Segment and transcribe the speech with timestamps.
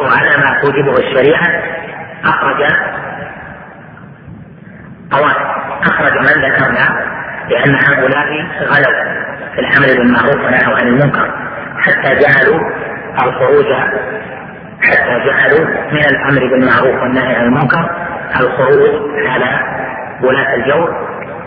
[0.00, 1.62] وعلى ما توجبه الشريعة
[2.24, 2.62] أخرج
[5.82, 7.14] أخرج من ذكرنا
[7.50, 11.30] لأن هؤلاء غلوا في الأمر بالمعروف والنهي عن المنكر
[11.78, 12.60] حتى جعلوا
[13.22, 13.66] الخروج
[14.82, 17.90] حتى جعلوا من الأمر بالمعروف والنهي عن المنكر
[18.40, 19.60] الخروج على
[20.22, 20.94] ولاة الجور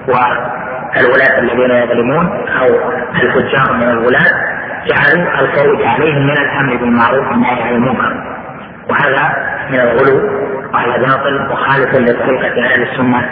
[0.07, 2.25] والولاة الذين يظلمون
[2.59, 2.67] أو
[3.15, 4.57] الفجار من الولاة
[4.87, 8.26] جعلوا الخروج عليهم من الأمر بالمعروف والنهي عن المنكر.
[8.89, 9.33] وهذا
[9.69, 10.17] من الغلو
[10.73, 13.29] وهذا باطل مخالف لطريقة أهل السنة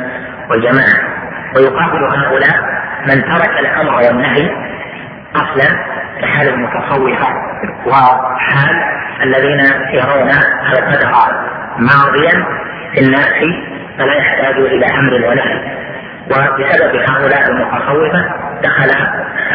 [0.49, 1.15] والجماعة.
[1.55, 2.55] ويقابل هؤلاء
[3.07, 4.49] من ترك الأمر والنهي
[5.35, 5.75] أصلا
[6.21, 7.27] كحال المتصوفة
[7.85, 8.75] وحال
[9.23, 9.59] الذين
[9.93, 10.29] يرون
[10.73, 11.11] القدر
[11.79, 12.45] ماضيا
[12.93, 13.33] في الناس
[13.97, 15.75] فلا يحتاج إلى أمر ونهي
[16.31, 18.25] وبسبب هؤلاء المتصوفة
[18.63, 18.89] دخل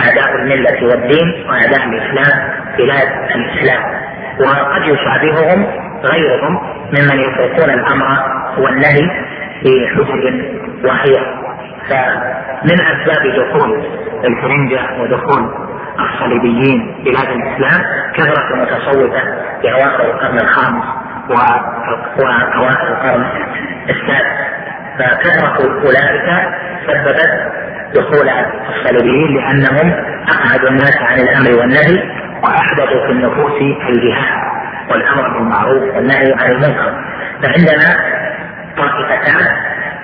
[0.06, 2.48] أعداء الملة والدين وأعداء الإسلام
[2.78, 3.99] بلاد الإسلام.
[4.40, 5.66] وقد يشابههم
[6.04, 6.60] غيرهم
[6.92, 8.06] ممن يفرقون الأمر
[8.58, 9.10] والنهي
[9.62, 10.44] في حجج
[10.84, 11.20] واهية
[11.88, 13.84] فمن أسباب دخول
[14.24, 15.50] الفرنجة ودخول
[16.00, 17.82] الصليبيين بلاد الإسلام
[18.14, 19.20] كثرة المتصوفة
[19.62, 20.84] في أواخر القرن الخامس
[21.30, 23.24] وأواخر القرن
[23.90, 24.50] السادس.
[24.98, 25.56] فكثرة
[25.86, 26.48] أولئك
[26.86, 27.52] سببت
[27.94, 28.28] دخول
[28.68, 29.92] الصليبيين لأنهم
[30.28, 32.02] أقعدوا الناس عن الأمر والنهي
[32.42, 33.52] وأحدثوا في النفوس
[33.88, 34.50] الجهاد
[34.90, 36.94] والأمر بالمعروف والنهي عن المنكر.
[37.42, 37.96] فعندنا
[38.76, 39.46] طائفتان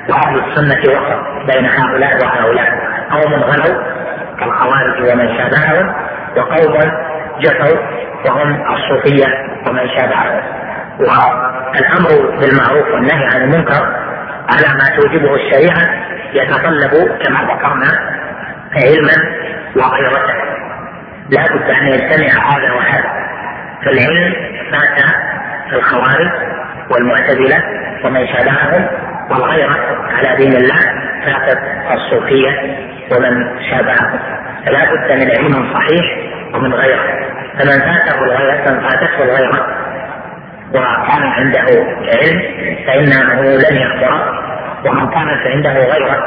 [0.09, 2.69] وأهل السنة وسط بين هؤلاء وهؤلاء.
[3.11, 3.83] قوم غلوا
[4.41, 5.95] كالخوارج ومن شابههم
[6.37, 6.93] وقوم
[7.41, 7.79] جفوا
[8.27, 9.27] وهم الصوفية
[9.67, 10.43] ومن شابههم.
[11.01, 13.83] والأمر بالمعروف والنهي عن المنكر
[14.51, 16.93] على ما توجبه الشريعة يتطلب
[17.25, 17.91] كما ذكرنا
[18.73, 19.17] علما
[19.77, 20.47] وغيرة.
[21.31, 23.11] لا بد أن يجتمع هذا وهذا
[23.85, 24.35] فالعلم
[24.73, 25.05] فات
[25.73, 26.31] الخوارج
[26.91, 27.63] والمعتزلة
[28.05, 28.87] ومن شابههم
[29.31, 29.77] والغيرة
[30.17, 30.81] على دين الله
[31.27, 31.59] فاتت
[31.95, 32.51] الصوفية
[33.13, 34.19] ومن شابههم.
[34.67, 36.19] فلا بد من علم صحيح
[36.55, 37.05] ومن غيرة.
[37.59, 39.67] فمن فاته الغيرة من فاتته الغيرة
[40.71, 41.67] وكان عنده
[42.15, 42.43] علم
[42.87, 44.43] فإنه لن يخبر
[44.87, 46.19] ومن كانت عنده غيره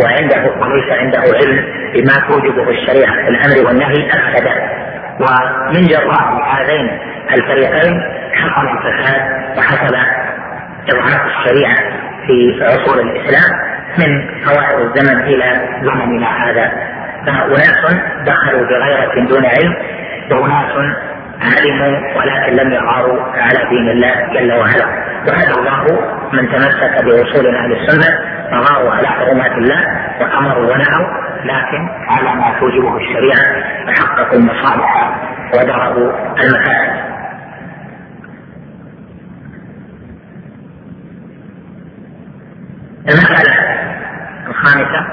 [0.00, 1.64] وعنده وليس عنده علم
[1.94, 4.48] بما توجبه الشريعة في الأمر والنهي أفسد
[5.20, 6.98] ومن جراء هذين
[7.34, 8.02] الفريقين
[8.34, 9.22] حصل الفساد
[9.58, 9.96] وحصل
[10.90, 11.76] إضعاف الشريعة
[12.26, 13.50] في عصور الإسلام
[13.98, 16.72] من أواخر الزمن إلى زمننا هذا.
[17.26, 17.96] فأناس
[18.26, 19.76] دخلوا بغيرة دون علم
[20.30, 20.72] وأناس
[21.42, 24.86] علموا ولكن لم يغاروا على دين الله جل وعلا.
[25.28, 28.18] وهدى الله من تمسك بأصول أهل السنة
[28.50, 29.80] فغاروا على حرمات الله
[30.20, 35.18] وامروا ونهوا لكن على ما توجبه الشريعة فحققوا المصالح
[35.54, 37.02] ودربوا المفاسد
[43.08, 43.54] المسألة
[44.48, 45.06] الخامسة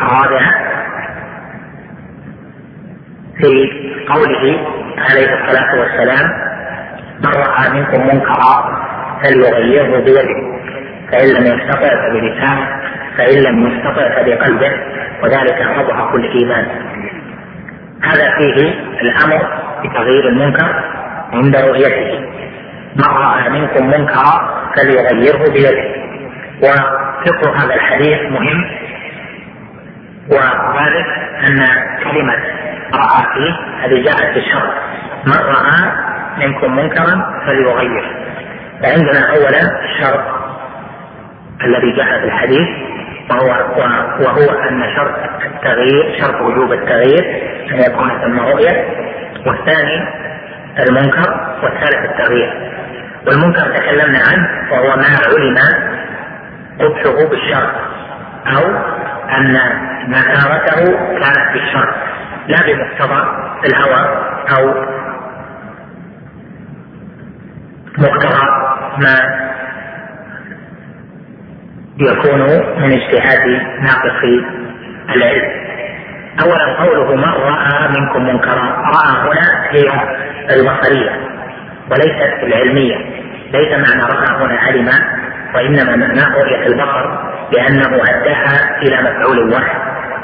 [0.00, 0.52] الرابعة
[3.36, 3.70] في
[4.08, 4.66] قوله
[4.98, 6.30] عليه الصلاة والسلام
[7.20, 8.79] من رأى منكم منكرا
[9.22, 10.60] فليغيره بيده
[11.12, 12.80] فإن لم يستطع فبلسانه
[13.18, 14.72] فإن لم يستطع فبقلبه
[15.22, 16.66] وذلك أضعف الإيمان.
[18.02, 19.48] هذا فيه الأمر
[19.84, 20.84] بتغيير المنكر
[21.32, 22.20] عند رؤيته.
[22.96, 26.00] من رأى منكم منكرا فليغيره بيده.
[26.62, 28.64] وفقه هذا الحديث مهم
[30.30, 31.06] وذلك
[31.48, 31.66] أن
[32.04, 32.34] كلمة
[32.94, 34.72] رأى فيه هذه جاءت بالشرط
[35.26, 35.92] من رأى
[36.38, 38.29] منكم منكرا فليغير
[38.82, 40.24] فعندنا اولا الشرط
[41.64, 42.68] الذي جاء في الحديث
[43.30, 43.48] وهو
[44.20, 45.14] وهو أن شرط
[45.44, 47.24] التغيير شرط وجوب التغيير
[47.70, 48.84] أن يكون ثم رؤية
[49.46, 50.08] والثاني
[50.78, 52.70] المنكر والثالث التغيير.
[53.26, 55.56] والمنكر تكلمنا عنه وهو ما علم
[56.80, 57.74] قبحه بالشرط
[58.46, 58.64] أو
[59.36, 59.58] أن
[60.08, 60.84] نكارته
[61.18, 61.94] كانت بالشرط
[62.48, 63.22] لا بمقتضى
[63.64, 64.06] الهوى
[64.58, 64.74] أو
[67.98, 69.14] مقتضى ما
[71.98, 72.40] يكون
[72.82, 73.48] من اجتهاد
[73.80, 74.24] ناقص
[75.14, 75.60] العلم.
[76.42, 79.90] اولا قوله من رأى منكم منكرا رأى هنا هي
[80.54, 81.10] البصرية
[81.90, 82.96] وليست العلمية.
[83.52, 84.88] ليس معنى رأى هنا علم
[85.54, 89.80] وإنما معناه رؤيه البصر لأنه أداها إلى مفعول واحد.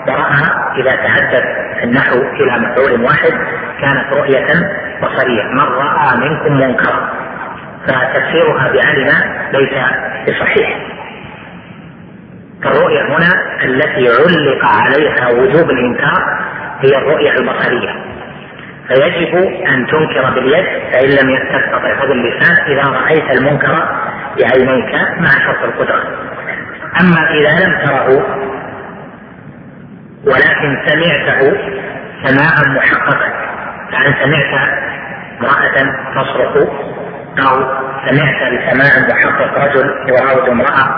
[0.08, 0.42] ورأى
[0.80, 1.42] إذا تحدث
[1.82, 3.32] النحو إلى مفعول واحد
[3.80, 4.46] كانت رؤية
[5.02, 5.42] بصرية.
[5.42, 7.25] من رأى منكم منكرا
[7.88, 9.08] فتفسيرها بعلم
[9.52, 9.74] ليس
[10.28, 10.78] بصحيح.
[12.62, 16.46] فالرؤية هنا التي علق عليها وجوب الإنكار
[16.80, 17.94] هي الرؤية البصرية.
[18.88, 19.34] فيجب
[19.68, 23.88] أن تنكر باليد فإن لم تستطع فباللسان إذا رأيت المنكر
[24.38, 26.02] بعينيك مع شرط القدرة.
[27.00, 28.36] أما إذا لم تره
[30.26, 31.56] ولكن سمعته
[32.24, 33.30] سماعا محققا
[33.92, 34.68] فأن سمعت
[35.40, 36.68] امرأة تصرخ؟
[37.38, 37.56] أو
[38.08, 40.88] سمعت بسماع محقق رجل يراود امرأة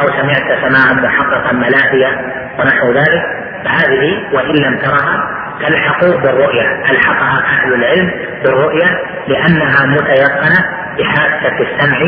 [0.00, 2.20] أو سمعت سماعا محققا ملاهية
[2.58, 3.22] ونحو ذلك
[3.64, 5.30] فهذه وإن لم ترها
[5.66, 8.10] تلحق بالرؤية ألحقها أهل العلم
[8.44, 10.64] بالرؤية لأنها متيقنة
[10.98, 11.98] بحاسة السمع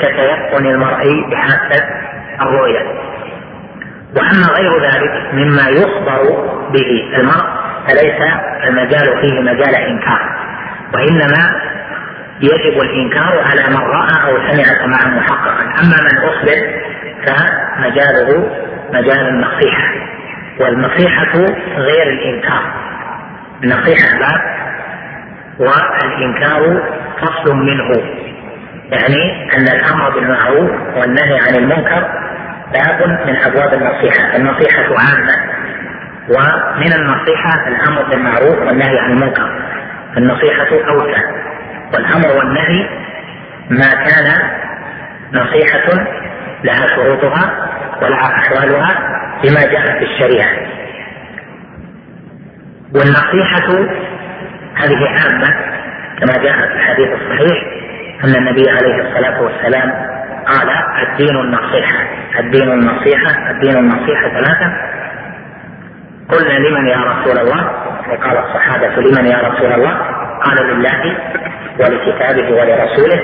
[0.00, 1.84] كتيقن المرء بحاسة
[2.40, 2.80] الرؤية.
[4.16, 6.22] وأما غير ذلك مما يخبر
[6.72, 7.46] به المرء
[7.88, 8.30] فليس
[8.64, 10.36] المجال فيه مجال إنكار
[10.94, 11.60] وإنما
[12.40, 15.62] يجب الإنكار على من رأى أو سمع سماعا محققا.
[15.62, 16.80] أما من أخبر
[17.26, 18.50] فمجاله
[18.92, 19.94] مجال النصيحة.
[20.60, 21.32] والنصيحة
[21.76, 22.62] غير الإنكار.
[23.64, 24.40] النصيحة باب
[25.58, 26.82] والإنكار
[27.20, 27.90] فصل منه.
[28.90, 32.08] يعني أن الأمر بالمعروف والنهي عن المنكر
[32.72, 34.36] باب من أبواب النصيحة.
[34.36, 35.34] النصيحة عامة.
[36.28, 39.50] ومن النصيحة الأمر بالمعروف والنهي عن المنكر.
[40.16, 41.22] النصيحة أوسع.
[41.94, 42.88] والأمر والنهي
[43.70, 44.32] ما كان
[45.32, 46.04] نصيحة
[46.64, 47.68] لها شروطها
[48.02, 50.56] ولها أحوالها بما جاء في الشريعة.
[52.94, 53.86] والنصيحة
[54.74, 55.54] هذه عامة
[56.18, 57.62] كما جاء في الحديث الصحيح
[58.24, 59.90] أن النبي عليه الصلاة والسلام
[60.46, 60.68] قال
[61.08, 62.04] الدين النصيحة
[62.38, 64.72] الدين النصيحة الدين النصيحة ثلاثة.
[66.28, 67.70] قلنا لمن يا رسول الله؟
[68.08, 71.16] وقال الصحابة لمن يا رسول الله؟ قال لله
[71.80, 73.20] ولكتابه ولرسوله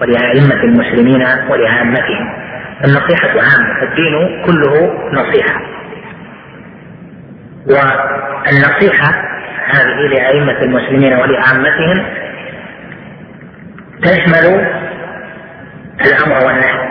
[0.00, 2.42] ولأئمة المسلمين ولعامتهم.
[2.84, 5.60] النصيحة عامة الدين كله نصيحة.
[7.66, 9.14] والنصيحة
[9.66, 12.04] هذه لأئمة المسلمين ولعامتهم
[14.02, 14.66] تشمل
[16.06, 16.88] الأمر والنهي.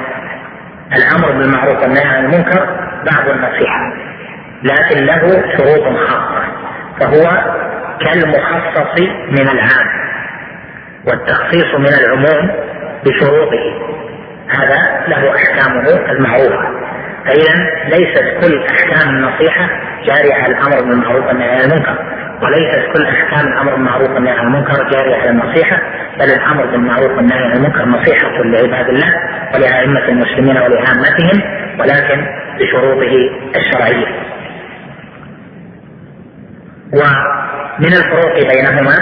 [0.94, 2.66] الأمر بالمعروف والنهي عن المنكر
[3.12, 3.94] بعض النصيحة
[4.64, 6.44] لكن له شروط خاصة
[7.00, 7.52] فهو
[8.04, 9.02] كالمخصص
[9.32, 9.88] من العام
[11.08, 12.52] والتخصيص من العموم
[13.06, 13.92] بشروطه.
[14.50, 16.82] هذا له أحكامه المعروفة.
[17.26, 17.56] فإذا
[17.90, 19.70] ليست كل أحكام النصيحة
[20.06, 21.96] جارية على الأمر بالمعروف والنهي عن المنكر.
[22.42, 25.82] وليست كل أحكام الأمر بالمعروف والنهي عن المنكر جارية على النصيحة
[26.20, 29.14] بل الأمر بالمعروف والنهي عن المنكر نصيحة لعباد الله
[29.56, 31.42] ولأئمة المسلمين ولعامتهم
[31.80, 32.26] ولكن
[32.60, 34.08] بشروطه الشرعية.
[37.82, 38.96] ومن الفروق بينهما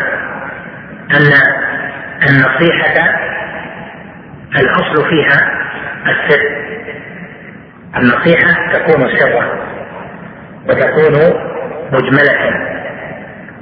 [1.12, 1.34] أن
[2.30, 3.20] النصيحة
[4.60, 5.52] الأصل فيها
[6.08, 6.42] السر.
[7.98, 9.60] النصيحة تكون سرا
[10.70, 11.14] وتكون
[11.92, 12.40] مجملة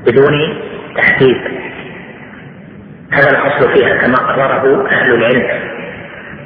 [0.06, 0.34] بدون
[0.98, 1.38] تحديد.
[3.14, 5.48] هذا الأصل فيها كما قرره أهل العلم.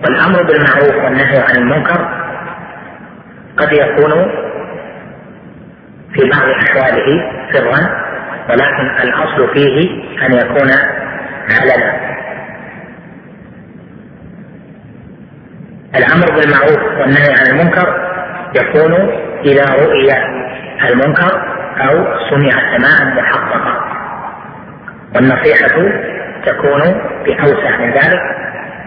[0.03, 2.09] والأمر بالمعروف والنهي عن المنكر
[3.57, 4.31] قد يكون
[6.13, 8.10] في بعض أحواله سرا
[8.51, 9.89] ولكن الأصل فيه
[10.25, 10.71] أن يكون
[11.49, 12.11] علنا
[15.95, 18.11] الأمر بالمعروف والنهي عن المنكر
[18.55, 18.93] يكون
[19.45, 20.09] إذا رؤي
[20.89, 21.41] المنكر
[21.77, 23.91] أو سمع سماعا محققا.
[25.15, 25.91] والنصيحة
[26.45, 26.81] تكون
[27.25, 28.21] بأوسع من ذلك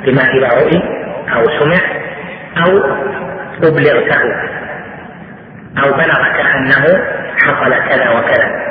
[0.04, 0.82] بما إذا رؤي
[1.34, 1.80] أو سمع
[2.66, 2.78] أو
[3.62, 4.22] أبلغته
[5.84, 7.04] أو بلغك أنه
[7.36, 8.63] حصل كذا وكذا.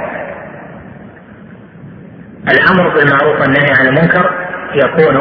[2.52, 4.32] الأمر بالمعروف والنهي عن المنكر
[4.76, 5.20] يكون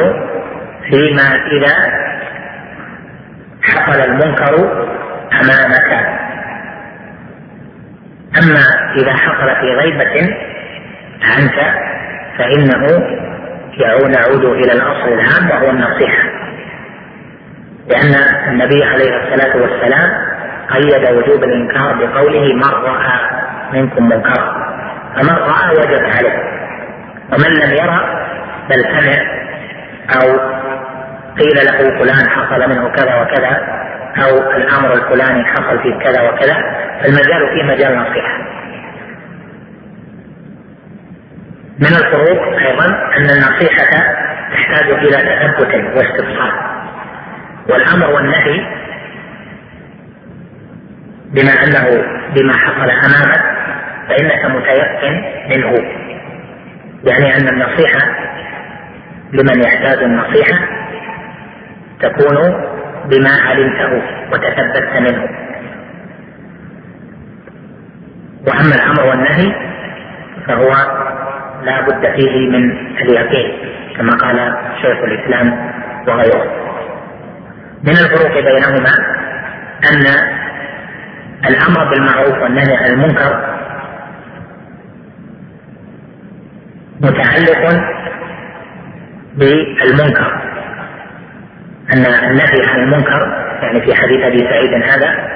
[0.90, 1.74] فيما إذا
[3.62, 4.54] حصل المنكر
[5.32, 6.18] أمامك.
[8.38, 10.36] أما إذا حصل في غيبة
[11.22, 11.74] عنك
[12.38, 12.86] فإنه
[13.78, 16.28] يعود إلى الأصل العام وهو النصيحة.
[17.88, 18.14] لأن
[18.48, 20.10] النبي عليه الصلاة والسلام
[20.70, 23.20] قيد وجوب الإنكار بقوله من رأى
[23.72, 24.72] منكم منكرا
[25.16, 26.61] فمن رأى وجب عليه.
[27.32, 28.28] ومن لم يرى
[28.70, 29.42] بل سمع
[30.16, 30.38] أو
[31.38, 33.82] قيل له فلان حصل منه كذا وكذا
[34.24, 36.56] أو الأمر الفلاني حصل فيه كذا وكذا
[37.00, 38.38] فالمجال فيه مجال نصيحة.
[41.78, 42.84] من الفروق أيضا
[43.16, 44.14] أن النصيحة
[44.52, 46.82] تحتاج إلى تثبت واستبصار.
[47.68, 48.66] والأمر والنهي
[51.30, 53.42] بما أنه بما حصل أمامك
[54.08, 55.78] فإنك متيقن منه.
[57.04, 58.00] يعني أن النصيحة
[59.32, 60.58] لمن يحتاج النصيحة
[62.00, 62.36] تكون
[63.04, 65.28] بما علمته وتثبت منه.
[68.48, 69.54] وأما الأمر والنهي
[70.46, 70.70] فهو
[71.64, 73.52] لا بد فيه من اليقين
[73.96, 75.72] كما قال شيخ الإسلام
[76.08, 76.44] وغيره.
[77.84, 78.92] من الفروق بينهما
[79.92, 80.06] أن
[81.48, 83.61] الأمر بالمعروف والنهي عن المنكر
[87.02, 87.82] متعلق
[89.34, 90.42] بالمنكر.
[91.94, 93.20] أن النهي عن المنكر
[93.62, 95.28] يعني في حديث أبي سعيد هذا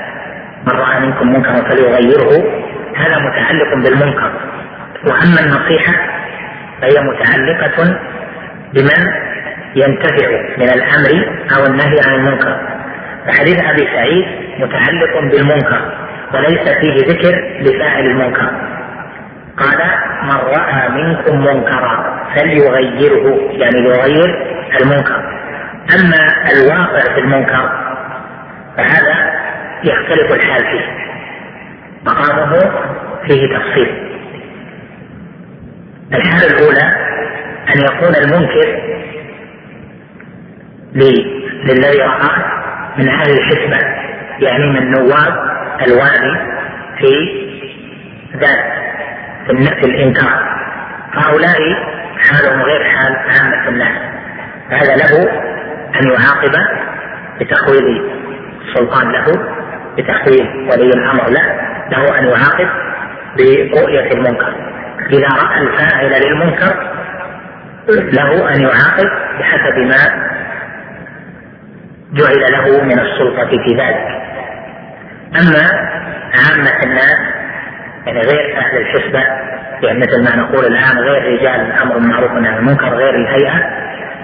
[0.66, 2.44] من رأى منكم منكرا فليغيره
[2.96, 4.32] هذا متعلق بالمنكر.
[5.04, 5.92] وأما النصيحة
[6.80, 7.98] فهي متعلقة
[8.74, 9.12] بمن
[9.76, 12.60] ينتفع من الأمر أو النهي عن المنكر.
[13.26, 14.24] فحديث أبي سعيد
[14.58, 15.92] متعلق بالمنكر
[16.34, 18.75] وليس فيه ذكر لفاعل المنكر.
[19.56, 19.78] قال
[20.22, 23.52] من رأى منكم منكرا فليغيره.
[23.52, 25.36] يعني يغير المنكر.
[25.94, 27.70] أما الواقع في المنكر
[28.76, 29.32] فهذا
[29.84, 30.86] يختلف الحال فيه.
[32.06, 32.70] مقامه
[33.26, 34.06] فيه تفصيل.
[36.12, 37.06] الحالة الأولى
[37.74, 38.96] أن يكون المنكر
[41.64, 42.30] للذي رأى
[42.98, 43.86] من أهل الحسبة
[44.40, 45.50] يعني من نواب
[45.86, 46.56] الوالي
[46.98, 47.12] في
[48.36, 48.75] ذات
[49.46, 50.56] في الإنكار.
[51.12, 51.58] هؤلاء
[52.18, 53.98] حالهم غير حال عامة الناس
[54.70, 55.30] هذا له
[56.00, 56.52] أن يعاقب
[57.40, 58.02] بتخويض
[58.62, 59.26] السلطان له
[59.98, 61.56] بتخويض ولي الأمر له
[61.90, 62.68] له أن يعاقب
[63.38, 64.54] برؤية المنكر.
[65.10, 66.92] إذا رأى الفاعل للمنكر
[67.88, 70.26] له أن يعاقب بحسب ما
[72.12, 74.22] جعل له من السلطة في ذلك.
[75.40, 75.68] أما
[76.34, 77.35] عامة الناس
[78.06, 79.18] يعني غير أهل الحسبة
[79.82, 83.62] يعني مثل ما نقول الآن غير رجال الأمر بالمعروف عن المنكر غير الهيئة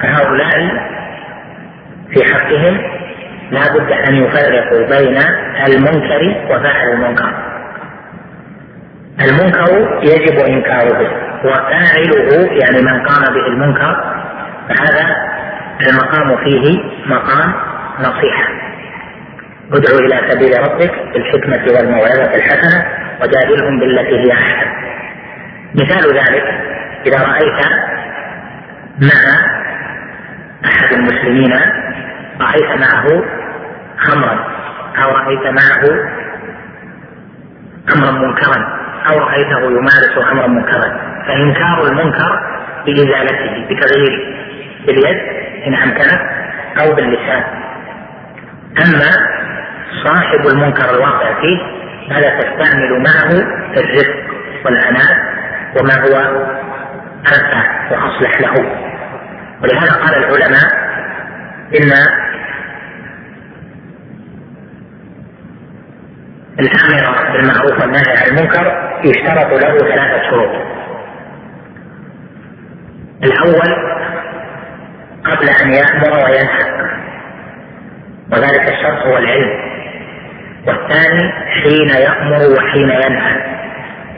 [0.02, 0.70] فهؤلاء
[2.10, 2.78] في حقهم
[3.50, 5.18] لا بد أن يفرقوا بين
[5.66, 7.32] المنكر وفاعل المنكر.
[9.20, 11.10] المنكر يجب إنكاره
[11.44, 14.14] وفاعله يعني من قام به المنكر
[14.68, 15.16] فهذا
[15.88, 17.52] المقام فيه مقام
[18.00, 18.48] نصيحة.
[19.72, 22.86] ادعو إلى سبيل ربك بالحكمة والموعظة الحسنة.
[23.22, 24.70] وجادلهم بالتي هي أحسن.
[25.74, 26.44] مثال ذلك
[27.06, 27.66] إذا رأيت
[29.00, 29.20] مع
[30.64, 31.52] أحد المسلمين
[32.40, 33.24] رأيت معه
[33.98, 34.46] خمرا
[35.04, 35.82] أو رأيت معه
[37.96, 38.78] أمرا منكرا
[39.10, 41.00] أو رأيته يمارس أمرا منكرا.
[41.26, 42.40] فإنكار المنكر
[42.86, 44.34] بإزالته بتغييره
[44.86, 45.18] باليد
[45.66, 46.20] إن أمكنت
[46.82, 47.44] أو باللسان.
[48.78, 49.10] أما
[50.04, 53.30] صاحب المنكر الواقع فيه فلا تستعمل معه
[53.76, 54.32] الرفق
[54.64, 55.32] والعناء
[55.80, 56.46] وما هو
[57.26, 58.54] أنفع وأصلح له.
[59.62, 60.82] ولهذا قال العلماء
[61.74, 61.92] إن
[66.60, 70.50] الأمر بالمعروف والنهي عن المنكر يشترط له ثلاثة شروط.
[73.24, 73.76] الأول
[75.24, 76.82] قبل أن يأمر وينهى.
[78.32, 79.71] وذلك الشرط هو العلم.
[80.66, 83.36] والثاني حين يأمر وحين ينهى.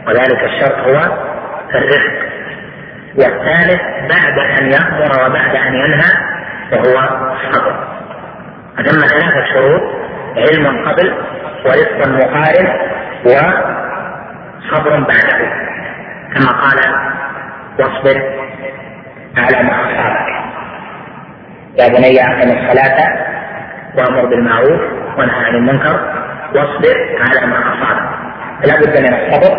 [0.07, 0.97] وذلك الشرط هو
[1.75, 2.13] الرفق.
[3.17, 6.13] والثالث بعد أن يأمر وبعد أن ينهى
[6.73, 7.75] وهو الصبر.
[8.77, 9.83] فتم ثلاثة شروط
[10.37, 11.15] علم قبل
[11.65, 12.69] ورزق مقارن
[13.25, 15.65] وصبر بعده.
[16.35, 16.79] كما قال
[17.79, 18.23] واصبر
[19.37, 20.35] على ما أصابك
[21.79, 22.99] يا بني أقم الصلاة
[23.97, 24.81] وأمر بالمعروف
[25.19, 26.01] وانهى عن المنكر
[26.55, 28.09] واصبر على ما أصابك.
[28.63, 29.53] فلا بد من الصبر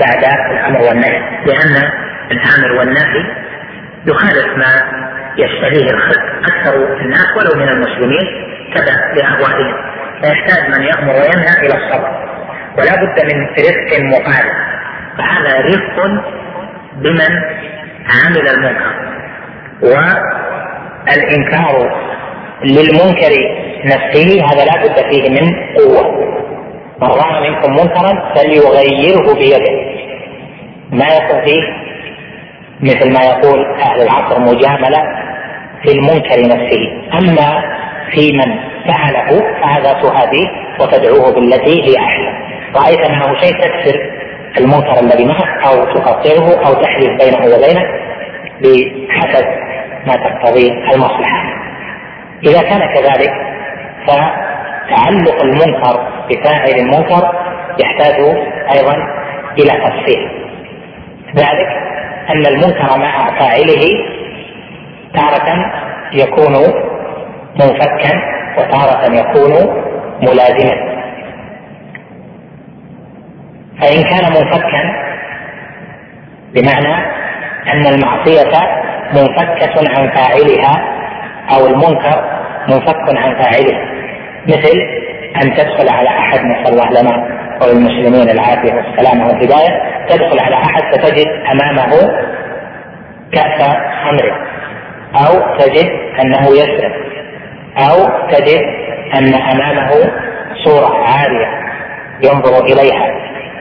[0.00, 1.74] بعد الأمر والنهي لأن
[2.30, 3.22] الآمر والنهي
[4.06, 4.72] يخالف ما
[5.36, 5.90] يشتهيه
[6.44, 8.26] أكثر الناس ولو من المسلمين
[8.74, 9.74] تبع لأهوائهم.
[10.22, 12.10] فيحتاج من يأمر وينهى إلى الصبر.
[12.78, 14.56] ولا بد من رفق مقارب.
[15.18, 15.96] فهذا رفق
[16.94, 17.32] بمن
[18.08, 18.92] عمل المنكر.
[21.06, 21.74] والإنكار
[22.64, 23.32] للمنكر
[23.84, 26.28] نفسه هذا لا بد فيه من قوة.
[27.02, 29.98] من رأى منكم منكرا فليغيره بيده.
[30.90, 31.62] ما يكون فيه؟
[32.80, 35.02] مثل ما يقول أهل العصر مجاملة
[35.82, 36.80] في المنكر نفسه.
[37.18, 37.62] أما
[38.10, 38.54] في من
[38.88, 40.48] فعله فهذا تهاديه
[40.80, 44.10] وتدعوه بالتي هي احسن رأيت معه شيء تكسر
[44.58, 47.82] المنكر الذي معه أو تقطعه أو تحدث بينه وبينه
[48.60, 49.46] بحسب
[50.06, 51.67] ما تقتضيه المصلحة.
[52.46, 53.32] إذا كان كذلك
[54.06, 57.32] فتعلق المنكر بفاعل المنكر
[57.80, 58.14] يحتاج
[58.76, 58.94] أيضا
[59.58, 60.30] إلى تفصيل.
[61.36, 61.68] ذلك
[62.30, 63.84] أن المنكر مع فاعله
[65.14, 65.72] تارة
[66.12, 66.52] يكون
[67.54, 68.20] منفكا
[68.58, 69.82] وتارة يكون
[70.22, 70.98] ملازما.
[73.80, 75.08] فإن كان منفكا
[76.54, 76.94] بمعنى
[77.72, 78.52] أن المعصية
[79.12, 80.97] منفكة عن فاعلها
[81.52, 82.24] أو المنكر
[82.68, 83.78] منفك عن فاعله.
[84.46, 84.78] مثل
[85.36, 89.82] أن تدخل على أحد نسأل الله لنا وللمسلمين العافية والسلامة والهداية.
[90.08, 91.90] تدخل على أحد فتجد أمامه
[93.32, 94.48] كأس خمر.
[95.14, 95.90] أو تجد
[96.20, 96.92] أنه يسرق.
[97.78, 98.62] أو تجد
[99.18, 99.90] أن أمامه
[100.64, 101.48] صورة عالية
[102.24, 103.14] ينظر إليها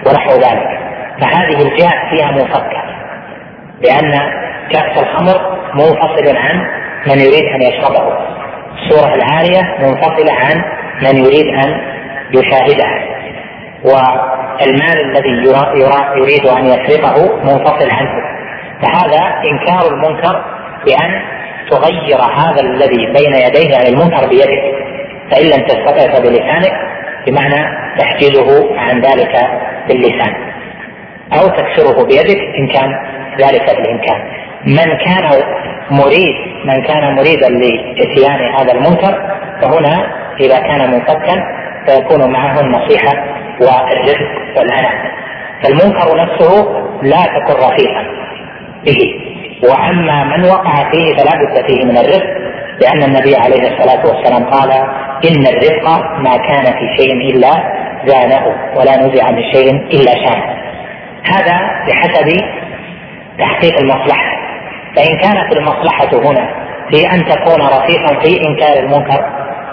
[0.06, 0.80] ونحو ذلك.
[1.22, 2.84] فهذه الجهة فيها منفكة
[3.82, 4.12] لأن
[4.72, 6.68] كأس الخمر منفصل عن
[7.10, 8.18] من يريد أن يشربه.
[8.76, 10.64] الصورة العالية منفصلة عن
[11.02, 11.82] من يريد أن
[12.34, 13.18] يشاهدها
[13.84, 15.52] والمال الذي
[16.16, 18.12] يريد أن يسرقه منفصل عنه.
[18.82, 19.22] فهذا
[19.52, 20.44] إنكار المنكر
[20.86, 21.22] بأن
[21.72, 24.64] تغير هذا الذي بين يديه عن المنكر بيدك
[25.32, 26.74] فإن لم تستطع فبلسانك
[27.28, 27.66] بمعنى
[28.00, 29.36] تحجزه عن ذلك
[29.88, 30.34] باللسان.
[31.34, 32.90] أو تكسره بيدك إن كان
[33.40, 34.22] ذلك بالإمكان.
[34.68, 35.24] من كان
[35.92, 40.08] مريد من كان مريدا لاتيان هذا المنكر فهنا
[40.40, 41.44] إذا كان منفكا
[41.88, 43.14] فيكون معه النصيحة
[43.62, 45.12] والرفق والعناء
[45.64, 46.66] فالمنكر نفسه
[47.02, 48.04] لا تكن رفيقا
[48.86, 49.28] به.
[49.64, 52.28] وأما من وقع فيه فلا بد فيه من الرفق
[52.82, 54.72] لأن النبي عليه الصلاة والسلام قال
[55.30, 57.52] إن الرفق ما كان في شيء إلا
[58.06, 58.46] زانه
[58.76, 60.58] ولا نزع من شيء إلا شانه.
[61.34, 62.30] هذا بحسب
[63.40, 64.37] تحقيق المصلحة.
[64.98, 69.26] فإن كانت المصلحة هنا في أن تكون رفيقا في إنكار المنكر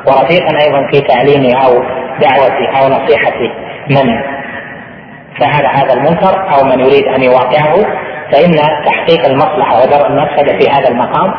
[0.06, 1.72] ورفيقا أيضا في تعليم أو
[2.20, 3.38] دعوة أو نصيحة
[3.90, 4.20] من
[5.40, 7.74] فعل هذا المنكر أو من يريد أن يواقعه
[8.32, 8.52] فإن
[8.86, 11.34] تحقيق المصلحة ودرء المفسدة في هذا المقام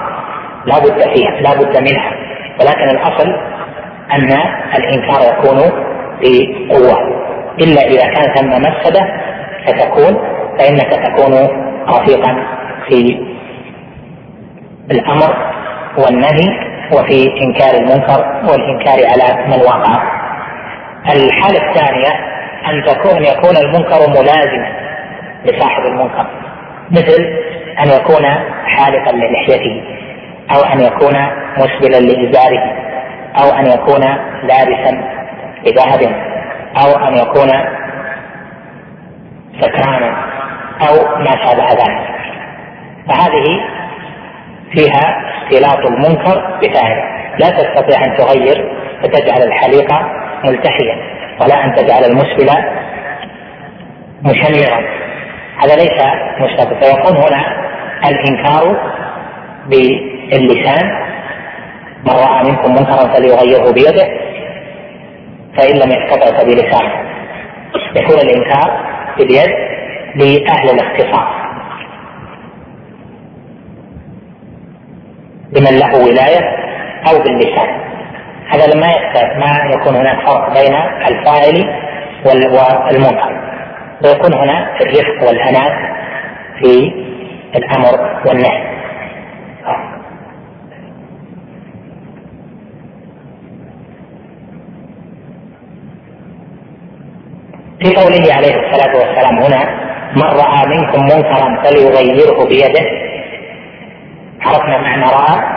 [0.65, 2.11] لا بد فيها لا بد منها.
[2.59, 3.29] ولكن الأصل
[4.13, 4.39] أن
[4.77, 5.57] الإنكار يكون
[6.21, 7.25] بقوة.
[7.61, 9.01] إلا إذا كان ثم مفسدة
[9.67, 10.17] فتكون
[10.59, 11.33] فإنك تكون
[11.89, 12.37] رفيقا
[12.89, 13.19] في
[14.91, 15.35] الأمر
[15.97, 20.15] والنهي وفي إنكار المنكر والإنكار على من وقع.
[21.13, 22.09] الحالة الثانية
[22.67, 24.67] أن تكون يكون المنكر ملازما
[25.45, 26.27] لصاحب المنكر
[26.91, 27.24] مثل
[27.79, 28.25] أن يكون
[28.65, 29.83] حالقا للحيته
[30.55, 31.15] أو أن يكون
[31.57, 32.74] مسبلا لإزاره
[33.43, 34.01] أو أن يكون
[34.43, 35.01] لابسا
[35.65, 36.01] بذهب
[36.77, 37.50] أو أن يكون
[39.61, 40.15] سكرانا
[40.81, 42.15] أو ما شابه ذلك
[43.09, 43.59] فهذه
[44.75, 48.72] فيها اختلاط المنكر بفاعل لا تستطيع أن تغير
[49.03, 50.09] فتجعل الحليقه
[50.44, 50.98] ملتحيا
[51.42, 52.50] ولا أن تجعل المسبل
[54.24, 54.83] مشمرا.
[55.64, 56.01] هذا ليس
[56.40, 57.66] مستقبل فيكون هنا
[58.09, 58.94] الإنكار
[59.68, 61.05] باللسان.
[62.05, 64.07] من رأى منكم منكرا فليغيره بيده
[65.57, 66.94] فإن لم يستطع فبلسانه.
[67.96, 68.85] يكون الإنكار
[69.18, 69.50] باليد
[70.16, 71.45] لأهل الاختصاص
[75.55, 76.41] بمن له ولاية
[77.09, 77.68] أو باللسان.
[78.50, 78.87] هذا لما
[79.39, 80.75] ما يكون هناك فرق بين
[81.07, 81.75] الفاعل
[82.25, 83.46] والمنكر.
[84.03, 85.96] ويكون هنا الرفق والأناة
[86.59, 86.91] في
[87.55, 88.75] الأمر والنهي.
[97.79, 102.85] في قوله عليه الصلاة والسلام هنا من رأى منكم منكرا فليغيره بيده
[104.46, 105.55] عرفنا معنى رأى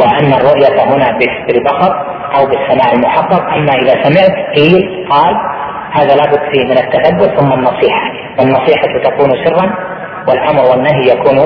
[0.00, 1.92] وأن الرؤية هنا بالبصر
[2.34, 3.42] أو بالسماع المحقق.
[3.54, 5.36] أما إذا سمعت قيل قال
[5.92, 8.12] هذا لابد فيه من التثبت ثم النصيحة.
[8.38, 9.74] والنصيحة تكون سرا
[10.28, 11.38] والأمر والنهي يكون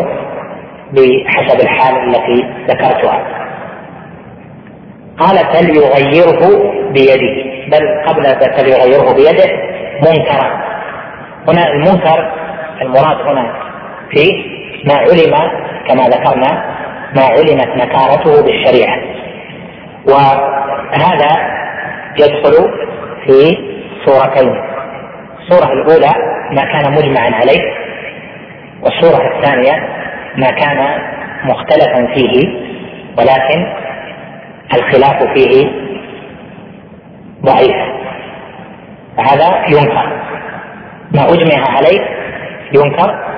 [0.93, 3.23] بحسب الحال التي ذكرتها.
[5.19, 7.57] قال فليغيره بيده.
[7.73, 8.25] بل قبل
[8.57, 9.53] فليغيره بيده
[10.03, 10.67] منكرا.
[11.49, 12.33] هنا المنكر
[12.83, 13.53] المراد هنا
[14.11, 15.35] فيه ما علم
[15.89, 16.77] كما ذكرنا
[17.17, 18.99] ما علمت نكارته بالشريعة.
[20.09, 21.31] وهذا
[22.19, 22.71] يدخل
[23.27, 23.59] في
[24.07, 24.53] صورتين.
[25.41, 26.13] الصورة الأولى
[26.53, 27.63] ما كان مجمعا عليه
[28.83, 29.89] والصورة الثانية
[30.37, 31.01] ما كان
[31.45, 32.49] مختلفا فيه
[33.19, 33.73] ولكن
[34.75, 35.71] الخلاف فيه
[37.45, 37.77] ضعيف.
[39.17, 40.17] فهذا ينكر.
[41.15, 42.01] ما أجمع عليه
[42.75, 43.36] ينكر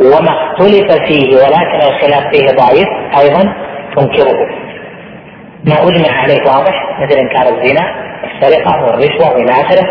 [0.00, 3.54] وما اختلف فيه ولكن الخلاف فيه ضعيف أيضا
[3.96, 4.48] تنكره.
[5.64, 9.86] ما أجمع عليه واضح مثل إنكار الزنا والسرقه والرشوة وإلى آخره.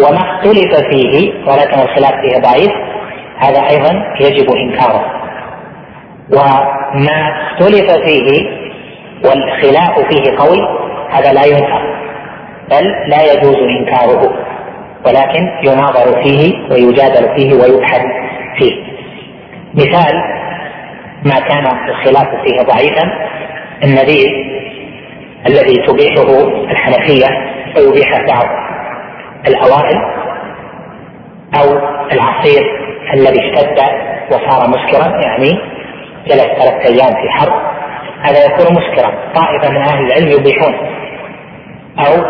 [0.00, 2.72] وما اختلف فيه ولكن الخلاف فيه ضعيف
[3.38, 5.04] هذا أيضا يجب إنكاره.
[6.32, 8.64] وما اختلف فيه
[9.24, 10.58] والخلاف فيه قوي
[11.10, 11.94] هذا لا ينكر
[12.70, 14.34] بل لا يجوز إنكاره
[15.06, 18.02] ولكن يناظر فيه ويجادل فيه ويبحث
[18.58, 18.93] فيه.
[19.74, 20.14] مثال
[21.24, 23.28] ما كان الخلاف فيه ضعيفا
[23.84, 24.28] النبيذ
[25.46, 27.26] الذي تبيحه الحنفية
[27.76, 28.46] ويبيحه بعض
[29.48, 29.98] الأوائل
[31.58, 31.78] أو
[32.12, 32.62] العصير
[33.14, 33.78] الذي اشتد
[34.30, 35.58] وصار مسكرا يعني
[36.26, 37.74] جلس ثلاثة أيام في حرب
[38.22, 39.32] هذا يكون مسكرا.
[39.34, 40.74] طائفة من أهل العلم يبيحون.
[41.98, 42.24] أو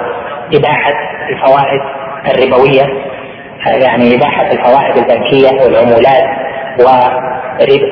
[0.55, 0.93] إباحة
[1.31, 1.81] الفوائد
[2.27, 3.05] الربوية
[3.67, 6.45] يعني إباحة الفوائد البنكية والعمولات.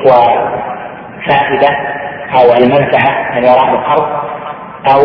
[0.05, 1.69] وفائدة
[2.35, 4.07] أو المنفعة من وراء القرض
[4.93, 5.01] أو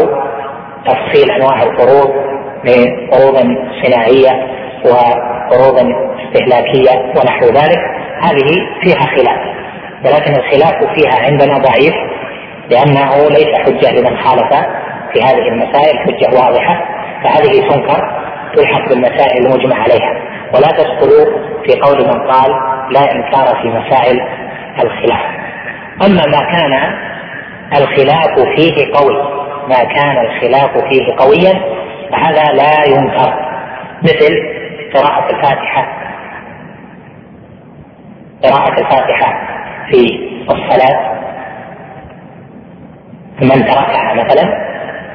[0.87, 2.11] تفصيل أنواع القروض
[2.64, 3.37] من قروض
[3.83, 4.47] صناعية
[4.85, 5.77] وقروض
[6.21, 7.79] استهلاكية ونحو ذلك.
[8.23, 8.51] هذه
[8.83, 9.41] فيها خلاف
[10.05, 11.95] ولكن الخلاف فيها عندنا ضعيف
[12.71, 14.67] لأنه ليس حجة لمن خالف
[15.12, 16.85] في هذه المسائل حجة واضحة
[17.25, 18.01] فهذه تنكر
[18.57, 20.38] تلحق بالمسائل المجمع عليها.
[20.54, 22.50] ولا تدخلوا في قول من قال
[22.90, 24.20] لا إنكار في مسائل
[24.84, 25.20] الخلاف.
[26.06, 26.72] أما ما كان
[27.76, 31.61] الخلاف فيه قوي ما كان الخلاف فيه قويا
[32.11, 33.48] فهذا لا ينكر.
[34.02, 34.37] مثل
[34.94, 35.88] قراءة الفاتحة.
[38.44, 39.48] قراءة الفاتحة
[39.90, 41.18] في الصلاة.
[43.42, 44.68] من تركها مثلا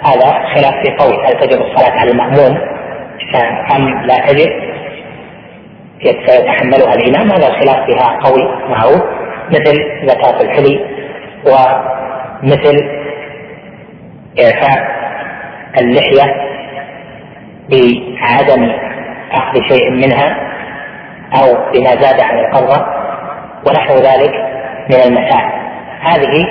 [0.04, 1.26] هذا خلاف في قول.
[1.26, 2.58] هل تجب الصلاة على المأموم؟
[3.76, 4.74] أم لا تجب.
[6.04, 9.04] سيتحملها الإمام هذا الخلاف فيها قوي معروف
[9.50, 10.80] مثل زكاة الحلي
[11.46, 13.04] ومثل
[14.40, 14.94] إعفاء
[15.82, 16.54] اللحية
[17.70, 18.72] بعدم
[19.32, 20.38] أخذ شيء منها
[21.34, 22.86] أو بما زاد عن القبضة
[23.68, 24.34] ونحو ذلك
[24.90, 25.52] من المسائل.
[26.02, 26.46] هذه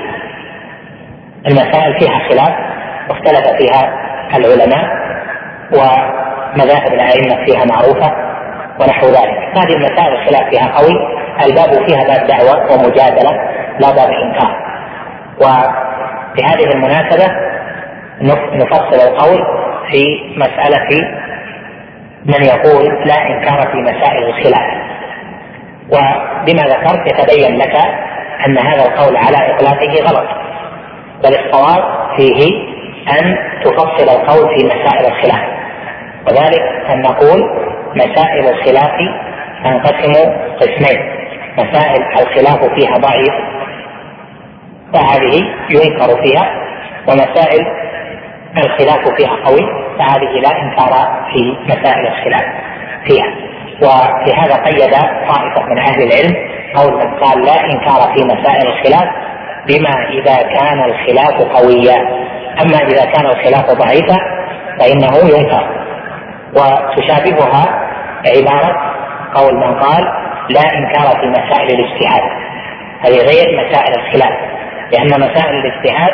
[1.46, 2.54] المسائل فيها خلاف
[3.10, 3.92] واختلف فيها
[4.36, 4.84] العلماء
[5.72, 8.31] ومذاهب الأئمة فيها معروفة.
[8.80, 9.58] ونحو ذلك.
[9.58, 13.30] هذه المسائل الخلاف فيها قوي الباب فيها باب دعوة ومجادلة
[13.78, 14.56] لا باب إنكار.
[15.36, 17.26] وبهذه المناسبة
[18.52, 19.40] نفصل القول
[19.90, 20.04] في
[20.36, 20.88] مسألة
[22.24, 24.82] من يقول لا إنكار في مسائل الخلاف.
[25.88, 27.76] وبما ذكرت يتبين لك
[28.46, 30.28] أن هذا القول على إطلاقه غلط.
[31.24, 31.82] بل الصواب
[32.16, 32.50] فيه
[33.20, 35.44] أن تفصل القول في مسائل الخلاف.
[36.26, 37.50] وذلك أن نقول
[37.94, 38.92] مسائل الخلاف
[39.64, 40.12] تنقسم
[40.60, 41.00] قسمين.
[41.58, 43.34] مسائل الخلاف فيها ضعيف
[44.94, 45.34] فهذه
[45.70, 46.62] ينكر فيها
[47.08, 47.66] ومسائل
[48.56, 49.66] الخلاف فيها قوي
[49.98, 52.44] فهذه لا إنكار في مسائل الخلاف
[53.06, 53.34] فيها.
[53.82, 54.90] وفي هذا قيد
[55.28, 56.36] طائفة من أهل العلم
[56.76, 59.08] قول من قال لا إنكار في مسائل الخلاف
[59.68, 61.96] بما إذا كان الخلاف قويا.
[62.62, 64.16] أما إذا كان الخلاف ضعيفا
[64.78, 65.82] فإنه ينكر.
[66.56, 67.81] وتشابهها
[68.26, 68.76] عبارة
[69.34, 70.04] قول من قال
[70.50, 72.22] لا إنكار في مسائل الاجتهاد.
[73.00, 74.38] هذه غير مسائل الخلاف.
[74.92, 76.10] لأن مسائل الاجتهاد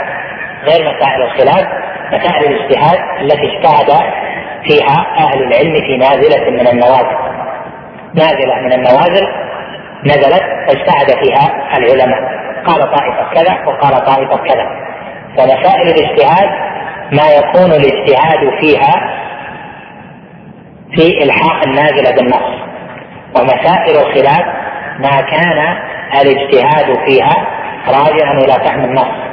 [0.65, 1.67] غير مسائل الخلاف.
[2.13, 3.93] مسائل الاجتهاد التي اجتهد
[4.69, 7.17] فيها أهل العلم في نازلة من النوازل.
[8.15, 9.27] نازلة من النوازل
[10.05, 12.21] نزلت فاجتهد فيها العلماء.
[12.67, 14.67] قال طائفة كذا وقال طائفة كذا.
[15.37, 16.49] فمسائل الاجتهاد
[17.13, 18.95] ما يكون الاجتهاد فيها
[20.95, 22.69] في إلحاق النازله بالنص.
[23.37, 24.45] ومسائل الخلاف
[24.99, 25.77] ما كان
[26.21, 27.47] الاجتهاد فيها
[27.89, 29.29] راجعا إلى فهم النص.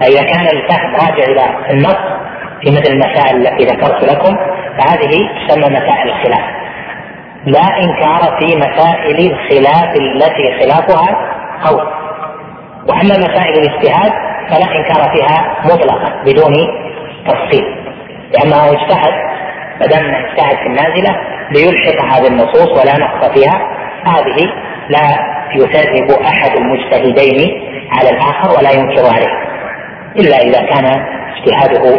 [0.00, 1.98] فإذا كان الفهم راجع إلى النص
[2.62, 4.36] في مثل المسائل التي ذكرت لكم
[4.78, 6.58] فهذه تسمى مسائل الخلاف.
[7.46, 11.86] لا إنكار في مسائل الخلاف التي خلافها قول.
[12.88, 14.12] وأما مسائل الاجتهاد
[14.48, 16.54] فلا إنكار فيها مطلقا بدون
[17.26, 17.64] تفصيل.
[18.32, 19.37] لأنه اجتهد
[19.80, 21.16] ما دام اجتهد في النازلة
[21.52, 23.78] ليلحق هذه النصوص ولا نقص فيها.
[24.04, 24.46] هذه
[24.88, 27.62] لا يثرب أحد المجتهدين
[27.98, 29.48] على الآخر ولا ينكر عليه
[30.16, 30.84] إلا إذا كان
[31.36, 31.96] اجتهاده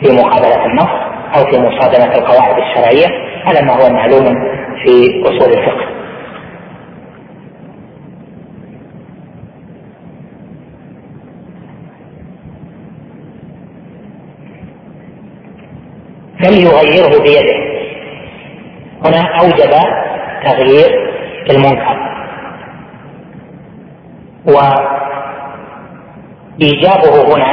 [0.00, 0.90] في مقابلة النص
[1.36, 3.06] أو في مصادمة القواعد الشرعية
[3.46, 4.24] على ما هو معلوم
[4.84, 5.95] في أصول الفقه.
[16.46, 17.58] فليغيره بيده.
[19.04, 19.72] هنا أوجب
[20.44, 20.90] تغيير
[21.50, 21.96] المنكر.
[26.58, 27.50] وإيجابه هنا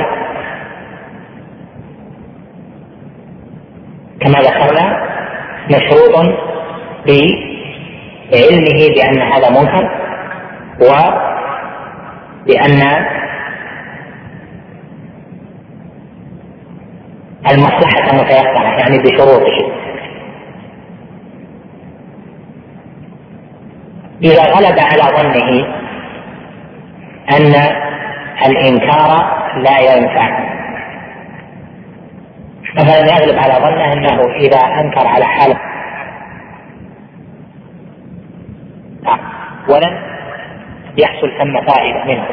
[4.21, 4.86] كما ذكرنا
[5.69, 6.15] مشروط
[7.08, 9.86] بعلمه بأن هذا منكر
[12.45, 12.82] وبأن
[17.51, 19.84] المصلحة متيقنة يعني بشروطه
[24.23, 25.65] إذا غلب على ظنه
[27.32, 27.53] أن
[28.45, 30.53] الإنكار لا ينفع.
[32.75, 35.56] مثلا يغلب على ظنه أنه إذا أنكر على حال
[39.69, 39.97] ولن
[40.97, 42.25] يحصل ثم فائدة منه.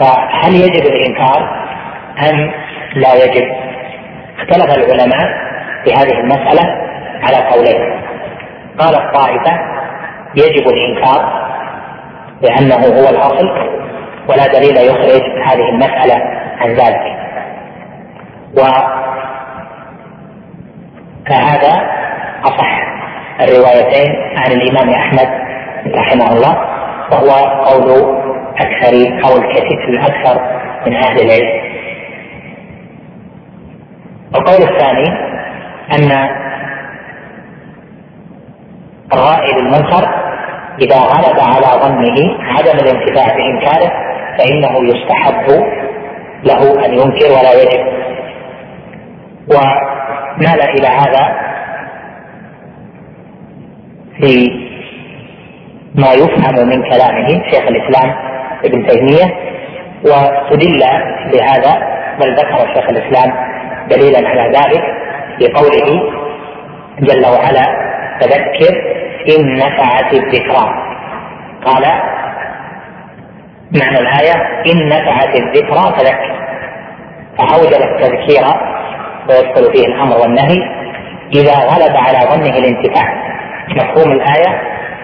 [0.00, 1.66] فهل يجب الإنكار
[2.30, 2.50] أم
[2.94, 3.48] لا يجب؟
[4.38, 5.26] اختلف العلماء
[5.84, 6.62] في هذه المسألة
[7.22, 8.00] على قولين.
[8.78, 9.58] قالت طائفة
[10.34, 11.50] يجب الإنكار
[12.42, 13.48] لأنه هو الأصل
[14.28, 16.14] ولا دليل يخرج هذه المسألة
[16.60, 17.16] عن ذلك.
[18.56, 18.60] و
[21.26, 21.90] فهذا
[22.44, 22.80] أصح
[23.40, 25.28] الروايتين عن الإمام أحمد
[25.94, 26.56] رحمه الله
[27.12, 27.30] وهو
[27.64, 28.16] قول
[28.58, 30.40] أكثر أو الكثير الأكثر
[30.86, 31.69] من أهل العلم.
[34.34, 35.08] القول الثاني
[35.92, 36.28] أن
[39.12, 40.08] الرائد المنكر
[40.80, 43.92] إذا غلب على ظنه عدم الانتفاع بإنكاره
[44.38, 45.64] فإنه يستحب
[46.44, 48.00] له أن ينكر ولا يجب.
[49.48, 51.36] ومال إلى هذا
[54.20, 54.50] في
[55.94, 58.14] ما يفهم من كلامه شيخ الإسلام
[58.64, 59.34] ابن تيمية
[60.04, 60.80] واستدل
[61.32, 61.82] بهذا
[62.20, 63.49] بل ذكر شيخ الإسلام
[63.90, 64.82] دليلا على ذلك
[65.40, 66.12] بقوله
[67.00, 68.74] جل وعلا فذكر
[69.28, 70.66] إن نفعت الذكرى.
[71.64, 71.84] قال
[73.80, 74.34] معنى الآية
[74.72, 76.40] إن نفعت الذكرى فذكر.
[77.38, 78.44] فأوجب التذكير
[79.28, 80.58] ويدخل فيه الأمر والنهي
[81.34, 83.30] إذا غلب على ظنه الانتفاع.
[83.68, 84.60] مفهوم الآية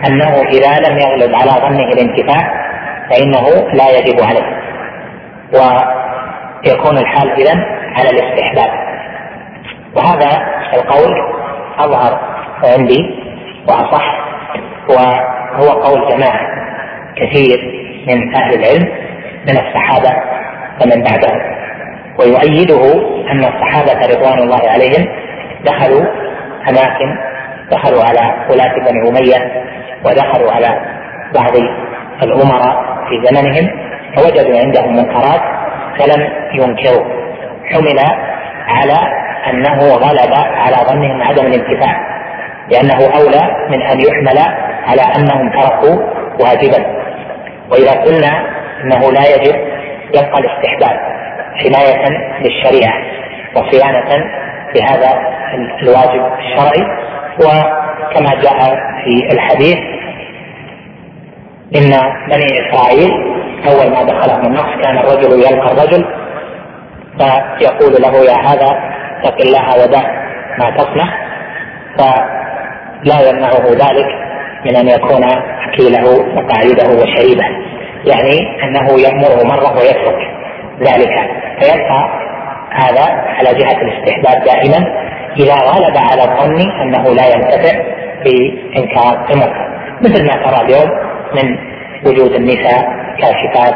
[0.08, 2.66] أنه إذا لم يغلب على ظنه الانتفاع
[3.10, 4.56] فإنه لا يجب عليه.
[5.52, 8.70] ويكون الحال إذا على الاستحباب.
[9.96, 10.30] وهذا
[10.74, 11.14] القول
[11.78, 12.20] أظهر
[12.64, 13.14] عندي
[13.68, 14.04] وأصح
[14.88, 16.40] وهو قول جماعة
[17.16, 17.58] كثير
[18.08, 18.88] من أهل العلم
[19.48, 20.22] من الصحابة
[20.82, 21.56] ومن بعدهم.
[22.18, 22.82] ويؤيده
[23.32, 25.08] أن الصحابة رضوان الله عليهم
[25.64, 26.04] دخلوا
[26.68, 27.16] أماكن
[27.70, 29.62] دخلوا على ولاة بني أمية
[30.04, 30.80] ودخلوا على
[31.34, 31.52] بعض
[32.22, 32.76] الأمراء
[33.08, 33.70] في زمنهم
[34.16, 35.40] فوجدوا عندهم منكرات
[35.98, 37.25] فلم ينكروا.
[37.72, 37.98] حمل
[38.68, 42.16] على أنه غلب على ظنهم عدم الانتفاع
[42.70, 44.38] لأنه أولى من أن يحمل
[44.86, 45.96] على أنهم تركوا
[46.40, 46.86] واجبا.
[47.70, 48.46] وإذا قلنا
[48.84, 49.54] أنه لا يجب
[50.08, 51.00] يبقى الاستحباب
[51.54, 52.04] حماية
[52.40, 53.02] للشريعة
[53.56, 54.24] وصيانة
[54.76, 55.08] لهذا
[55.82, 56.86] الواجب الشرعي.
[57.40, 59.76] وكما جاء في الحديث
[61.76, 61.90] إن
[62.30, 63.10] بني إسرائيل
[63.68, 66.04] أول ما دخلهم النص كان الرجل يلقى الرجل
[67.18, 68.78] فيقول له يا هذا
[69.24, 70.02] اتق الله ودع
[70.58, 71.26] ما تصنع.
[73.04, 74.06] لا يمنعه ذلك
[74.64, 75.24] من أن يكون
[75.68, 77.44] اكيله وقاعده وشريبه
[78.04, 80.18] يعني أنه يأمره مرة ويترك
[80.80, 81.30] ذلك.
[81.60, 82.26] فيبقى
[82.72, 84.86] هذا على جهة الاستحباب دائما
[85.38, 87.78] إذا غلب على الظن أنه لا ينتفع
[88.24, 89.66] بإنكار المنكر
[90.00, 90.90] مثل ما ترى اليوم
[91.34, 91.58] من
[92.06, 93.74] وجود النساء كاشفات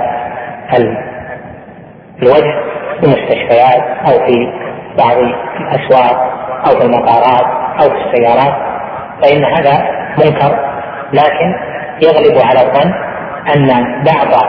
[2.22, 2.62] الوجه
[3.00, 4.52] في المستشفيات أو في
[4.98, 5.16] بعض
[5.60, 6.16] الأسواق
[6.66, 7.46] أو في المطارات
[7.82, 8.54] أو في السيارات
[9.22, 10.70] فإن هذا منكر.
[11.12, 11.54] لكن
[12.02, 12.92] يغلب على الظن
[13.54, 14.42] أن بعض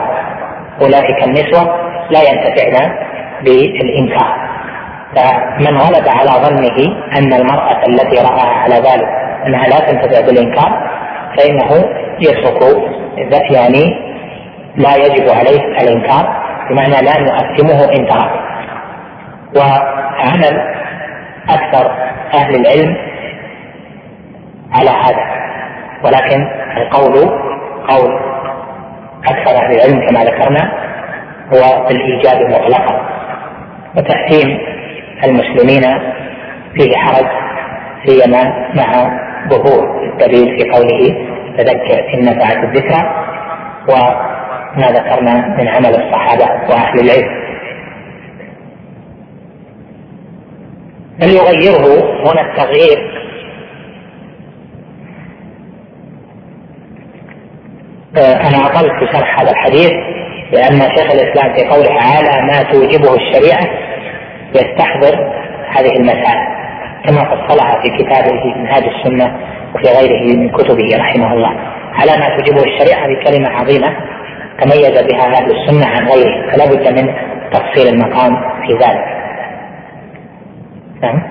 [0.82, 1.74] أولئك النسوة
[2.10, 2.92] لا ينتفعن
[3.44, 4.42] بالإنكار.
[5.16, 9.08] فمن غلب على ظنه أن المرأة التي رآها على ذلك
[9.46, 10.90] أنها لا تنتفع بالإنكار
[11.38, 11.84] فإنه
[12.20, 12.62] يترك
[13.50, 14.12] يعني
[14.76, 16.41] لا يجب عليه الإنكار.
[16.70, 18.30] بمعنى لا نؤثمه إن ترك
[19.56, 20.60] وعمل
[21.48, 21.90] أكثر
[22.34, 22.96] أهل العلم
[24.72, 25.42] على هذا.
[26.04, 26.46] ولكن
[26.76, 27.12] القول
[27.88, 28.20] قول
[29.24, 30.72] أكثر أهل العلم كما ذكرنا
[31.54, 33.00] هو بالإيجاب مطلقا
[33.96, 34.58] وتأثيم
[35.24, 35.82] المسلمين
[36.74, 37.26] فيه حرج
[38.06, 38.42] سيما
[38.74, 41.26] مع ظهور الدليل في قوله
[41.58, 43.24] تذكر إن نفعت الذكرى
[44.76, 47.42] وما ذكرنا من عمل الصحابة وأهل العلم.
[51.20, 53.22] بل يغيره هنا التغيير؟
[58.16, 59.90] آه، أنا أطلت في شرح هذا الحديث
[60.52, 63.66] لأن شيخ الإسلام في قوله على ما توجبه الشريعة
[64.54, 65.32] يستحضر
[65.68, 66.52] هذه المسائل
[67.04, 69.36] كما فصلها في كتابه منهاج السنة
[69.74, 71.50] وفي غيره من كتبه رحمه الله.
[71.94, 73.96] على ما توجبه الشريعة هذه كلمه عظيمة
[74.60, 77.14] تميز بها أهل السنة عن غيره فلا بد من
[77.52, 78.36] تفصيل المقام
[78.66, 79.22] في ذلك.
[81.02, 81.22] نعم.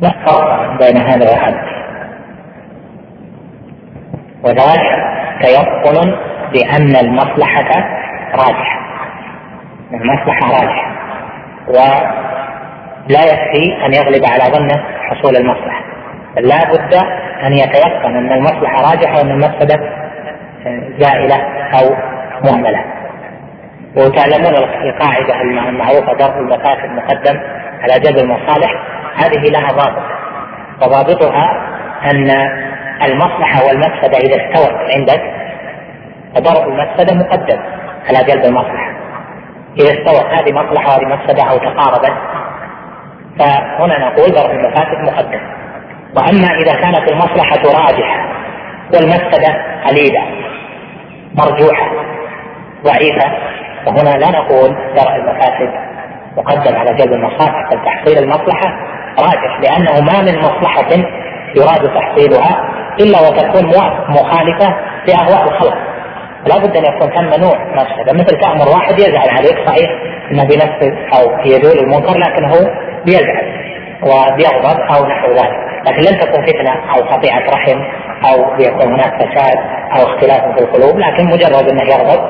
[0.00, 1.64] لا فرق بين هذا وهذا.
[4.44, 5.04] وذلك
[5.42, 6.14] تيقن
[6.52, 7.88] بأن المصلحة
[8.34, 8.80] راجحة.
[9.92, 12.33] المصلحة راجحة.
[13.10, 15.84] ولا يكفي أن يغلب على ظنه حصول المصلحة.
[16.36, 16.94] لا بد
[17.46, 19.80] أن يتيقن أن المصلحة راجحة وأن المفسدة
[20.98, 21.36] زائلة
[21.78, 21.96] أو
[22.44, 22.84] مهملة.
[23.96, 27.40] وتعلمون القاعدة المعروفة درء المفاسد مقدم
[27.80, 28.74] على جلب المصالح.
[29.16, 30.02] هذه لها ضابط.
[30.82, 31.50] وضابطها
[32.10, 32.30] أن
[33.04, 35.22] المصلحة والمفسدة إذا استوت عندك
[36.34, 37.60] فدرء المفسدة مقدم
[38.08, 38.94] على جلب المصلحة.
[39.80, 42.12] إذا استوت هذه مصلحة وهذه مفسدة أو تقاربت
[43.38, 45.40] فهنا نقول درء المفاسد مقدم.
[46.16, 48.28] وأما إذا كانت المصلحة راجحة
[48.94, 50.20] والمفسدة قليلة
[51.34, 51.90] مرجوحة
[52.84, 53.32] ضعيفة
[53.86, 55.70] فهنا لا نقول درء المفاسد
[56.36, 58.74] مقدم على جلب المصالح بل تحصيل المصلحة
[59.18, 60.90] راجح لأنه ما من مصلحة
[61.56, 62.70] يراد تحصيلها
[63.00, 63.66] إلا وتكون
[64.08, 64.76] مخالفة
[65.08, 65.93] لأهواء الخلق.
[66.46, 69.90] لا بد أن يكون ثم نوع مفسدة مثل تأمر واحد يزعل عليك صحيح
[70.30, 72.70] أنه بنفسه أو يزول المنكر لكنه
[73.04, 73.64] بيزعل
[74.02, 75.64] وبيغضب أو نحو ذلك.
[75.86, 77.80] لكن لن تكون فتنة أو قطيعة رحم
[78.28, 79.58] أو يكون هناك فساد
[79.96, 82.20] أو اختلاف في القلوب لكن مجرد أنه يغضب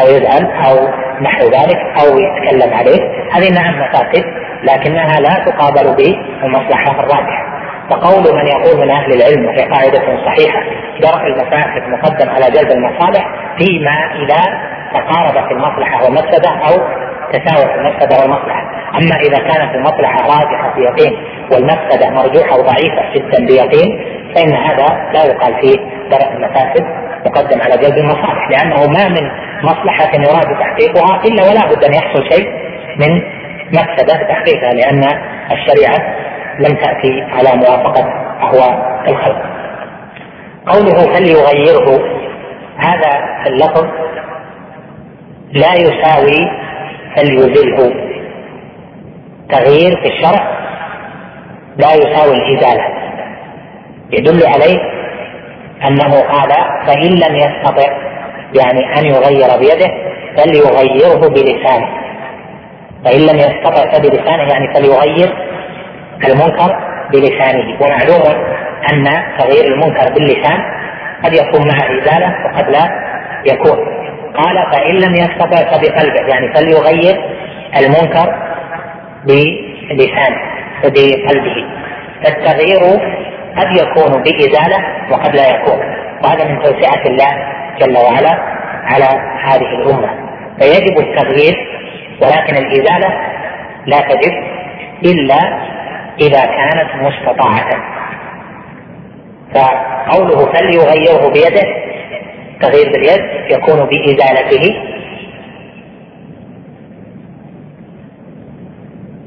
[0.00, 0.88] أو يزعل أو
[1.22, 3.00] نحو ذلك أو يتكلم عليه
[3.32, 4.24] هذه نعم مفاسد
[4.62, 7.57] لكنها لا تقابل بالمصلحة الراجحة
[7.90, 10.60] فقول من يقول من أهل العلم وهي قاعدة صحيحة
[11.00, 13.26] درء المفاسد مقدم على جلب المصالح
[13.58, 14.42] فيما إذا
[14.94, 16.74] تقاربت المصلحة والمفسدة أو
[17.32, 18.62] تساوت المفسدة والمصلحة،
[18.94, 21.12] أما إذا كانت المصلحة راجحة في يقين
[21.52, 25.76] والمفسدة مرجوحة وضعيفة جدا بيقين فإن هذا لا يقال فيه
[26.10, 26.84] درء المفاسد
[27.26, 29.30] مقدم على جلب المصالح لأنه ما من
[29.62, 32.48] مصلحة يراد تحقيقها إلا ولا بد أن يحصل شيء
[32.96, 33.22] من
[33.72, 35.02] مفسدة تحقيقها لأن
[35.52, 36.14] الشريعة
[36.58, 38.04] لم تأتي على موافقة
[38.42, 39.42] أهواء الخلق.
[40.66, 42.18] قوله فليغيره
[42.76, 43.10] هذا
[43.46, 43.86] اللفظ
[45.52, 46.50] لا يساوي
[47.16, 47.92] فليزله
[49.48, 50.58] تغيير في الشرع
[51.76, 52.84] لا يساوي الإزالة.
[54.10, 54.78] يدل عليه
[55.88, 56.50] أنه قال
[56.86, 57.92] فإن لم يستطع
[58.54, 59.90] يعني أن يغير بيده
[60.36, 61.88] فليغيره بلسانه.
[63.04, 65.48] فإن لم يستطع فبلسانه يعني فليغير
[66.26, 66.76] المنكر
[67.12, 67.80] بلسانه.
[67.80, 68.44] ومعلوم
[68.92, 69.04] أن
[69.38, 70.60] تغيير المنكر باللسان
[71.24, 72.90] قد يكون مع إزالة وقد لا
[73.46, 73.78] يكون.
[74.34, 77.24] قال فإن لم يستطع فبقلبه يعني فليغير
[77.78, 78.34] المنكر
[79.90, 80.38] بلسانه
[80.84, 81.66] وبقلبه.
[82.24, 82.80] فالتغيير
[83.56, 85.80] قد يكون بإزالة وقد لا يكون.
[86.24, 87.30] وهذا من توسعة الله
[87.80, 88.38] جل وعلا
[88.84, 89.08] على
[89.44, 90.28] هذه الأمة.
[90.60, 91.78] فيجب التغيير
[92.22, 93.08] ولكن الإزالة
[93.86, 94.32] لا تجب
[95.04, 95.68] إلا
[96.20, 97.70] إذا كانت مستطاعة.
[99.54, 101.68] فقوله فليغيره بيده
[102.60, 104.74] تغيير باليد يكون بإزالته.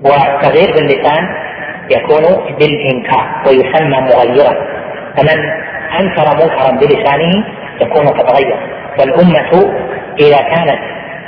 [0.04, 1.27] والتغيير باللسان
[1.91, 4.54] يكون بالإنكار ويسمى مغيرا.
[5.17, 5.39] فمن
[5.99, 7.45] أنكر منكرا بلسانه
[7.82, 8.56] يكون قد غير
[8.99, 9.73] والأمة
[10.19, 10.80] إذا كانت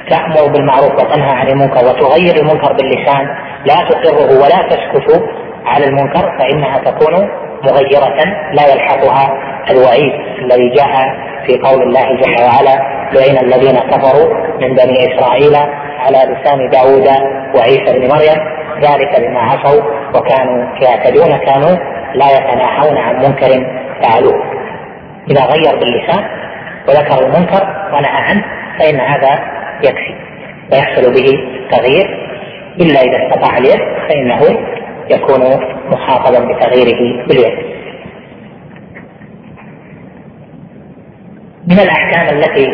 [0.10, 3.28] تأمر بالمعروف وتنهى عن المنكر وتغير المنكر باللسان
[3.66, 5.24] لا تقره ولا تسكت
[5.66, 7.30] على المنكر فإنها تكون
[7.64, 8.24] مغيرة
[8.54, 9.34] لا يلحقها
[9.72, 15.56] الوعيد الذي جاء في قول الله جل وعلا لعن الذين كفروا من بني إسرائيل
[16.00, 17.08] على لسان داود
[17.56, 19.82] وعيسى بن مريم ذلك بما عصوا
[20.16, 21.78] وكانوا يعتدون كانوا
[22.16, 23.68] لا يتناهون عن منكر
[24.02, 24.44] فعلوه.
[25.32, 26.24] إذا غير باللسان
[26.88, 28.44] وذكر المنكر ونهى عنه
[28.80, 29.40] فإن هذا
[29.84, 30.16] يكفي
[30.72, 31.28] ويحصل به
[31.72, 32.24] تغيير.
[32.82, 34.40] إلا إذا استطاع اليد فإنه
[35.10, 35.42] يكون
[35.92, 37.74] مخاطبا بتغييره باليد.
[41.68, 42.68] من الأحكام التي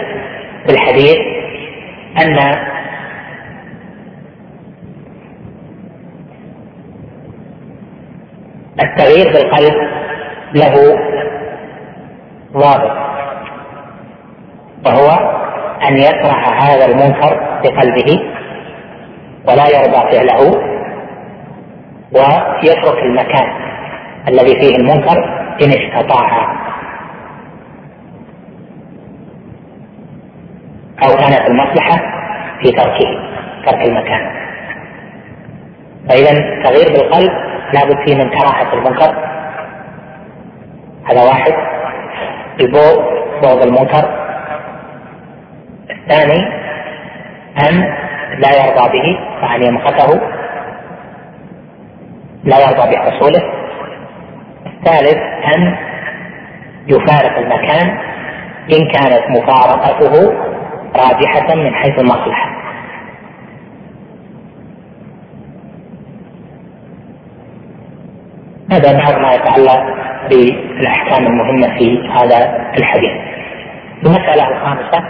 [0.66, 1.18] في الحديث
[2.22, 2.40] أن
[8.84, 9.74] التغيير بالقلب
[10.54, 11.00] له
[12.54, 12.98] ضابط
[14.86, 15.10] وهو
[15.90, 18.20] أن يكره هذا المنكر بقلبه
[19.48, 20.79] ولا يرضى فعله.
[22.12, 23.50] ويترك المكان
[24.28, 25.18] الذي فيه المنكر
[25.64, 26.60] إن استطاع.
[31.04, 31.96] أو كانت المصلحة
[32.62, 33.30] في تركه
[33.66, 34.32] ترك المكان.
[36.10, 36.32] فإذا
[36.64, 37.32] تغيير بالقلب
[37.74, 39.16] لابد فيه من كراهة المنكر.
[41.10, 41.54] هذا واحد.
[42.62, 43.04] البغض
[43.42, 44.20] بغض المنكر.
[45.90, 46.48] الثاني
[47.70, 47.96] أن
[48.38, 50.39] لا يرضى به فأن يمقته
[52.44, 53.42] لا يرضى بحصوله
[54.66, 55.18] الثالث
[55.56, 55.78] أن
[56.88, 57.98] يفارق المكان
[58.72, 60.34] إن كانت مفارقته
[60.96, 62.50] راجحة من حيث المصلحة
[68.72, 69.84] هذا بعض ما يتعلق
[70.30, 73.12] بالأحكام المهمة في هذا الحديث.
[74.06, 75.04] المسألة الخامسة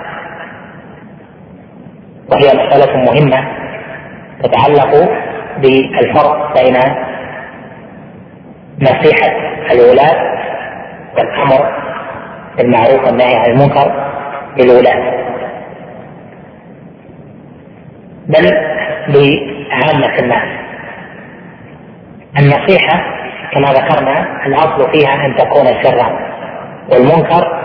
[2.32, 3.48] وهي مسألة مهمة
[4.44, 5.10] تتعلق
[5.58, 6.76] بالفرق بين
[8.82, 9.32] نصيحة
[9.72, 10.40] الولاة
[11.18, 11.74] والأمر
[12.58, 14.12] بالمعروف والنهي عن المنكر
[14.58, 15.20] للولاة
[18.28, 18.46] بل
[19.08, 20.60] لعامة الناس.
[22.40, 23.04] النصيحة
[23.54, 26.20] كما ذكرنا الأصل فيها أن تكون سرا
[26.92, 27.60] والمنكر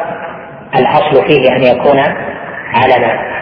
[0.76, 1.98] الأصل فيه أن يكون
[2.74, 3.34] علنا.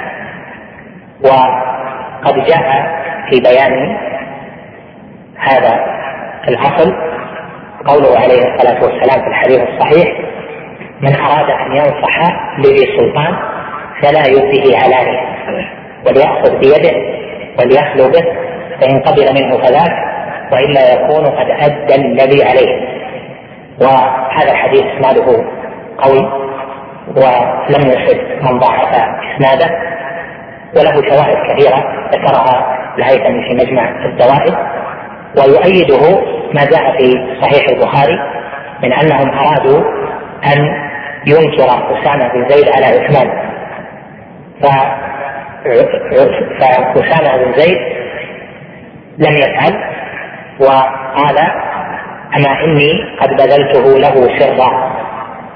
[1.24, 2.92] وقد جاء
[3.30, 3.96] في بيان
[5.38, 5.84] هذا
[6.48, 7.11] الأصل
[7.86, 10.08] قوله عليه الصلاة والسلام في الحديث الصحيح
[11.00, 12.18] من أراد أن ينصح
[12.58, 13.36] لذي سلطان
[14.02, 15.20] فلا يبديه علانيه
[16.06, 16.96] وليأخذ بيده
[17.58, 18.24] وليخلو به
[18.80, 19.92] فإن قبل منه فذاك
[20.52, 23.02] وإلا يكون قد أدى الذي عليه.
[23.80, 25.44] وهذا الحديث إسناده
[25.98, 26.32] قوي
[27.16, 28.94] ولم يصب من ضعف
[29.34, 29.76] إسناده
[30.76, 34.54] وله شواهد كثيرة ذكرها الهيثمي في مجمع الزوائد.
[35.38, 36.20] ويؤيده
[36.54, 37.12] ما جاء في
[37.42, 38.18] صحيح البخاري
[38.82, 39.80] من أنهم أرادوا
[40.54, 40.58] أن
[41.26, 43.28] ينكر أسامة بن زيد على عثمان.
[46.60, 47.78] فأسامة بن زيد
[49.18, 49.74] لم يفعل
[50.60, 51.38] وقال
[52.36, 54.92] أما إني قد بذلته له سرا.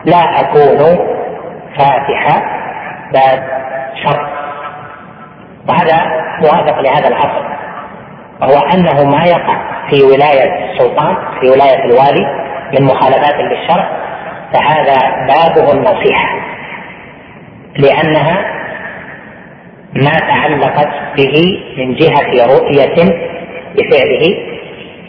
[0.04, 0.98] لا أكون
[1.78, 2.42] فاتح
[3.12, 3.40] باب
[4.04, 4.28] شر.
[5.68, 5.96] وهذا
[6.42, 7.44] موافق لهذا الأصل
[8.40, 9.56] وهو أنه ما يقع
[9.90, 12.26] في ولاية السلطان في ولاية الوالي
[12.78, 13.88] من مخالفات للشرع
[14.52, 16.38] فهذا بابه النصيحة
[17.78, 18.56] لأنها
[19.94, 22.94] ما تعلقت به من جهة رؤية
[23.76, 24.36] بفعله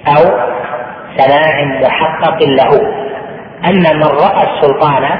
[0.07, 0.23] أو
[1.17, 2.97] سماع محقق له.
[3.65, 5.19] أن من رأى السلطان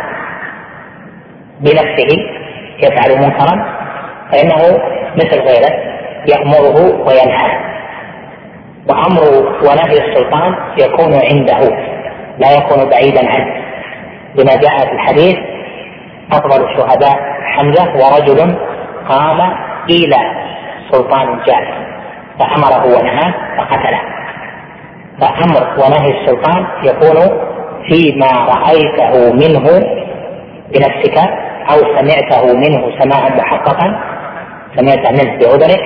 [1.60, 2.18] بنفسه
[2.84, 3.66] يفعل منكرا
[4.32, 4.80] فإنه
[5.16, 5.74] مثل غيره
[6.28, 7.77] يأمره وينهاه.
[8.90, 9.22] وأمر
[9.62, 11.60] ونهي السلطان يكون عنده
[12.40, 13.64] لا يكون بعيدا عنه.
[14.36, 15.38] لما جاء في الحديث
[16.32, 17.16] أفضل الشهداء
[17.56, 18.58] حمزة ورجل
[19.10, 19.40] قام
[19.90, 20.18] إلى
[20.92, 21.88] سلطان جاء
[22.40, 24.02] فأمره ونهاه فقتله.
[25.22, 27.48] فأمر ونهي السلطان يكون
[27.90, 29.66] فيما رأيته منه
[30.74, 31.18] بنفسك
[31.72, 34.00] أو سمعته منه سماعا محققا
[34.76, 35.80] سمعت منه بأذنك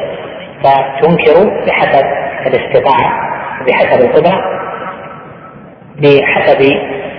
[0.63, 2.05] فتنكر بحسب
[2.47, 3.11] الاستطاعة
[3.67, 4.41] بحسب القدرة
[5.97, 6.61] بحسب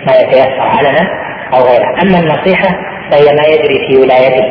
[0.07, 1.09] ما يتيسر علنا
[1.55, 2.03] أو غيره.
[2.03, 2.69] أما النصيحة
[3.11, 4.45] فهي ما يجري في ولايته.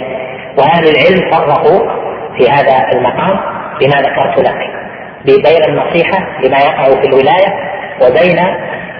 [0.57, 1.89] وأهل العلم فرقوا
[2.37, 3.39] في هذا المقام
[3.79, 4.57] بما ذكرت لك
[5.25, 7.53] بين النصيحة لما يقع في الولاية
[8.01, 8.35] وبين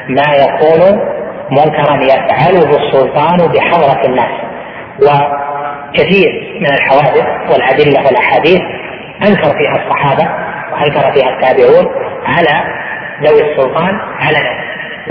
[0.09, 0.99] ما يكون
[1.51, 4.31] منكرا يفعله السلطان بحضرة الناس.
[4.99, 8.61] وكثير من الحوادث والأدلة والأحاديث
[9.27, 10.29] أنكر فيها الصحابة
[10.81, 11.87] وأنكر فيها التابعون؟
[12.25, 12.63] على
[13.23, 14.61] ذوي السلطان علنا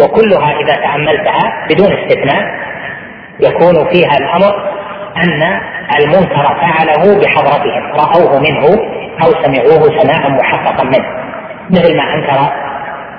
[0.00, 2.44] وكلها إذا تأملتها بدون استثناء
[3.40, 4.54] يكون فيها الأمر
[5.16, 5.60] أن
[6.00, 8.66] المنكر فعله بحضرتهم رأوه منه
[9.22, 11.06] أو سمعوه سماعا محققا منه.
[11.70, 12.52] مثل ما أنكر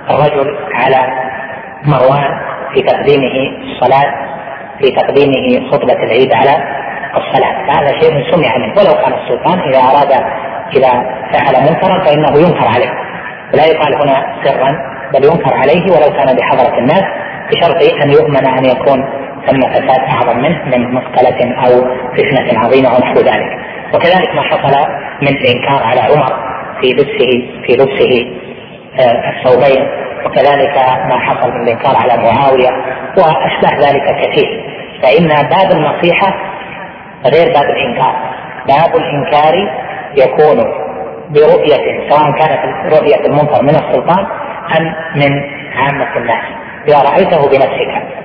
[0.10, 0.98] الرجل على
[1.84, 2.40] مروان
[2.74, 4.14] في تقديمه الصلاة
[4.80, 6.81] في تقديمه خطبة العيد على
[7.18, 7.68] الصلاة.
[7.68, 8.74] فهذا شيء سمع منه.
[8.78, 10.12] ولو كان السلطان إذا أراد
[10.76, 10.92] إذا
[11.34, 12.92] فعل منكرا فإنه ينكر عليه.
[13.54, 17.04] ولا يقال هنا سرا بل ينكر عليه ولو كان بحضرة الناس
[17.52, 19.06] بشرط أن يؤمن أن يكون
[19.48, 21.86] ثم فساد أعظم منه من مسألة أو
[22.18, 23.60] فتنة عظيمة ونحو ذلك.
[23.94, 24.90] وكذلك ما حصل
[25.22, 26.34] من الانكار على عمر
[26.82, 27.32] في لبسه
[27.66, 28.42] في لبسه
[29.00, 29.88] آه، الثوبين.
[30.26, 30.78] وكذلك
[31.10, 32.70] ما حصل من الانكار على معاوية
[33.18, 34.64] واشباه ذلك كثير.
[35.04, 36.51] فإن باب النصيحة
[37.26, 38.16] غير باب الإنكار.
[38.68, 39.54] باب الإنكار
[40.18, 40.58] يكون
[41.30, 44.26] برؤية سواء كانت رؤية المنكر من السلطان
[44.78, 45.44] أم من
[45.76, 46.44] عامة الناس.
[46.88, 48.22] إذا رأيته بنفسك.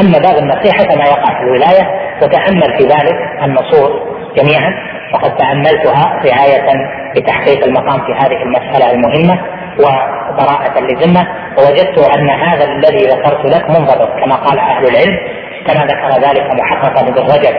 [0.00, 1.90] أما باب النصيحة فما يقع في الولاية
[2.22, 3.90] وتأمل في ذلك النصوص
[4.36, 4.72] جميعا
[5.14, 6.70] وقد تأملتها رعاية
[7.16, 9.38] لتحقيق المقام في هذه المسألة المهمة
[9.78, 11.26] وبراءة للذمة
[11.58, 15.18] ووجدت أن هذا الذي ذكرت لك منضبط كما قال أهل العلم
[15.66, 17.54] كما ذكر ذلك محقق ابن رجب.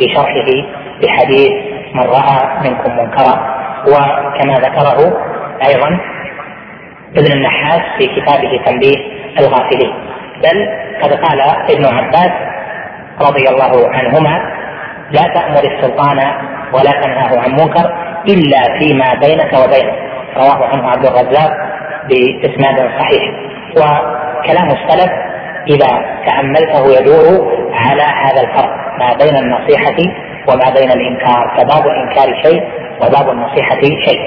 [0.00, 0.50] في شرحه
[1.02, 1.50] بحديث
[1.94, 3.34] من رأى منكم منكرا
[3.86, 4.98] وكما ذكره
[5.68, 6.00] أيضا
[7.16, 8.96] ابن النحاس في كتابه تنبيه
[9.38, 9.92] الغافلين
[10.42, 10.68] بل
[11.02, 11.40] قد قال
[11.70, 12.32] ابن عباس
[13.20, 14.60] رضي الله عنهما
[15.10, 16.18] لا تأمر السلطان
[16.72, 17.94] ولا تنهاه عن منكر
[18.28, 19.92] إلا فيما بينك وبينه.
[20.36, 21.50] رواه عنه عبد الرزاق
[22.08, 23.22] بإسناد صحيح.
[23.76, 25.10] وكلام السلف
[25.68, 28.89] إذا تأملته يدور على هذا الفرق.
[29.00, 29.96] ما بين النصيحة
[30.48, 32.62] وما بين الإنكار فباب الإنكار شيء
[33.02, 34.20] وباب النصيحة شيء.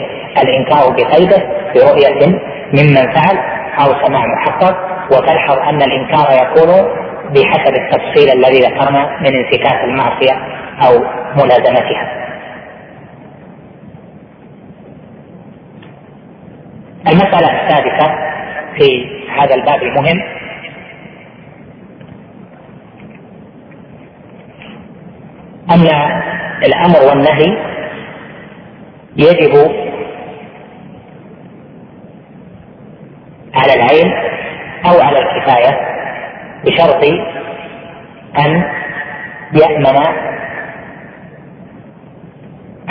[0.44, 1.44] الإنكار بقيده
[1.76, 2.28] برؤية
[2.74, 3.38] ممن فعل
[3.80, 4.76] أو سماع محقق
[5.12, 7.04] وتلحظ أن الإنكار يكون
[7.34, 10.34] بحسب التفصيل الذي ذكرنا من انتكاس المعصية
[10.86, 11.00] أو
[11.36, 12.24] ملازمتها.
[17.08, 18.16] المسألة السادسة
[18.78, 19.06] في
[19.40, 20.24] هذا الباب المهم
[25.72, 25.88] أن
[26.66, 27.58] الأمر والنهي
[29.18, 29.72] يجب
[33.54, 34.14] على العين
[34.86, 35.80] أو على الكفاية
[36.66, 37.04] بشرط
[38.40, 38.64] أن
[39.54, 39.98] يأمن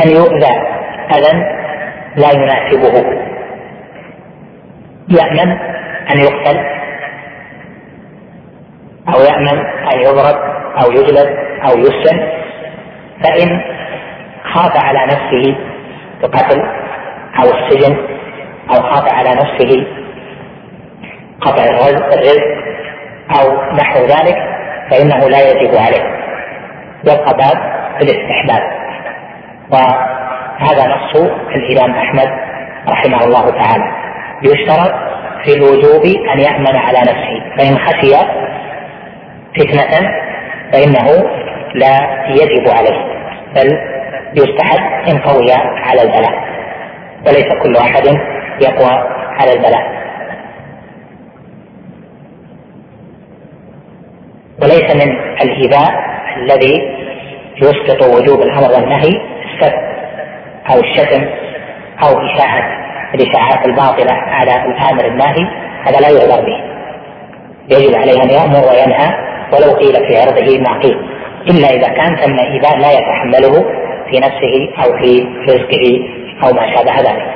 [0.05, 0.53] أن يؤذى
[1.15, 1.63] أذى
[2.17, 3.23] لا يناسبه.
[5.09, 5.51] يأمن
[6.11, 6.59] أن يقتل
[9.09, 9.59] أو يأمن
[9.93, 10.37] أن يضرب
[10.85, 12.42] أو يجلد أو يسجن
[13.23, 13.61] فإن
[14.45, 15.57] خاف على نفسه
[16.25, 16.61] القتل
[17.43, 17.97] أو السجن
[18.71, 19.87] أو خاف على نفسه
[21.41, 22.63] قطع الرزق
[23.41, 24.37] أو نحو ذلك
[24.91, 26.23] فإنه لا يجب عليه.
[27.05, 28.73] يبقى باب الاستحباب.
[29.71, 31.17] وهذا نص
[31.57, 32.29] الإمام أحمد
[32.89, 33.85] رحمه الله تعالى.
[34.43, 34.95] يشترط
[35.45, 36.05] في الوجوب
[36.35, 37.43] أن يأمن على نفسه.
[37.59, 38.15] فإن خشي
[39.57, 40.09] فتنة
[40.73, 41.31] فإنه
[41.75, 43.12] لا يجب عليه.
[43.55, 43.79] بل
[44.37, 46.33] يستحب إن قوي على البلاء
[47.27, 48.07] وليس كل أحد
[48.63, 48.93] يقوى
[49.41, 50.03] على البلاء.
[54.63, 55.11] وليس من
[55.43, 55.91] الإيذاء
[56.37, 57.03] الذي
[57.63, 59.73] يسقط وجوب الأمر والنهي السب
[60.71, 61.25] أو الشتم
[62.05, 62.83] أو إشاعة
[63.15, 65.47] الإشاعات الباطلة على الآمر الناهي
[65.85, 66.73] هذا لا يعذر به.
[67.69, 69.09] يجب عليه أن يأمر وينهى
[69.53, 70.99] ولو قيل في عرضه ما قيل.
[71.51, 73.65] إلا إذا كان ثم إيذاء لا يتحمله
[74.11, 76.09] في نفسه أو في رزقه
[76.43, 77.33] أو ما شابه ذلك.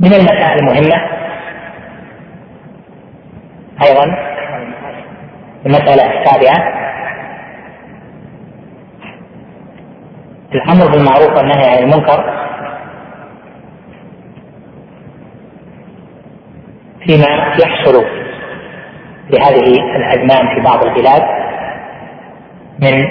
[0.00, 1.02] من المسائل المهمة
[3.82, 4.04] أيضا
[5.66, 6.78] المسألة السابعة
[10.54, 12.47] الأمر بالمعروف والنهي عن المنكر.
[17.08, 18.04] فيما يحصل
[19.30, 21.22] بهذه الأزمان في بعض البلاد
[22.78, 23.06] من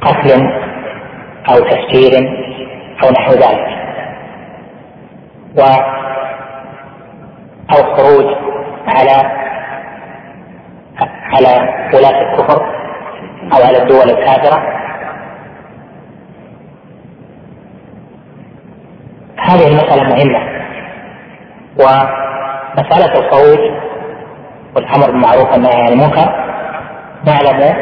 [0.00, 0.52] قتل
[1.48, 2.12] أو تفجير
[3.04, 3.68] أو نحو ذلك
[5.58, 5.62] و
[7.70, 8.36] أو خروج
[8.86, 9.42] على
[11.22, 12.66] على ولاة الكفر
[13.52, 14.81] أو على الدول الكافرة.
[19.48, 20.62] هذه المسألة مهمة.
[21.78, 23.70] ومسألة الخروج
[24.76, 26.32] والأمر بالمعروف والنهي عن المنكر
[27.26, 27.74] نعلم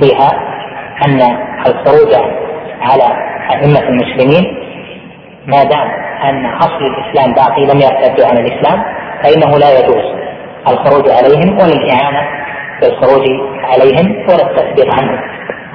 [0.00, 0.30] فيها
[1.06, 1.20] أن
[1.66, 2.14] الخروج
[2.80, 3.04] على
[3.50, 4.44] أئمة المسلمين
[5.46, 5.88] ما دام
[6.24, 8.82] أن أصل الإسلام باقي لم يرتدوا عن الإسلام
[9.22, 10.04] فإنه لا يجوز
[10.68, 12.28] الخروج عليهم ولا الإعانة
[12.80, 13.24] بالخروج
[13.64, 15.18] عليهم ولا التثبيت عنهم.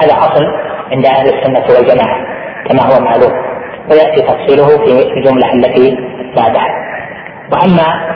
[0.01, 0.45] هذا أصل
[0.91, 2.17] عند أهل السنة والجماعة
[2.67, 3.50] كما هو معلوم.
[3.91, 5.97] ويأتي تفصيله في الجملة التي
[6.35, 6.67] بعدها.
[7.53, 8.15] وأما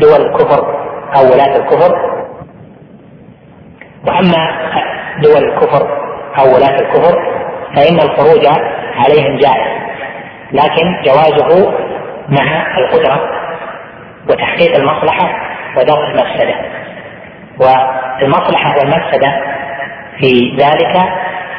[0.00, 0.84] دول الكفر
[1.16, 2.14] أو ولاة الكفر
[4.06, 4.70] وأما
[5.22, 5.88] دول الكفر
[6.38, 7.18] أو ولاة الكفر
[7.76, 8.46] فإن الخروج
[8.96, 9.74] عليهم جائز
[10.52, 11.72] لكن جوازه
[12.28, 13.20] مع القدرة
[14.30, 15.28] وتحقيق المصلحة
[15.76, 16.54] ودرء المفسدة.
[17.60, 19.32] والمصلحة والمفسدة
[20.20, 21.02] في ذلك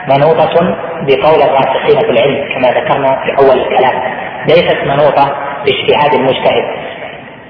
[0.08, 4.01] منوطة بقول الراسخين في العلم كما ذكرنا في أول الكلام.
[4.47, 5.36] ليست منوطة
[5.66, 6.66] باجتهاد المجتهد.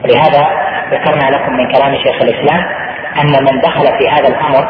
[0.03, 0.47] ولهذا
[0.91, 2.63] ذكرنا لكم من كلام شيخ الإسلام
[3.21, 4.67] أن من دخل في هذا الأمر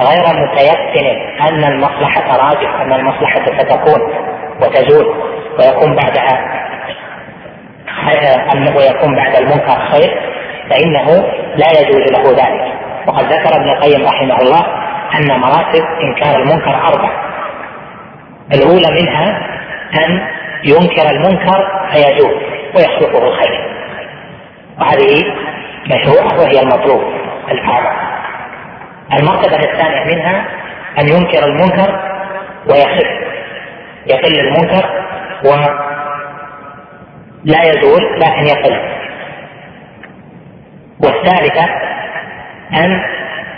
[0.00, 1.06] غير متيقن
[1.40, 4.00] أن المصلحة راجح أن المصلحة ستكون
[4.60, 5.06] وتزول
[5.58, 6.58] ويكون بعدها
[8.76, 10.20] ويكون بعد المنكر خير
[10.70, 11.06] فإنه
[11.56, 12.72] لا يجوز له ذلك.
[13.06, 14.66] وقد ذكر ابن القيم رحمه الله
[15.18, 17.27] أن مراتب إنكار المنكر أربع.
[18.54, 19.48] الأولى منها
[20.04, 20.20] أن
[20.64, 22.42] ينكر المنكر فيجوز
[22.76, 23.68] ويخلقه الخير
[24.78, 25.24] وهذه
[25.86, 27.02] مشروعة وهي المطلوب
[27.50, 27.96] الأعظم
[29.18, 30.44] المرتبة الثانية منها
[30.98, 32.00] أن ينكر المنكر
[32.66, 33.28] ويخف
[34.06, 35.04] يقل المنكر
[35.44, 35.78] ولا
[37.62, 38.80] يزول لكن يقل.
[41.04, 41.64] والثالثة
[42.72, 43.02] أن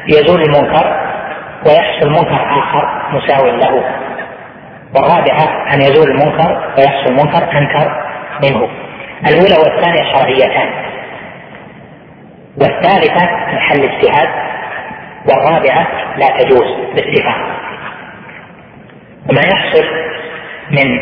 [0.09, 1.01] يزول المنكر
[1.67, 3.85] ويحصل منكر آخر مساو له.
[4.95, 8.05] والرابعة أن يزول المنكر ويحصل منكر أنكر
[8.45, 8.69] منه.
[9.29, 10.69] الأولى والثانية شرعيتان.
[12.61, 13.25] والثالثة
[13.55, 14.29] محل اجتهاد.
[15.29, 15.87] والرابعة
[16.17, 17.37] لا تجوز باتفاق
[19.31, 19.85] وما يحصل
[20.71, 20.99] من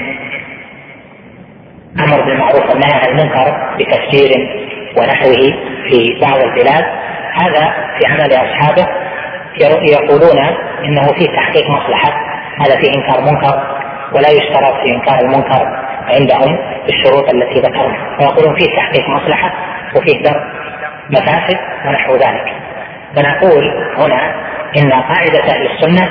[2.00, 4.30] أمر بالمعروف والنهي عن المنكر بتفجير
[4.98, 5.52] ونحوه
[5.88, 6.84] في بعض البلاد
[7.32, 8.86] هذا في عمل أصحابه
[9.92, 10.38] يقولون
[10.84, 13.78] إنه فيه تحقيق مصلحة هذا فيه إنكار منكر
[14.12, 15.66] ولا يشترط في إنكار المنكر
[16.08, 18.16] عندهم الشروط التي ذكرنا.
[18.20, 19.52] ويقولون فيه تحقيق مصلحة
[19.96, 20.40] وفيه درء
[21.10, 22.52] مفاسد ونحو ذلك.
[23.16, 23.64] فنقول
[23.98, 24.34] هنا
[24.78, 26.08] إن قاعدة أهل السنة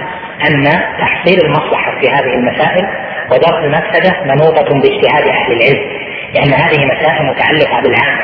[0.49, 0.63] أن
[0.99, 2.87] تحصيل المصلحة في هذه المسائل
[3.31, 8.19] ودرء المفسدة منوطة باجتهاد أهل العلم لأن هذه مسائل متعلقة بالعام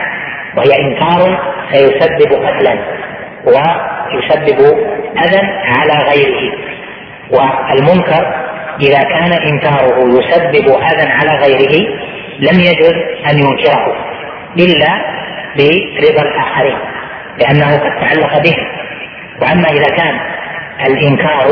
[0.58, 1.40] وهي إنكار
[1.72, 2.78] سيسبب قتلا
[3.46, 4.60] ويسبب
[5.18, 6.73] أذى على غيره.
[7.32, 8.44] والمنكر
[8.82, 11.88] إذا كان إنكاره يسبب أذى على غيره
[12.40, 12.96] لم يجوز
[13.32, 13.96] أن ينكره
[14.58, 15.14] إلا
[15.58, 16.78] برضا الآخرين
[17.40, 18.56] لأنه قد تعلق به.
[19.42, 20.20] وأما إذا كان
[20.88, 21.48] الإنكار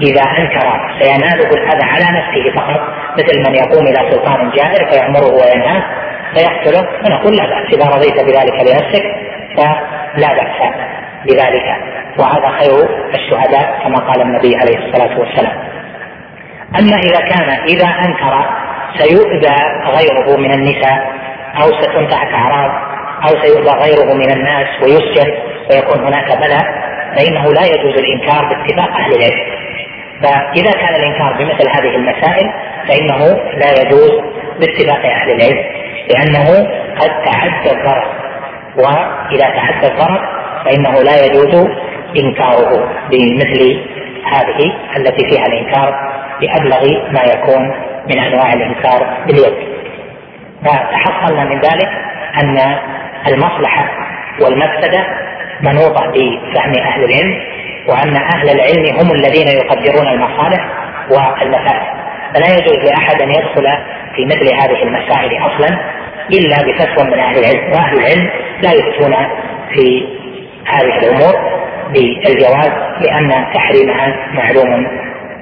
[0.00, 2.80] إذا أنكر سيناله الأذى على نفسه فقط
[3.18, 5.82] مثل من يقوم إلى سلطان جائر فيأمره وينهاه
[6.34, 9.04] فيقتله فنقول لا بأس إذا رضيت بذلك لنفسك
[9.56, 10.72] فلا بأس.
[11.26, 11.76] بذلك.
[12.18, 15.56] وهذا خير الشهداء كما قال النبي عليه الصلاة والسلام.
[16.78, 18.44] أما إذا كان إذا أنكر
[18.98, 19.56] سيؤذى
[19.86, 21.12] غيره من النساء
[21.62, 22.70] أو ستنتهك أعراض
[23.22, 25.34] أو سيؤذى غيره من الناس ويسجن
[25.70, 26.64] ويكون هناك بلاء
[27.16, 29.66] فإنه لا يجوز الإنكار باتفاق أهل العلم.
[30.22, 32.52] فإذا كان الإنكار بمثل هذه المسائل
[32.88, 33.18] فإنه
[33.54, 34.10] لا يجوز
[34.60, 35.64] باتفاق أهل العلم
[36.10, 36.68] لأنه
[37.00, 38.06] قد تعدى الضرر.
[38.76, 40.35] وإذا تعدى الضرر
[40.66, 41.68] فإنه لا يجوز
[42.20, 43.80] إنكاره بمثل
[44.32, 45.94] هذه التي فيها الإنكار
[46.40, 47.72] بأبلغ ما يكون
[48.08, 49.54] من أنواع الإنكار باليد.
[50.64, 51.88] فتحصلنا من ذلك
[52.42, 52.58] أن
[53.28, 53.88] المصلحة
[54.40, 55.06] والمفسدة
[55.60, 57.40] منوطة بفهم أهل العلم
[57.88, 60.66] وأن أهل العلم هم الذين يقدرون المصالح
[61.10, 61.96] والمفاسد.
[62.34, 63.66] فلا يجوز لأحد أن يدخل
[64.16, 65.78] في مثل هذه المسائل أصلا
[66.32, 67.72] إلا بفتوى من أهل العلم.
[67.72, 68.30] وأهل العلم
[68.62, 69.14] لا يفتون
[69.72, 70.06] في
[70.66, 71.34] هذه الأمور
[71.92, 74.86] بالجواز لأن تحريمها معلوم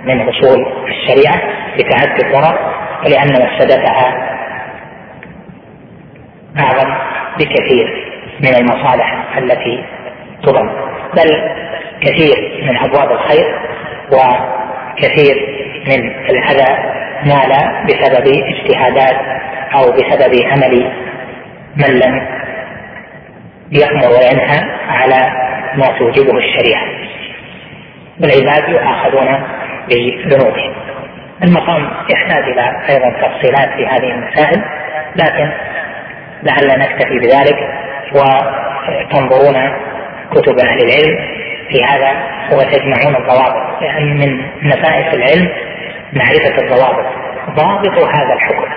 [0.05, 1.41] من أصول الشريعة
[1.77, 2.59] لتعدي الضرر
[3.05, 4.35] ولأن مفسدتها
[6.59, 6.95] أعظم
[7.39, 8.05] بكثير
[8.41, 9.85] من المصالح التي
[10.43, 10.71] تضم.
[11.17, 11.55] بل
[12.01, 13.59] كثير من أبواب الخير
[14.13, 15.35] وكثير
[15.87, 16.95] من الأذى
[17.25, 17.53] نال
[17.87, 19.17] بسبب اجتهادات
[19.75, 20.93] أو بسبب عمل
[21.77, 22.27] من لم
[23.75, 25.33] يأمر وينهى على
[25.75, 26.85] ما توجبه الشريعة.
[28.23, 29.43] والعباد يؤاخذون
[29.89, 30.75] بذنوبهم.
[31.45, 34.63] المقام يحتاج إلى أيضا تفصيلات في هذه المسائل
[35.17, 35.53] لكن
[36.43, 37.59] لعل نكتفي بذلك
[38.13, 39.73] وتنظرون
[40.31, 41.45] كتب أهل العلم.
[41.69, 42.13] في هذا
[42.53, 45.49] وتجمعون الضوابط لأن من نفائس العلم
[46.13, 47.07] معرفة الضوابط.
[47.51, 48.71] ضابط هذا الحكم.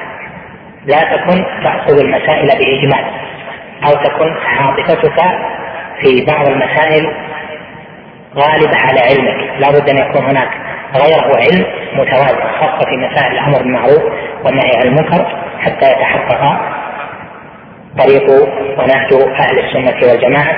[0.85, 3.05] لا تكن تأخذ المسائل بإجمال.
[3.83, 5.11] أو تكن عاطفتك
[6.01, 7.13] في بعض المسائل
[8.35, 9.59] غالبة على علمك.
[9.59, 10.49] لا بد أن يكون هناك
[10.95, 14.03] غيره علم متوازن خاصة في مسائل الأمر بالمعروف
[14.43, 15.25] والنهي عن المنكر
[15.59, 16.59] حتى يتحقق
[17.97, 18.29] طريق
[18.79, 20.57] ونهج أهل السنة والجماعة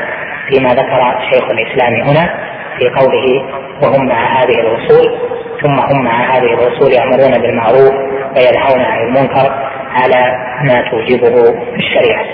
[0.49, 2.29] فيما ذكر شيخ الإسلام هنا
[2.77, 3.43] في قوله
[3.83, 5.19] وهم مع هذه الأصول
[5.61, 7.93] ثم هم مع هذه الأصول يأمرون بالمعروف
[8.37, 12.25] وينهون عن المنكر على ما توجبه الشريعة.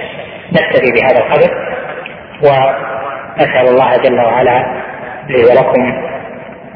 [0.51, 1.51] نكتفي بهذا القدر
[2.41, 4.65] وأسأل الله جل وعلا
[5.29, 5.93] لي ولكم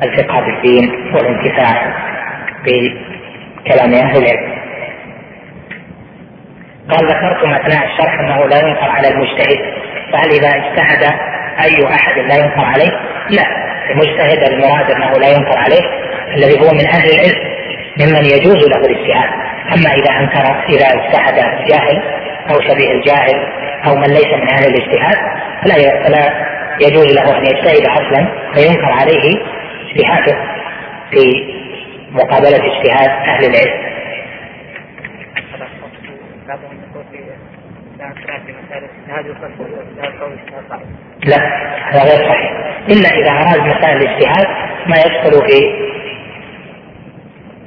[0.04, 1.94] الفقه في الدين والانتفاع
[2.66, 4.60] بكلام أهل العلم.
[6.90, 9.60] قال ذكرتم اثناء الشرح أنه لا ينكر على المجتهد
[10.14, 11.04] فهل إذا اجتهد
[11.64, 12.92] أي أحد لا ينكر عليه؟
[13.30, 13.46] لا
[13.92, 15.82] المجتهد المراد أنه لا ينكر عليه
[16.36, 17.50] الذي هو من أهل العلم
[18.00, 19.30] ممن يجوز له الاجتهاد
[19.76, 21.36] أما إذا أنكر إذا اجتهد
[21.70, 22.02] جاهل
[22.50, 23.48] أو شبيه الجاهل
[23.88, 25.18] أو من ليس من أهل الاجتهاد
[25.64, 26.50] فلا فلا
[26.82, 29.44] يجوز له أن يجتهد أصلا فينكر عليه
[29.90, 30.38] اجتهاده
[31.12, 31.54] في
[32.12, 33.90] مقابلة اجتهاد أهل العلم.
[41.26, 41.38] لا
[41.92, 42.52] هذا غير صحيح
[42.90, 44.48] إلا إذا أراد مسائل الاجتهاد
[44.88, 45.90] ما يدخل في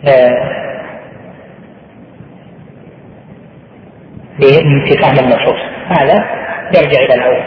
[0.09, 0.62] آه،
[4.87, 5.61] في فهم النصوص.
[5.89, 6.27] هذا
[6.77, 7.43] يرجع إلى الأول.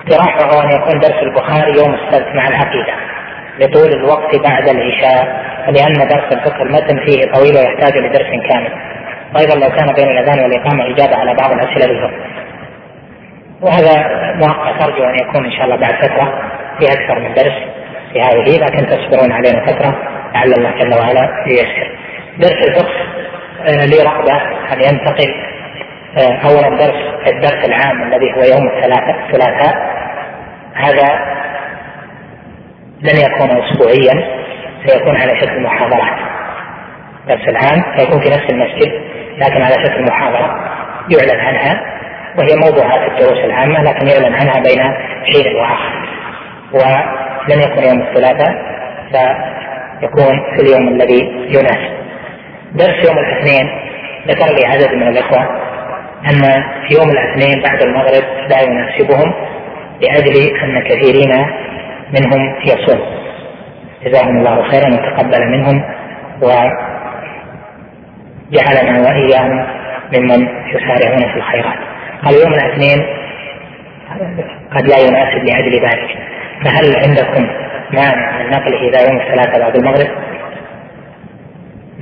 [0.00, 2.94] اقتراحه ان يكون درس البخاري يوم السبت مع العقيدة.
[3.58, 8.72] لطول الوقت بعد العشاء لأن درس الفقه المتن فيه طويل ويحتاج لدرس كامل.
[9.34, 12.20] وأيضا لو كان بين الأذان والإقامة إجابة على بعض الأسئلة بالضبط.
[13.60, 16.42] وهذا مؤقت أرجو أن يكون إن شاء الله بعد فترة
[16.78, 17.54] في أكثر من درس
[18.12, 19.94] في هذه لكن تصبرون علينا فترة
[20.34, 21.90] لعل الله جل وعلا ييسر.
[22.38, 22.94] درس الفقه
[23.66, 24.36] آه لي رغبه
[24.72, 25.57] ان ينتقل
[26.16, 28.68] اولا درس الدرس العام الذي هو يوم
[29.26, 29.98] الثلاثاء
[30.74, 31.38] هذا
[33.02, 34.38] لن يكون اسبوعيا
[34.86, 36.18] سيكون على شكل محاضرات
[37.28, 38.92] درس العام سيكون في نفس المسجد
[39.38, 40.78] لكن على شكل محاضرة
[41.10, 41.98] يعلن عنها
[42.38, 44.80] وهي موضوعات الدروس العامة لكن يعلن عنها بين
[45.24, 46.08] حين وآخر.
[46.72, 48.54] ولن يكون يوم الثلاثاء
[50.00, 51.92] فيكون في اليوم الذي يناسب.
[52.72, 53.68] درس يوم الاثنين
[54.28, 55.67] ذكر لي عدد من الإخوة.
[56.26, 56.40] أن
[56.88, 59.34] في يوم الاثنين بعد المغرب لا يناسبهم
[60.02, 61.46] لأجل أن كثيرين
[62.12, 63.00] منهم يصوم
[64.04, 65.84] جزاهم الله خيرا وتقبل منهم
[68.52, 69.66] وجعلنا وإياهم
[70.16, 71.78] ممن يسارعون في الخيرات
[72.24, 73.06] قال يوم الاثنين
[74.76, 76.18] قد لا يناسب لأجل ذلك
[76.64, 77.48] فهل عندكم
[77.92, 80.08] مانع من نقله إلى يوم الثلاثاء بعد المغرب؟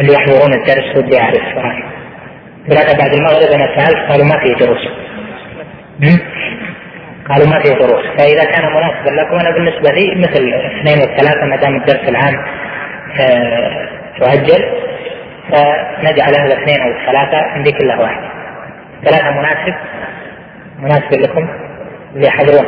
[0.00, 1.95] اللي يحضرون الدرس ودي أعرف رايهم.
[2.68, 4.88] ثلاثة بعد المغرب أنا سالت قالوا ما في دروس.
[7.28, 11.56] قالوا ما في دروس فاذا كان مناسبا لكم أنا بالنسبة لي مثل الاثنين والثلاثه ما
[11.56, 12.44] دام الدرس العام
[13.20, 13.88] آه
[14.18, 14.64] تؤجل
[15.50, 18.20] فنجعله الاثنين أو الثلاثه عندي كله واحد.
[19.04, 19.74] ثلاثة مناسب
[20.78, 21.48] مناسب لكم
[22.14, 22.66] اللي يحضرون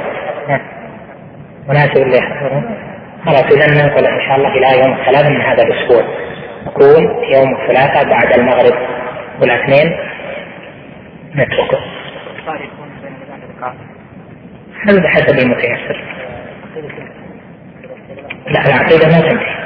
[1.68, 2.76] مناسب اللي يحضرون
[3.26, 6.02] خلاص اذا ننقل ان شاء الله إلى يوم الثلاثاء من هذا الأسبوع
[6.66, 7.02] نقول
[7.34, 8.74] يوم الثلاثاء بعد المغرب
[9.40, 9.96] والاثنين
[11.34, 11.80] نتركه.
[14.88, 16.04] هذا بحسب المتيسر؟
[18.46, 19.58] لا العقيدة ما تنتهي.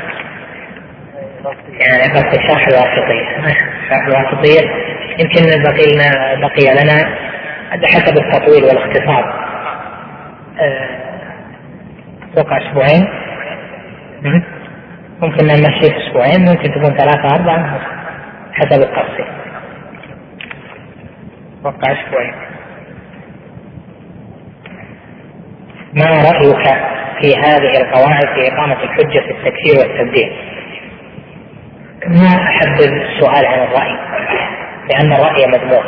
[1.70, 3.46] يعني بس الشرح الواسطية.
[3.82, 4.70] الشرح الواسطية.
[5.18, 6.08] يمكن بقي لنا
[6.40, 6.96] بقي لنا
[7.86, 9.24] حسب التطويل والاختصار.
[12.32, 13.08] أتوقع أه أسبوعين.
[15.20, 17.80] ممكن نمشي في أسبوعين ممكن تكون ثلاثة أربعة
[18.52, 19.41] حسب التفصيل.
[21.62, 22.34] أتوقع أسبوعين
[25.94, 26.64] ما رأيك
[27.20, 30.32] في هذه القواعد في إقامة الحجة في التكفير والتبديل؟
[32.06, 33.96] ما أحب السؤال عن الرأي
[34.90, 35.84] لأن الرأي مذموم.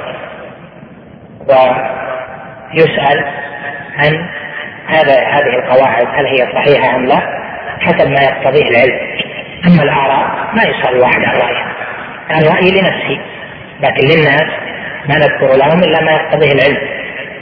[1.40, 3.24] ويسأل
[3.96, 4.28] عن
[4.86, 7.20] هذا هذه القواعد هل هي صحيحة أم لا؟
[7.80, 8.98] حسب ما يقتضيه العلم.
[9.66, 11.74] أما الآراء ما يسأل الواحد عن رأيه.
[12.30, 13.20] يعني رأيي لنفسي
[13.80, 14.50] لكن للناس
[15.08, 16.78] ما نذكر لهم إلا ما يقتضيه العلم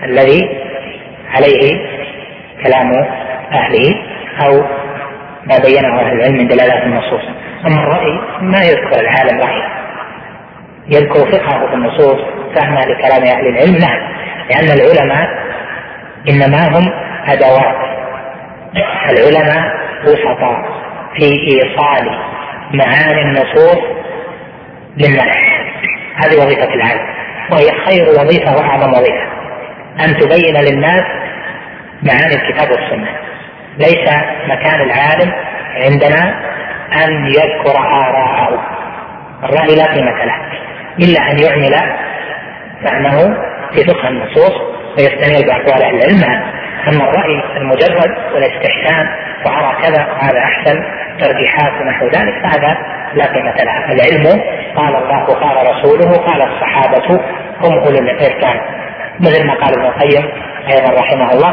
[0.05, 0.61] الذي
[1.35, 1.93] عليه
[2.65, 2.93] كلام
[3.53, 3.95] أهله
[4.45, 4.65] أو
[5.47, 7.23] ما بينه أهل العلم من دلالات النصوص.
[7.67, 9.69] أما الرأي ما يذكر العالم رأيه
[10.89, 12.21] يذكر فقهه في النصوص
[12.55, 14.13] فهما لكلام أهل العلم نعم.
[14.51, 15.29] لأن العلماء
[16.29, 16.93] إنما هم
[17.29, 17.93] أدوات.
[19.11, 19.73] العلماء
[20.05, 20.83] وسطاء
[21.17, 22.19] في إيصال
[22.75, 23.79] معاني النصوص
[24.97, 25.37] للناس.
[26.15, 27.07] هذه وظيفة العالم.
[27.51, 29.27] وهي خير وظيفة وأعظم وظيفة.
[30.05, 31.05] أن تبين للناس
[32.03, 33.09] معاني الكتاب والسنة.
[33.79, 34.09] ليس
[34.49, 35.33] مكان العالم
[35.75, 36.35] عندنا
[37.05, 38.63] أن يذكر آراءه.
[39.45, 40.37] الرأي لا قيمة له.
[40.99, 41.75] إلا أن يعمل
[42.85, 43.37] فهمه
[43.73, 44.53] في فقه النصوص
[44.99, 46.43] ويستمر بأقوال أهل العلم.
[46.89, 49.07] أما الرأي المجرد والاستحسان
[49.47, 50.85] وأرى كذا وهذا أحسن
[51.21, 52.79] ترجيحات ونحو ذلك فهذا
[53.15, 54.43] لا قيمة له العلم
[54.77, 57.21] قال الله قال رسوله قال الصحابة
[57.61, 58.61] هم أولو الإركان.
[59.21, 60.29] مثل ما قال ابن القيم
[60.69, 61.53] أيضا رحمه الله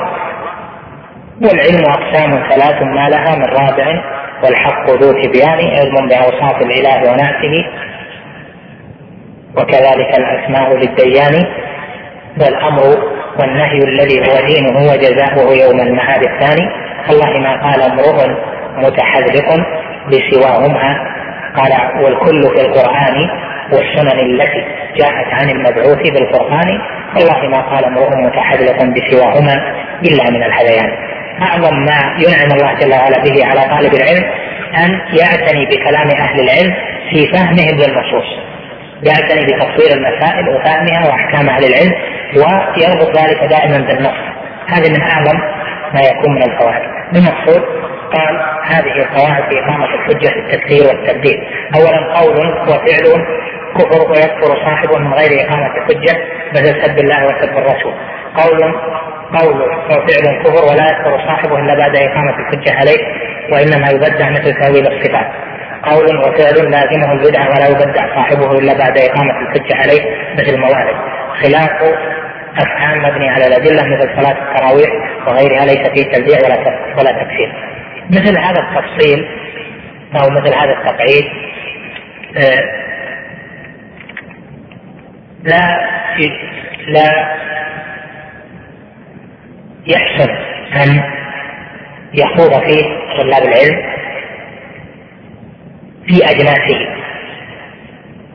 [1.42, 4.04] والعلم أقسام ثلاث ما لها من رابع
[4.44, 7.66] والحق ذو تبيان علم باوصاف الإله ونعته
[9.58, 11.46] وكذلك الأسماء للديان
[12.42, 16.70] والأمر والنهي الذي هو دينه وجزاؤه يوم المعاد الثاني.
[17.10, 18.18] والله ما قال امرؤ
[18.78, 19.50] متحذق
[20.08, 20.98] بسواهما.
[21.56, 23.30] قال والكل في القرآن
[23.74, 24.66] والسنن التي
[25.00, 26.80] جاءت عن المبعوث بالقرآن.
[27.16, 29.54] والله ما قال امرؤ متحذق بسواهما
[30.04, 30.92] إلا من الهذيان
[31.42, 34.24] أعظم ما ينعم الله جل وعلا به على طالب العلم
[34.78, 36.74] أن يعتني بكلام أهل العلم
[37.10, 38.59] في فهمهم للنصوص.
[39.04, 41.94] يعتني بتطوير المسائل وفهمها وأحكام أهل العلم
[42.36, 44.20] ويربط ذلك دائما بالنص.
[44.68, 45.38] هذه من أعظم
[45.94, 46.90] ما يكون من الفوائد.
[47.16, 47.64] المقصود؟
[48.14, 51.38] قال هذه القواعد في إقامة الحجة في التكفير والتبديل.
[51.76, 53.26] أولا قول وفعل
[53.78, 56.18] كفر ويكفر صاحبه من غير إقامة الحجة
[56.52, 57.94] مثل سب الله وسب الرسول.
[58.36, 58.74] قول
[59.40, 63.00] قول وفعل كفر ولا يكفر صاحبه إلا بعد إقامة الحجة عليه
[63.52, 65.28] وإنما يبدع مثل تأويل الصفات.
[65.84, 70.02] قول وفعل لازمه البدعة ولا يبدع صاحبه إلا بعد إقامة الحجة عليه
[70.34, 70.96] مثل الموالد
[71.44, 71.70] خلاف
[72.58, 74.90] أفعال مبني على الأدلة مثل صلاة التراويح
[75.28, 76.58] وغيرها ليس فيه تبديع ولا
[76.98, 77.54] ولا تكفير.
[78.10, 79.28] مثل هذا التفصيل
[80.16, 81.26] أو مثل هذا التقعيد
[82.38, 82.90] آه،
[85.44, 85.90] لا
[86.88, 87.40] لا
[89.88, 90.30] يحسن
[90.76, 91.04] أن
[92.14, 92.84] يخوض فيه
[93.18, 93.99] طلاب العلم
[96.10, 96.80] في أجناسه.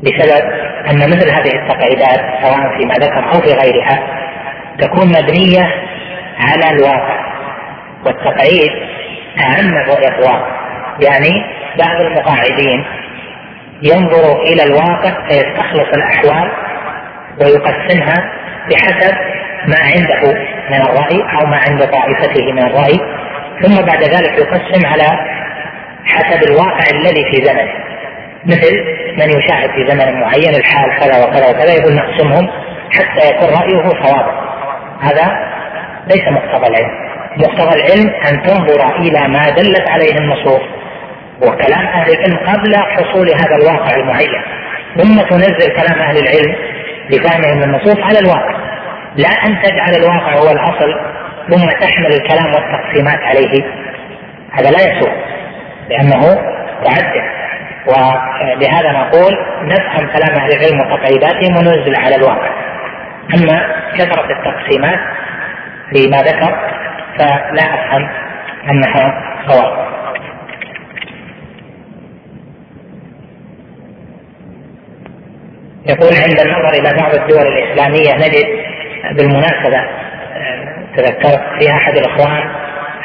[0.02, 0.50] بسبب
[0.90, 3.98] أن مثل هذه التقعيدات سواء فيما ذكر أو في غيرها
[4.78, 5.74] تكون مبنية
[6.38, 7.24] على الواقع.
[8.04, 8.72] والتقعيد
[9.38, 10.64] أهم رؤية الواقع.
[11.00, 11.44] يعني
[11.78, 12.84] بعض المقاعدين
[13.82, 16.50] ينظر إلى الواقع فيستخلص الأحوال
[17.40, 18.32] ويقسمها
[18.70, 19.14] بحسب
[19.68, 20.32] ما عنده
[20.70, 23.00] من الرأي أو ما عند طائفته من الرأي
[23.62, 25.18] ثم بعد ذلك يقسم على
[26.04, 27.72] حسب الواقع الذي في زمنه.
[28.46, 28.74] مثل
[29.18, 32.50] من يشاهد في زمن معين الحال كذا وكذا وكذا يقول نقسمهم
[32.90, 34.32] حتى يكون رأيه صوابا
[35.00, 35.32] هذا
[36.06, 36.90] ليس مقتضى العلم.
[37.36, 40.62] مقتضى العلم أن تنظر إلى ما دلت عليه النصوص
[41.42, 44.42] وكلام أهل العلم قبل حصول هذا الواقع المعين
[44.96, 46.54] ثم تنزل كلام أهل العلم
[47.10, 48.64] لفهمهم النصوص على الواقع.
[49.16, 50.94] لا أن تجعل الواقع هو الأصل
[51.50, 53.64] ثم تحمل الكلام والتقسيمات عليه.
[54.52, 55.12] هذا لا يسوء.
[55.88, 56.20] لأنه
[56.84, 57.24] تعدد
[57.86, 59.32] ولهذا نقول
[59.62, 62.50] نفهم كلام أهل العلم وتقعيداتهم وننزل على الواقع.
[63.34, 64.98] أما كثرة التقسيمات
[65.92, 66.58] فيما ذكر
[67.18, 68.08] فلا أفهم
[68.70, 69.84] أنها صواب.
[75.86, 78.46] يقول عند النظر إلى بعض الدول الإسلامية نجد
[79.16, 79.84] بالمناسبة
[80.96, 82.50] تذكرت في أحد الإخوان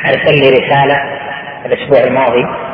[0.05, 1.03] أرسل لي رسالة
[1.65, 2.68] الأسبوع الماضي.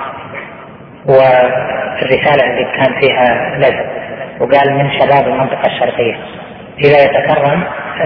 [1.08, 3.86] والرسالة اللي كان فيها لزم
[4.39, 6.16] وقال من شباب المنطقة الشرقية.
[6.84, 7.64] إذا يتكرم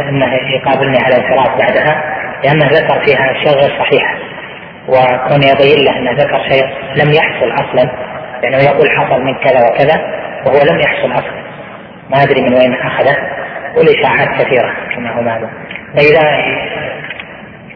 [0.10, 2.04] أنه يقابلني على انفراد بعدها
[2.44, 4.16] لأنه ذكر فيها أشياء غير صحيحة
[4.88, 7.92] وكون يبين له أنه ذكر شيء لم يحصل أصلا
[8.44, 10.02] لأنه يقول حصل من كذا وكذا
[10.46, 11.40] وهو لم يحصل أصلا.
[12.10, 13.18] ما أدري من وين أخذه
[13.78, 15.50] والإشاعات كثيرة كما هو معلوم.
[15.96, 16.22] فإذا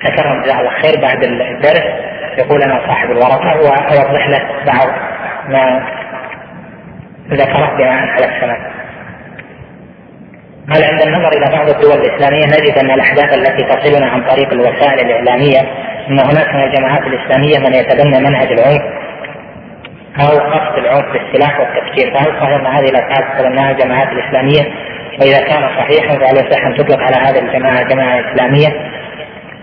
[0.03, 1.83] تكرم جزاه الله خير بعد الدرس
[2.37, 4.87] يقول أنا صاحب الورقة وأوضح له بعض
[5.49, 5.83] ما
[7.29, 8.73] ذكره بناء على السلام
[10.73, 14.99] قال عند النظر إلى بعض الدول الإسلامية نجد أن الأحداث التي تصلنا عن طريق الوسائل
[14.99, 15.59] الإعلامية
[16.09, 18.81] أن هناك من الجماعات الإسلامية من يتبنى منهج العنف
[20.21, 24.73] أو قصد العنف بالسلاح والتفكير؟ فهل صحيح أن هذه الافعال تتبناها الجماعات الإسلامية؟
[25.21, 28.67] وإذا كان صحيحا فهل يصح أن تطلق على هذه الجماعة جماعة إسلامية؟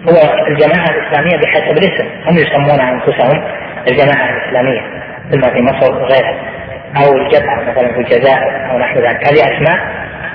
[0.09, 3.43] هو الجماعة الإسلامية بحسب الاسم هم يسمون أنفسهم
[3.89, 5.00] الجماعة الإسلامية.
[5.31, 6.35] مثل في مصر وغيرها
[6.97, 9.27] أو الجبهه مثلا في الجزائر أو نحو ذلك.
[9.29, 9.79] هذه أسماء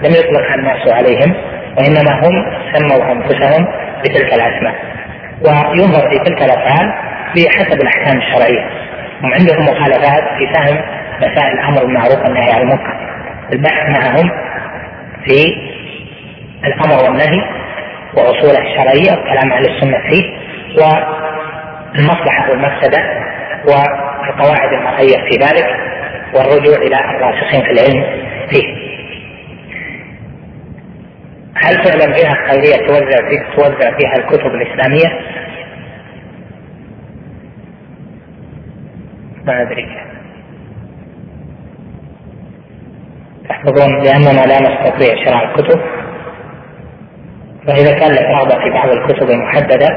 [0.02, 1.36] لم يطلق الناس عليهم
[1.78, 3.68] وإنما هم سموا أنفسهم
[4.04, 4.76] بتلك الأسماء.
[5.42, 6.94] وينظر في تلك الأفعال
[7.36, 8.70] بحسب الأحكام الشرعية.
[9.24, 10.82] هم عندهم مخالفات في فهم
[11.18, 12.94] مسائل الأمر بالمعروف والنهي عن المنكر.
[13.54, 14.32] البحث معهم
[15.26, 15.46] في
[16.66, 17.42] الأمر والنهي
[18.14, 20.46] وأصوله الشرعية وكلام أهل السنة فيه.
[21.96, 23.26] والمصلحة والمفسدة
[23.68, 25.68] والقواعد المرئيه في ذلك
[26.36, 28.04] والرجوع إلى الراسخين في العلم
[28.50, 28.86] فيه
[31.56, 35.36] هل فعلا فيها خيريه توزع في توزع فيها الكتب الإسلامية؟
[39.46, 39.88] ما أدري
[43.50, 45.82] تحفظون لاننا لا نستطيع شراء الكتب
[47.68, 49.88] فإذا كان لك رغبة في بعض الكتب المحددة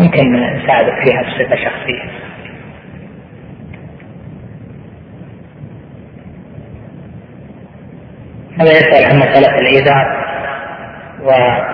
[0.00, 2.25] ممكن نساعدك فيها بصفه شخصيه.
[8.60, 10.06] هذا يسأل عن مسألة الإيذاء
[11.20, 11.66] ونوم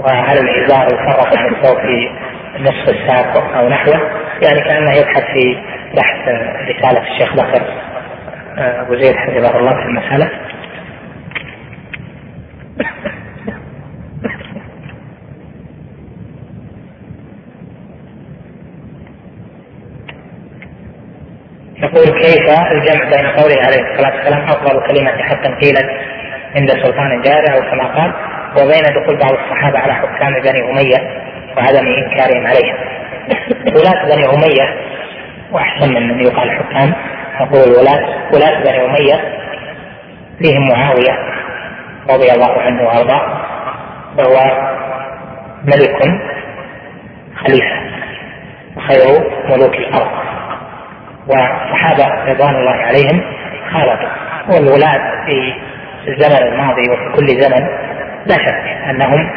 [0.00, 2.10] وهل الإزار يفرق عن الثوب في
[2.60, 4.00] نصف الساق أو نحوه؟
[4.42, 5.56] يعني كأنه يبحث في
[5.96, 6.28] بحث
[6.68, 7.62] رسالة الشيخ بكر
[8.58, 10.30] آه، أبو زيد حفظه الله في المسألة.
[21.82, 25.90] يقول كيف الجمع بين قوله عليه الصلاة والسلام أفضل كلمة حق قيلت
[26.56, 28.12] عند سلطان جارع أو كما قال
[28.56, 31.22] وبين دخول بعض الصحابة على حكام بني أمية
[31.56, 32.76] وعدم إنكارهم عليهم
[33.76, 34.76] ولاة بني أمية
[35.52, 36.92] وأحسن من أن يقال حكام
[37.40, 39.38] نقول الولاة ولاة بني أمية
[40.38, 41.18] فيهم معاوية
[42.10, 43.40] رضي الله عنه وأرضاه
[44.18, 44.66] وهو
[45.64, 46.20] ملك
[47.36, 47.76] خليفة
[48.88, 50.10] خير ملوك الأرض.
[51.28, 53.20] والصحابة رضوان الله عليهم
[53.72, 54.08] خالطوا.
[54.48, 55.54] والولاة في
[56.08, 57.66] الزمن الماضي وفي كل زمن
[58.26, 59.30] لا شك أنهم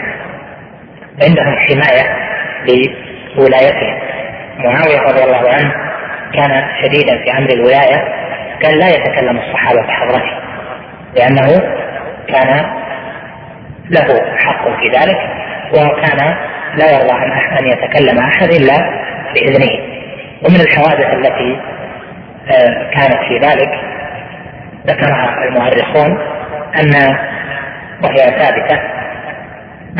[1.23, 2.15] عندهم حماية
[3.37, 3.99] لولايتهم.
[4.59, 5.73] معاوية رضي الله عنه
[6.33, 8.13] كان شديدا في أمر الولاية
[8.61, 10.39] كان لا يتكلم الصحابة بحضرته
[11.15, 11.47] لأنه
[12.27, 12.65] كان
[13.89, 15.17] له حق في ذلك
[15.73, 16.35] وكان
[16.75, 17.13] لا يرضى
[17.59, 18.77] أن يتكلم أحد إلا
[19.33, 19.99] بإذنه.
[20.45, 21.59] ومن الحوادث التي
[22.93, 23.69] كانت في ذلك.
[24.87, 26.17] ذكرها المؤرخون
[26.79, 27.17] أن
[28.03, 28.79] وهي ثابتة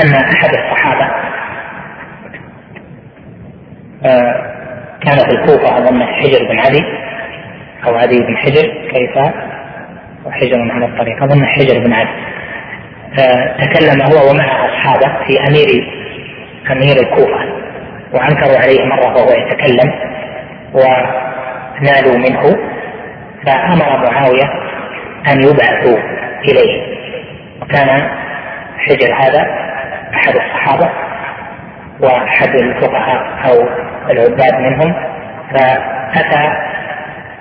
[0.03, 1.07] أن أحد الصحابة
[4.05, 4.55] آه،
[5.01, 6.83] كان في الكوفة أظن حجر بن علي
[7.87, 9.17] أو عدي بن حجر كيف؟
[10.25, 12.09] وحجر على الطريق أظن حجر بن علي.
[13.19, 15.99] آه، تكلم هو ومع أصحابه في أمير
[16.71, 17.39] أمير الكوفة
[18.13, 19.91] وأنكروا عليه مرة وهو يتكلم
[21.79, 22.43] ونالوا منه
[23.45, 24.49] فأمر معاوية
[25.31, 25.97] أن يبعثوا
[26.45, 26.99] إليه.
[27.61, 28.09] وكان
[28.77, 29.41] حجر هذا
[30.13, 30.89] أحد الصحابة
[31.99, 33.69] وأحد الفقهاء أو
[34.09, 34.93] العباد منهم
[35.51, 36.51] فأتى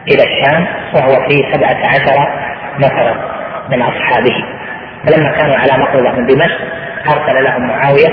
[0.09, 2.29] إلى الشام وهو فيه سبعة عشر
[2.79, 3.15] نفرا
[3.71, 4.45] من أصحابه.
[5.07, 6.59] فلما كانوا على مقربة من دمشق
[7.07, 8.09] أرسل لهم معاوية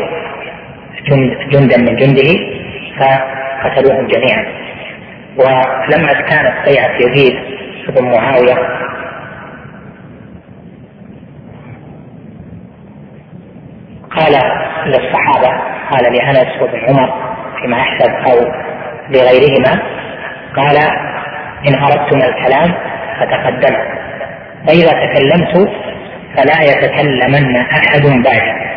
[1.51, 2.32] جندا من جنده
[2.99, 4.64] فقتلوهم جميعا.
[5.38, 7.36] ولما كانت بيعة يزيد
[7.90, 8.56] بن معاوية.
[14.12, 14.34] قال
[14.86, 15.62] للصحابة
[15.92, 18.52] قال لأنس وابن عمر فيما أحسب أو
[19.10, 19.82] لغيرهما
[20.56, 20.78] قال
[21.68, 22.74] إن أردتم الكلام
[23.20, 23.86] فتقدموا
[24.68, 25.70] فإذا تكلمت
[26.38, 28.74] فلا يتكلمن أحد بعد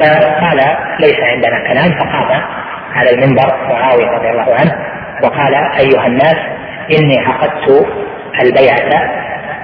[0.00, 0.60] فقال
[1.00, 2.42] ليس عندنا كلام فقام
[2.94, 4.72] على المنبر معاوية رضي الله عنه
[5.22, 6.36] وقال أيها الناس
[6.98, 7.86] إني عقدت
[8.42, 9.10] البيعة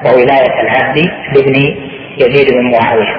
[0.04, 0.98] وولاية العهد
[1.32, 1.54] لابن
[2.18, 3.16] يزيد بن معاوية.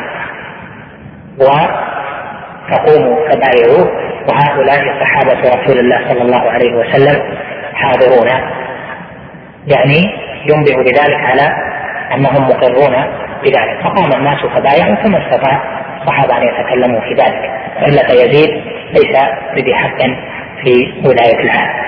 [1.39, 3.91] وتقوموا فبايعوه
[4.29, 7.21] وهؤلاء صحابة رسول الله صلى الله عليه وسلم
[7.73, 8.27] حاضرون.
[9.67, 9.99] يعني
[10.49, 11.55] ينبئ بذلك على
[12.15, 12.95] أنهم مقرون
[13.43, 13.81] بذلك.
[13.83, 17.51] فقام الناس فبايعوا ثم استطاع الصحابة أن يتكلموا في ذلك
[17.81, 19.17] وإلا فيزيد ليس
[19.55, 19.97] بذي حق
[20.63, 21.83] في ولاية العهد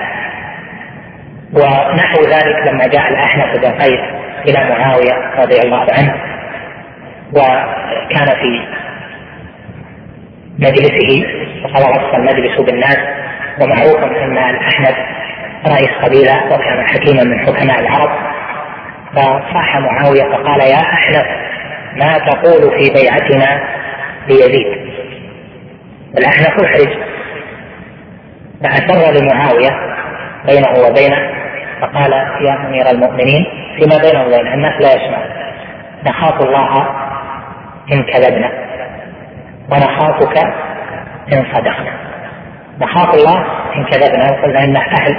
[1.52, 4.00] ونحو ذلك لما جاء الأحنف بن قيس
[4.48, 6.14] إلى معاوية رضي الله عنه
[7.32, 8.66] وكان في
[10.58, 11.26] مجلسه
[11.64, 12.98] وقد غص المجلس بالناس
[13.60, 14.96] ومعروف أن الأحنف
[15.66, 18.10] رئيس قبيلة وكان حكيما من حكماء العرب.
[19.12, 21.26] فصاح معاوية فقال يا أحنف
[21.96, 23.60] ما تقول في بيعتنا
[24.28, 24.66] ليزيد
[26.18, 26.88] الأحنف محرج
[28.62, 29.70] فأسر لمعاوية
[30.46, 31.36] بينه وبينه
[31.80, 33.46] فقال يا أمير المؤمنين
[33.78, 35.18] فيما بينه وبين الناس لا يسمع.
[36.06, 36.88] نخاف الله
[37.92, 38.50] إن كذبنا
[39.70, 40.38] ونخافك
[41.32, 41.92] إن صدقنا.
[42.80, 43.44] نخاف الله
[43.76, 45.16] إن كذبنا وقلنا إنه أهل.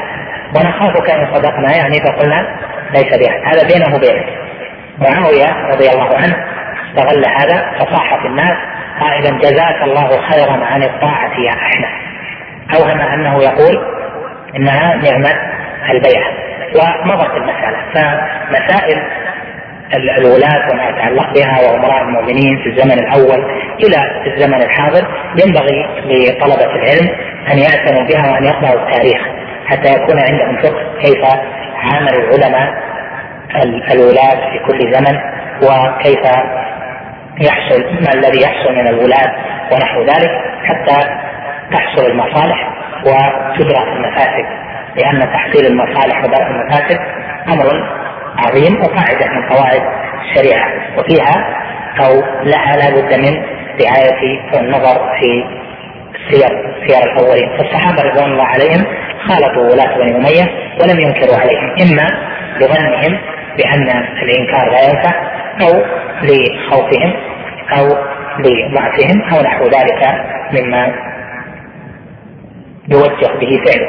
[0.56, 2.60] ونخافك إن صدقنا يعني فقلنا
[2.94, 4.26] ليس بأهل هذا بينه وبينه
[5.00, 6.46] معاوية رضي الله عنه
[6.88, 8.58] استغل هذا فصاح في الناس
[9.00, 11.90] قائلا جزاك الله خيرا عن الطاعة يا أحمد.
[12.76, 13.78] أوهم أنه يقول
[14.56, 15.30] إنها نعمة
[15.90, 16.32] البيعة
[16.76, 17.78] ومضت المسألة.
[17.94, 19.02] فمسائل
[19.96, 23.46] الولاة وما يتعلق بها وأمراء المؤمنين في الزمن الأول
[23.84, 25.08] إلى الزمن الحاضر
[25.46, 27.10] ينبغي لطلبة العلم
[27.52, 29.22] أن يعتنوا بها وأن يقرأوا التاريخ
[29.68, 31.26] حتى يكون عندهم فقه كيف
[31.78, 32.74] عامل العلماء
[33.94, 35.20] الولاة في كل زمن
[35.64, 36.20] وكيف
[37.42, 39.36] يحصل ما الذي يحصل من الولاة
[39.72, 40.32] ونحو ذلك
[40.64, 41.10] حتى
[41.72, 42.70] تحصل المصالح
[43.06, 44.46] وتدرك المفاسد.
[44.96, 47.00] لأن تحصيل المصالح ودرء المفاسد
[47.48, 47.66] أمر
[48.38, 49.82] عظيم وقاعدة من قواعد
[50.22, 50.68] الشريعة
[50.98, 51.46] وفيها
[52.00, 53.44] أو لها لا بد من
[53.82, 55.44] رعاية النظر في
[56.16, 56.50] السير
[56.88, 57.58] سير الأولين.
[57.58, 58.86] فالصحابة رضوان الله عليهم
[59.28, 60.46] خالطوا ولاة بني أمية
[60.82, 62.08] ولم ينكروا عليهم إما
[62.60, 63.20] لظنهم
[63.58, 63.90] بأن
[64.24, 65.84] الإنكار لا ينفع أو
[66.24, 67.14] لخوفهم
[67.78, 67.86] أو
[68.40, 70.94] لضعفهم أو نحو ذلك مما
[72.88, 73.88] يوجه به فعله.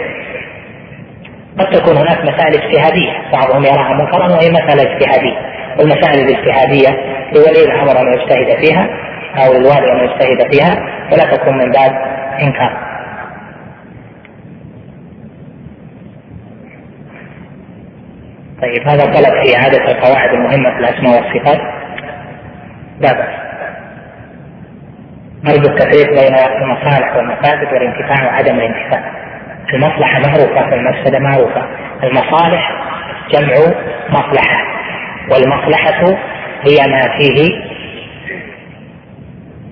[1.59, 5.39] قد تكون هناك مسائل اجتهادية بعضهم يراها منكرا وهي مسألة اجتهادية.
[5.79, 6.89] والمسائل الاجتهادية
[7.35, 8.89] لولي الأمر أن يجتهد فيها
[9.37, 10.77] أو للوالي أن يجتهد فيها
[11.13, 11.93] ولا تكون من باب
[12.43, 12.88] إنكار.
[18.63, 21.61] طيب هذا طلب في إعادة القواعد المهمة في الأسماء والصفات؟
[23.01, 23.39] لا بأس.
[25.45, 29.13] نرجو التفريق بين المصالح والمفاسد والانتفاع وعدم الانتفاع.
[29.75, 31.69] المصلحة معروفة والمفسدة معروفة.
[32.05, 32.71] المصالح
[33.31, 33.55] جمع
[34.11, 34.65] مصلحة
[35.31, 36.17] والمصلحة
[36.63, 37.69] هي ما فيه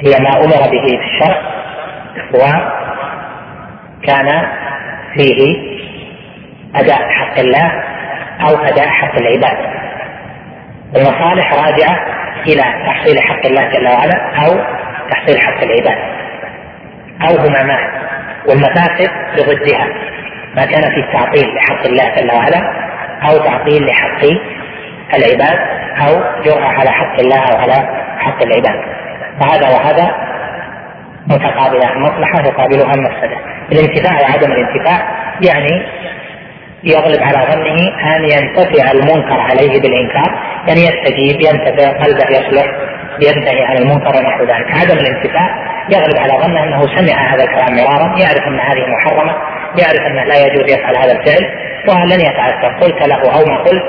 [0.03, 1.43] هي ما أمر به في الشرع
[4.05, 4.29] وكان
[5.17, 5.57] فيه
[6.75, 7.73] أداء حق الله
[8.41, 9.59] أو أداء حق العباد.
[10.97, 11.97] المصالح راجعة
[12.47, 14.61] إلى تحصيل حق الله جل وعلا أو
[15.11, 15.99] تحصيل حق العباد.
[17.23, 18.07] أو هما معا
[18.49, 19.87] والمفاسد بضدها
[20.57, 22.61] ما كان فيه تعطيل لحق الله جل وعلا
[23.23, 24.23] أو تعطيل لحق
[25.15, 25.59] العباد
[26.09, 27.75] أو جرأة على حق الله أو على
[28.19, 28.81] حق العباد.
[29.41, 30.15] فهذا وهذا
[31.27, 33.37] متقابلان المصلحة تقابلها المفسدة.
[33.73, 34.99] الانتفاع وعدم الانتفاع
[35.43, 35.87] يعني
[36.87, 37.79] يغلب على ظنه
[38.17, 40.31] أن ينتفع المنكر عليه بالإنكار
[40.69, 42.67] يعني يستجيب ينتفع قلبه يصلح
[43.23, 44.67] ينتهي عن المنكر ونحو ذلك.
[44.81, 45.77] عدم الانتفاع.
[45.91, 49.33] يغلب على ظنه أنه سمع هذا الكلام مرارا يعرف أن هذه محرمة
[49.79, 51.45] يعرف أنه لا يجوز يفعل هذا الفعل
[51.89, 53.85] ولن يتأثر قلت له أو ما قلت؟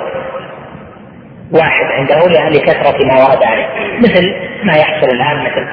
[1.52, 2.20] واحد عنده
[2.50, 3.68] لكثرة ما ورد عليه.
[4.00, 5.68] مثل ما يحصل الآن مثل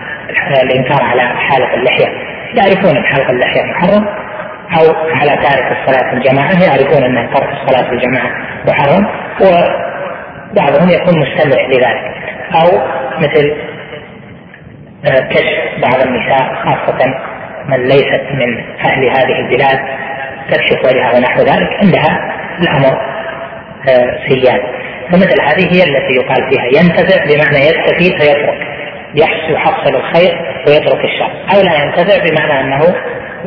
[0.62, 2.09] الإنكار على حالة اللحية.
[2.55, 4.24] يعرفون أن حلق اللحية محرم
[4.79, 8.31] أو على تارك الصلاة في الجماعة يعرفون أن ترك الصلاة في الجماعة
[8.68, 9.07] محرم
[9.41, 12.14] وبعضهم يكون مستمع لذلك.
[12.55, 12.81] أو
[13.18, 13.57] مثل
[15.07, 17.14] آه، كشف بعض النساء خاصة
[17.68, 19.79] من ليست من أهل هذه البلاد
[20.51, 22.99] تكشف وجهها ونحو ذلك عندها الأمر
[23.89, 24.61] آه، سيان.
[25.12, 28.75] فمثل هذه هي التي يقال فيها ينتفع بمعنى يستفيد فيترك
[29.14, 32.95] يحصل الخير ويترك الشر أو لا ينتفع بمعنى أنه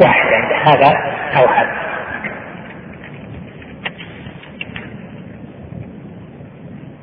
[0.01, 0.93] واحد عنده هذا
[1.37, 1.87] أو هذا.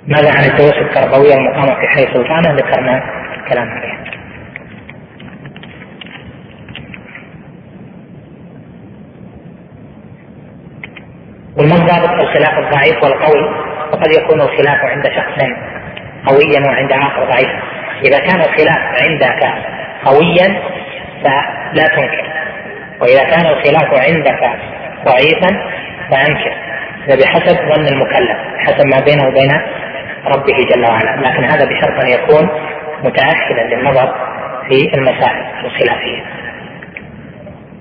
[0.07, 3.03] ماذا عن الدروس التربوية المقامة في حي سلطانة؟ ذكرنا
[3.49, 4.05] كلام عليها
[11.59, 13.45] والمنضبط الخلاف الضعيف والقوي؟
[13.93, 15.43] وقد يكون الخلاف عند شخص
[16.27, 17.63] قويا وعند آخر ضعيفا.
[18.05, 19.45] إذا كان الخلاف عندك
[20.05, 20.61] قويا
[21.23, 22.44] فلا تنكر.
[23.01, 24.41] وإذا كان الخلاف عندك
[25.07, 25.51] ضعيفا
[26.11, 26.55] فأنكر.
[27.07, 29.51] هذا بحسب ظن المكلف حسب ما بينه وبين
[30.27, 31.29] ربه جل وعلا.
[31.29, 32.49] لكن هذا بشرط أن يكون
[33.05, 34.15] متاهلا للنظر
[34.69, 36.23] في المسائل الخلافية.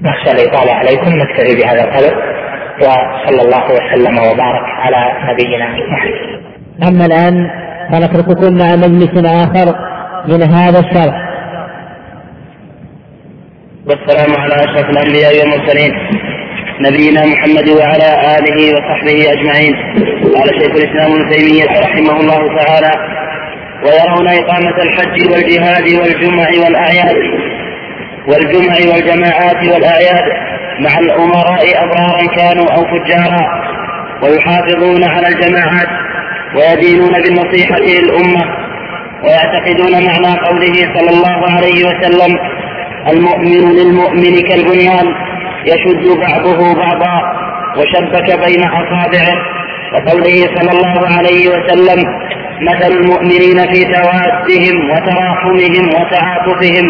[0.01, 1.09] نخشى الاطاله عليكم.
[1.09, 2.43] نكتفي بهذا القدر.
[2.81, 6.43] وصلى الله وسلم وبارك على نبينا محمد.
[6.87, 7.49] أما الآن
[7.91, 9.75] فنترككم مع مجلس آخر
[10.27, 11.32] من هذا الشرح.
[13.87, 15.91] والسلام على أشرف الأنبياء والمرسلين
[16.79, 19.73] نبينا محمد وعلى آله وصحبه أجمعين.
[20.35, 22.91] قال شيخ الإسلام ابن تيمية رحمه الله تعالى
[23.85, 27.15] ويرون إقامة الحج والجهاد والجمع والأعياد
[28.27, 30.25] والجمع والجماعات والأعياد
[30.79, 33.43] مع الأمراء أبرارا كانوا أو فجارا
[34.23, 35.89] ويحافظون على الجماعات
[36.55, 38.45] ويدينون بالنصيحة للأمة
[39.23, 42.39] ويعتقدون معنى قوله صلى الله عليه وسلم
[43.07, 45.07] المؤمن للمؤمن كالبنيان
[45.65, 47.21] يشد بعضه بعضا
[47.77, 49.37] وشبك بين أصابعه.
[49.93, 51.99] وقوله صلى الله عليه وسلم
[52.61, 56.85] مثل المؤمنين في توادهم وتراحمهم وتعاطفهم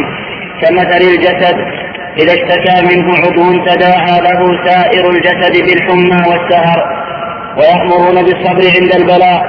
[0.61, 1.57] كمثل الجسد.
[2.19, 6.80] إذا اشتكى منه عضو تداعى له سائر الجسد بالحمى والسهر.
[7.57, 9.44] ويأمرون بالصبر عند البلاء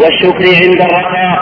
[0.00, 1.38] والشكر عند الرخاء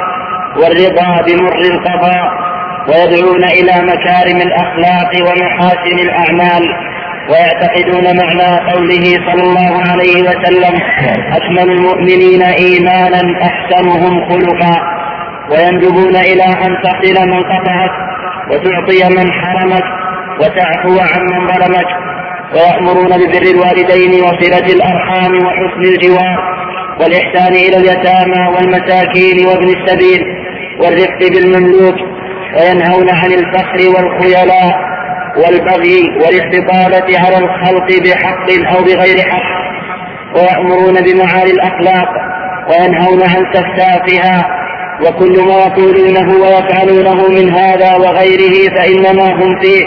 [0.57, 2.49] والرضا بمر القضاء.
[2.89, 6.63] ويدعون إلى مكارم الأخلاق ومحاسن الأعمال
[7.31, 10.81] ويعتقدون معنى قوله صلى الله عليه وسلم
[11.33, 14.77] أكمل المؤمنين إيمانا أحسنهم خلقا.
[15.51, 17.91] ويندبون إلى أن تصل من قطعك
[18.51, 19.85] وتعطي من حرمك
[20.41, 21.89] وتعفو عمن ظلمك.
[22.55, 26.39] ويأمرون ببر الوالدين وصلة الأرحام وحسن الجوار
[27.01, 30.23] والإحسان إلى اليتامى والمساكين وابن السبيل
[30.81, 32.18] والرفق بالمملوك
[32.59, 34.89] وينهون عن الفخر والخيلاء
[35.37, 39.59] والبغي والاستطالة على الخلق بحق أو بغير حق
[40.35, 42.09] ويأمرون بمعالي الأخلاق
[42.71, 44.59] وينهون عن سفسافها
[45.07, 49.87] وكل ما يقولونه ويفعلونه من هذا وغيره فإنما هم فيه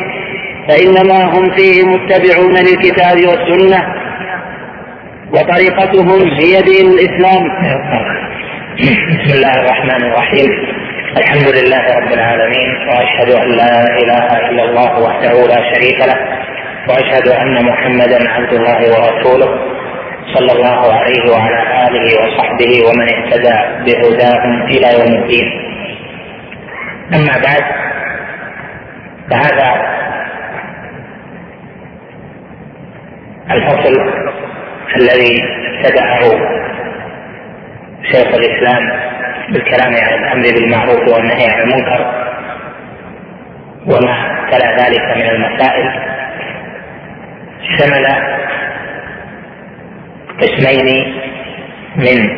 [0.67, 3.85] فإنما هم فيه متبعون للكتاب والسنة.
[5.33, 7.47] وطريقتهم هي دين الإسلام.
[8.79, 10.80] بسم الله الرحمن الرحيم.
[11.17, 16.17] الحمد لله رب العالمين وأشهد أن لا إله إلا الله وحده لا شريك له
[16.89, 19.49] وأشهد أن محمدا عبد الله ورسوله
[20.33, 25.47] صلى الله عليه وعلى آله وصحبه ومن اهتدى بهداهم إلى يوم الدين.
[27.13, 27.63] أما بعد
[29.31, 29.69] فهذا
[33.51, 33.93] الفصل
[34.95, 36.21] الذي ابتدعه
[38.11, 39.11] شيخ الإسلام
[39.51, 42.01] بالكلام عن الأمر بالمعروف والنهي عن المنكر
[43.85, 45.91] وما تلا ذلك من المسائل
[47.77, 48.05] شمل
[50.41, 51.15] قسمين
[51.95, 52.37] من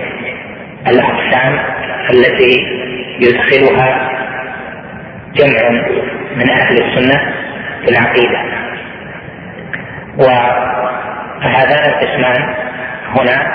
[0.88, 1.60] الأقسام
[2.10, 2.54] التي
[3.20, 4.10] يدخلها
[5.36, 5.70] جمع
[6.36, 7.34] من أهل السنة
[7.86, 8.40] في العقيدة.
[10.18, 12.56] وهذان القسمان
[13.16, 13.54] هنا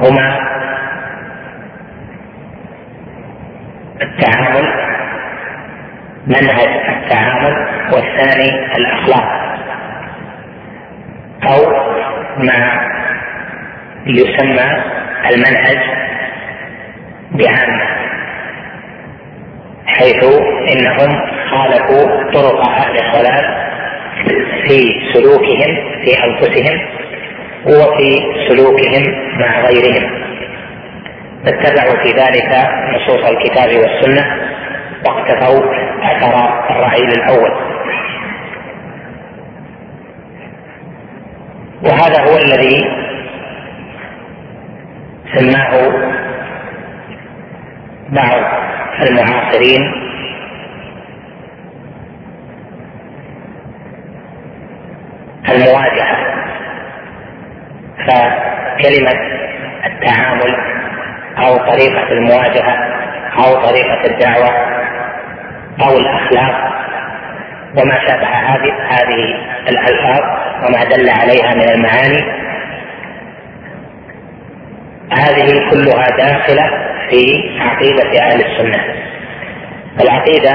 [0.00, 0.52] هما
[4.02, 4.66] التعامل
[6.26, 7.54] منهج التعامل
[7.92, 9.42] والثاني الأخلاق.
[11.42, 11.72] أو
[12.38, 12.80] ما
[14.06, 14.82] يسمى
[15.30, 15.78] المنهج
[17.32, 17.82] بعامة
[19.86, 20.24] حيث
[20.72, 21.20] إنهم
[21.50, 23.72] خالفوا طرق أهل الضلال
[24.68, 26.80] في سلوكهم في أنفسهم
[27.66, 28.18] وفي
[28.48, 29.04] سلوكهم
[29.38, 30.31] مع غيرهم.
[31.46, 34.36] اتبعوا في ذلك نصوص الكتاب والسنة
[35.06, 35.62] واقتفوا
[36.02, 36.34] أثر
[36.70, 37.50] الرعيل الأول.
[41.84, 42.84] وهذا هو الذي
[45.34, 45.92] سماه
[48.08, 48.42] بعض
[49.02, 49.92] المعاصرين
[55.48, 56.16] المواجهة
[58.06, 59.20] فكلمة
[59.86, 60.71] التعامل
[61.38, 62.76] أو طريقة المواجهة
[63.38, 64.48] أو طريقة الدعوة
[65.80, 66.72] أو الأخلاق.
[67.76, 69.36] وما شابه هذه هذه
[69.68, 70.20] الألفاظ
[70.64, 72.42] وما دل عليها من المعاني.
[75.12, 76.70] هذه كلها داخلة
[77.10, 78.84] في عقيدة أهل السنة.
[80.00, 80.52] العقيده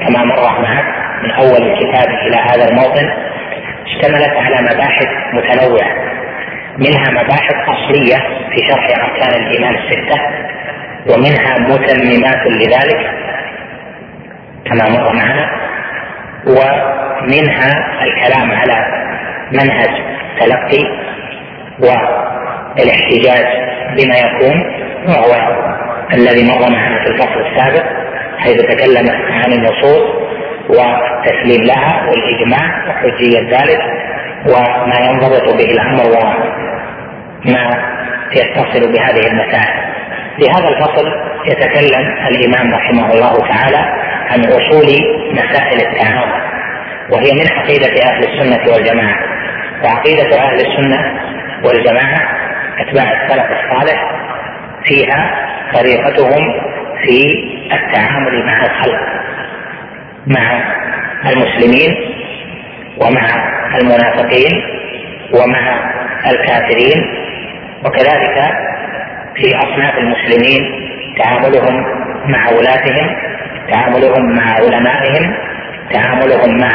[0.00, 0.84] كما مر معك
[1.22, 3.10] من أول الكتاب إلى هذا الموطن
[3.86, 5.99] اشتملت على مباحث متنوعة.
[6.80, 8.16] منها مباحث أصلية
[8.50, 10.20] في شرح أركان الإيمان الستة
[11.10, 13.10] ومنها متممات لذلك
[14.64, 15.50] كما مر معنا
[16.46, 17.70] ومنها
[18.02, 18.86] الكلام على
[19.52, 19.90] منهج
[20.40, 20.84] تلقي
[21.80, 23.46] والاحتجاج
[23.96, 24.64] بما يكون
[25.08, 25.60] وهو
[26.12, 27.84] الذي مر معنا في الفصل السابق
[28.38, 30.02] حيث تكلم عن النصوص
[30.68, 33.80] والتسليم لها والإجماع وحجية ذلك
[34.46, 36.06] وما ينضبط به الأمر
[37.46, 37.70] وما
[38.32, 39.90] يتصل بهذه المسائل.
[40.36, 41.06] في هذا الفصل
[41.46, 43.76] يتكلم الإمام رحمه الله تعالى
[44.30, 44.86] عن أصول
[45.32, 46.32] مسائل التعامل
[47.10, 49.18] وهي من عقيدة أهل السنة والجماعة
[49.84, 51.20] وعقيدة أهل السنة
[51.64, 52.18] والجماعة
[52.78, 54.10] أتباع السلف الصالح
[54.84, 56.60] فيها طريقتهم
[57.04, 57.34] في
[57.72, 59.00] التعامل مع الخلق
[60.26, 60.74] مع
[61.30, 61.96] المسلمين
[63.02, 63.26] ومع
[63.80, 64.62] المنافقين
[65.34, 65.90] ومع
[66.30, 67.29] الكافرين
[67.84, 68.36] وكذلك
[69.34, 71.84] في أصناف المسلمين تعاملهم
[72.26, 73.16] مع ولاتهم
[73.72, 75.34] تعاملهم مع علمائهم
[75.92, 76.70] تعاملهم مع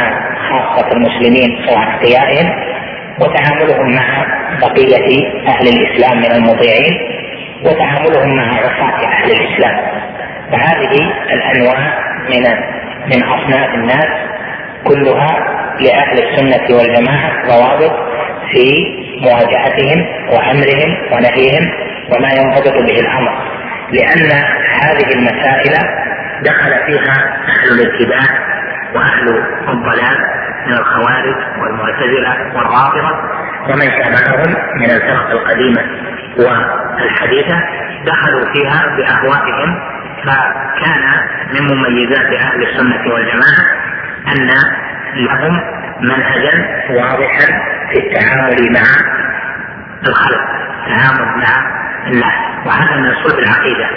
[0.49, 2.53] خاصة المسلمين واعتيائهم
[3.19, 4.25] وتعاملهم مع
[4.61, 6.97] بقية أهل الإسلام من المطيعين
[7.65, 9.77] وتعاملهم مع عصاة أهل الإسلام.
[10.51, 11.99] فهذه الأنواع
[12.29, 12.43] من
[13.05, 14.07] من أصناف الناس
[14.83, 15.37] كلها
[15.79, 18.14] لأهل السنة والجماعة ضوابط
[18.51, 18.65] في
[19.21, 21.71] مواجهتهم وأمرهم ونهيهم
[22.11, 23.31] وما ينضبط به الأمر.
[23.91, 24.31] لأن
[24.81, 25.73] هذه المسائل
[26.43, 28.23] دخل فيها أهل الاتباع
[28.95, 29.27] وأهل
[29.69, 30.17] الضلال
[30.67, 33.11] من الخوارج والمعتزلة والرافضة
[33.69, 35.81] ومن شابههم من الفرق القديمة
[36.37, 37.59] والحديثة
[38.05, 39.95] دخلوا فيها بأهوائهم.
[40.25, 41.03] فكان
[41.53, 43.65] من مميزات أهل السنة والجماعة
[44.27, 44.49] أن
[45.15, 45.61] لهم
[45.99, 47.45] منهجا واضحا
[47.91, 48.85] في التعامل مع
[50.07, 50.41] الخلق
[50.83, 51.75] التعامل مع
[52.07, 52.65] الناس.
[52.65, 53.89] وهذا من صلب العقيدة.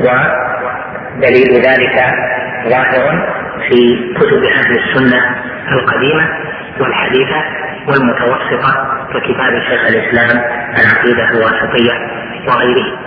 [0.00, 2.14] ودليل ذلك
[2.68, 3.34] ظاهر
[3.68, 5.34] في كتب أهل السنة
[5.72, 6.28] القديمة
[6.80, 7.44] والحديثة
[7.88, 10.42] والمتوسطة ككتاب شيخ الإسلام
[10.78, 11.92] العقيدة الواسطية
[12.48, 12.98] وغيره.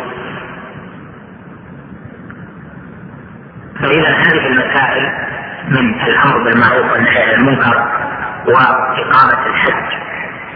[3.81, 5.11] فإذا هذه المسائل
[5.67, 8.06] من الأمر بالمعروف والنهي عن المنكر
[8.47, 9.97] وإقامة الحج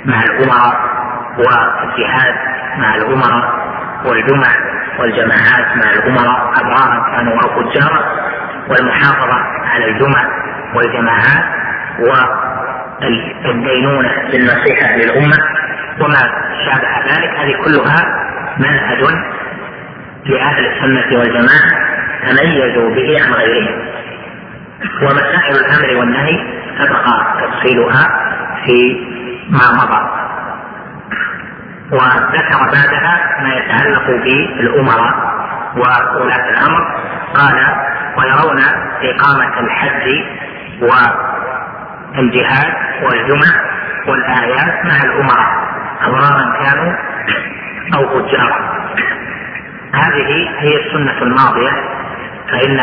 [0.06, 0.80] مع الأمراء
[1.38, 2.36] والجهاد
[2.78, 3.62] مع الأمراء
[4.06, 4.48] والجمع
[5.00, 8.04] والجماعات مع الأمراء أبرارا كانوا أو فجارا
[8.70, 10.26] والمحافظة على الجمع
[10.76, 11.44] والجماعات
[13.46, 15.38] والدينونة بالنصيحة للأمة.
[16.02, 16.22] وما
[16.66, 18.06] شابه ذلك هذه كلها
[18.58, 19.02] منهج
[20.26, 21.72] لأهل السنة والجماعة
[22.28, 23.82] تميزوا به عن غيرهم.
[25.02, 27.06] ومسائل الأمر والنهي سبق
[27.42, 28.06] تفصيلها
[28.66, 28.80] في
[29.50, 30.02] ما مضى.
[31.92, 35.16] وذكر بعدها ما يتعلق بالأمراء
[35.76, 36.84] وولاة الأمر.
[37.36, 37.58] قال
[38.18, 38.60] ويرون
[39.04, 40.06] إقامة الحج
[42.18, 43.52] والجهاد والجمع
[44.08, 45.62] والآيات مع الأمراء.
[46.02, 46.94] أبرارا كانوا
[47.96, 48.72] أو فجارا.
[49.94, 51.72] هذه هي السنة الماضية
[52.50, 52.80] فإن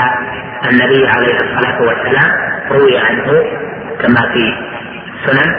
[0.70, 2.30] النبي عليه الصلاة والسلام
[2.70, 3.44] روي عنه
[4.02, 4.54] كما في
[5.26, 5.54] سنن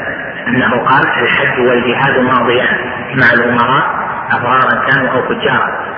[0.47, 2.77] أنه قال الحج والجهاد ماضيان
[3.15, 3.99] مع الأمراء
[4.31, 5.89] أبرارا كانوا أو فجارا.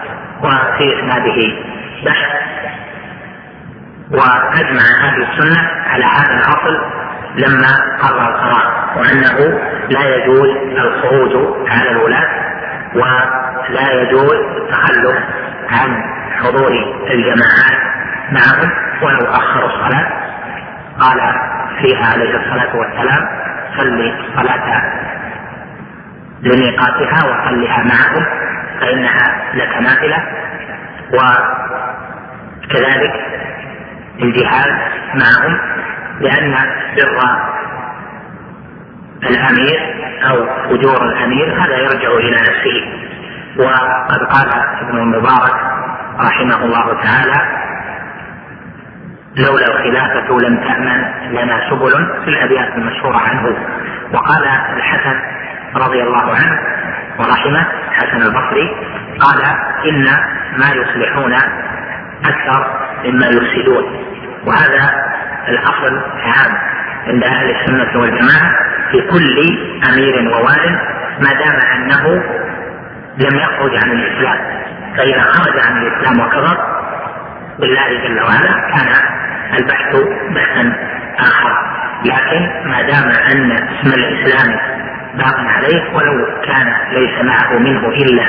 [0.43, 1.53] وفي إسناده
[2.05, 2.41] بحث
[4.11, 6.77] وأجمع أهل السنة على هذا الأصل
[7.35, 7.67] لما
[8.01, 9.59] قرر القرار وأنه
[9.89, 12.27] لا يجوز الخروج على الولاة
[12.95, 15.17] ولا يجوز التخلف
[15.69, 16.03] عن
[16.39, 16.71] حضور
[17.11, 17.81] الجماعات
[18.31, 20.30] معهم ولو أخروا الصلاة.
[20.99, 21.19] قال
[21.81, 23.27] فيها عليه الصلاة والسلام
[23.77, 24.83] صلي الصلاة
[26.41, 28.25] لميقاتها وصلها معهم
[28.79, 30.23] فإنها لك نافلة.
[32.63, 33.13] وكذلك
[34.21, 34.71] الجهاد
[35.15, 35.59] معهم
[36.19, 36.55] لأن
[36.97, 37.19] بر
[39.29, 39.79] الأمير
[40.29, 43.01] أو فجور الأمير هذا يرجع إلى نفسه.
[43.57, 44.49] وقد قال
[44.81, 45.55] ابن المبارك
[46.19, 47.61] رحمه الله تعالى
[49.37, 53.57] لولا الخلافة لم تأمن لنا سبل في الأبيات المشهورة عنه.
[54.13, 54.43] وقال
[54.77, 55.19] الحسن
[55.75, 56.59] رضي الله عنه
[57.19, 58.69] ورحمه حسن البصري
[59.19, 59.41] قال
[59.89, 60.03] إن
[60.57, 61.33] ما يصلحون
[62.25, 64.05] أكثر مما يفسدون.
[64.45, 64.93] وهذا
[65.47, 66.57] الأصل عام
[67.07, 68.51] عند أهل السنة والجماعة
[68.91, 69.57] في كل
[69.89, 70.79] أمير ووال
[71.19, 72.23] ما دام أنه
[73.17, 74.37] لم يخرج عن الإسلام.
[74.97, 76.80] فإذا خرج عن الإسلام وكفر
[77.61, 78.87] بالله جل وعلا كان
[79.59, 79.95] البحث
[80.35, 80.73] بحثا
[81.19, 81.71] آخر.
[82.05, 84.59] لكن ما دام أن اسم الإسلام
[85.17, 88.25] باق عليه ولو كان ليس معه منه إلا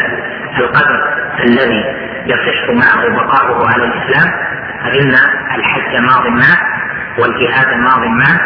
[0.59, 1.01] القدر
[1.45, 1.85] الذي
[2.27, 4.33] يصح معه بقاؤه على الإسلام
[4.85, 5.15] فإن
[5.59, 6.59] الحج ماض معه
[7.19, 8.41] والجهاد ماض معه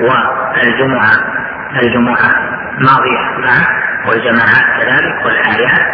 [0.00, 1.16] والجمعة
[1.82, 2.34] الجمعة
[2.78, 3.66] ماضية معه
[4.08, 5.86] والجماعات كذلك والآيات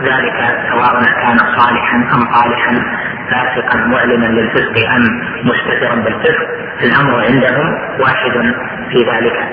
[0.00, 2.82] وذلك سواء كان صالحا أم طالحا
[3.30, 5.02] فاسقا معلنا للفسق أم
[5.44, 6.46] مستترا بالفسق
[6.82, 8.54] الأمر عندهم واحد
[8.90, 9.48] في ذلك.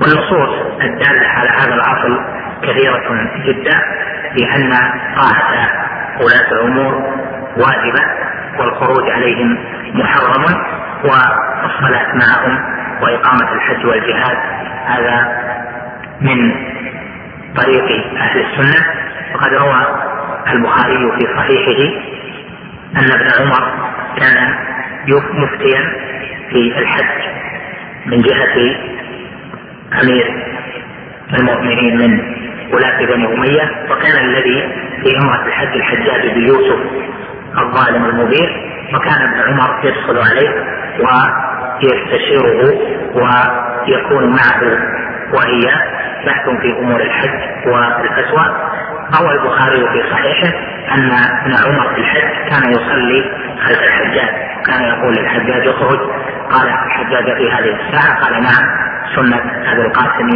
[0.00, 2.20] والنصوص الدالة على هذا الأصل
[2.62, 3.80] كثيرة جدا
[4.36, 4.70] لأن
[5.16, 5.68] طاعة
[6.20, 6.94] ولاة الأمور
[7.56, 8.04] واجبة
[8.58, 9.58] والخروج عليهم
[9.94, 10.44] محرم
[11.04, 12.58] والصلاة معهم
[13.02, 14.36] وإقامة الحج والجهاد
[14.86, 15.28] هذا
[16.20, 16.54] من
[17.56, 18.84] طريق أهل السنة
[19.34, 19.86] وقد روى
[20.52, 21.94] البخاري في صحيحه
[22.96, 23.72] أن ابن عمر
[24.18, 24.54] كان
[25.34, 25.92] مفتيا
[26.50, 27.22] في الحج
[28.06, 28.76] من جهة
[30.02, 30.44] أمير
[31.38, 32.20] المؤمنين من
[32.72, 34.68] ولاة بني أمية وكان الذي
[35.02, 36.78] في أمرة الحج الحجاج بن يوسف
[37.58, 38.48] الظالم المبين
[38.94, 40.64] وكان ابن عمر يدخل عليه
[41.82, 42.78] ويستشيره
[43.14, 44.60] ويكون معه
[45.32, 45.82] وإياه
[46.26, 48.72] بحث في أمور الحج والفتوى
[49.20, 50.52] روى البخاري في صحيحه
[50.94, 53.30] أن ابن عمر في الحج كان يصلي
[53.64, 55.98] خلف الحجاج كان يقول للحجاج اخرج.
[56.50, 58.64] قال الحجاج في هذه الساعة؟ قال نعم
[59.16, 59.36] سنة
[59.72, 60.30] أبي القاسم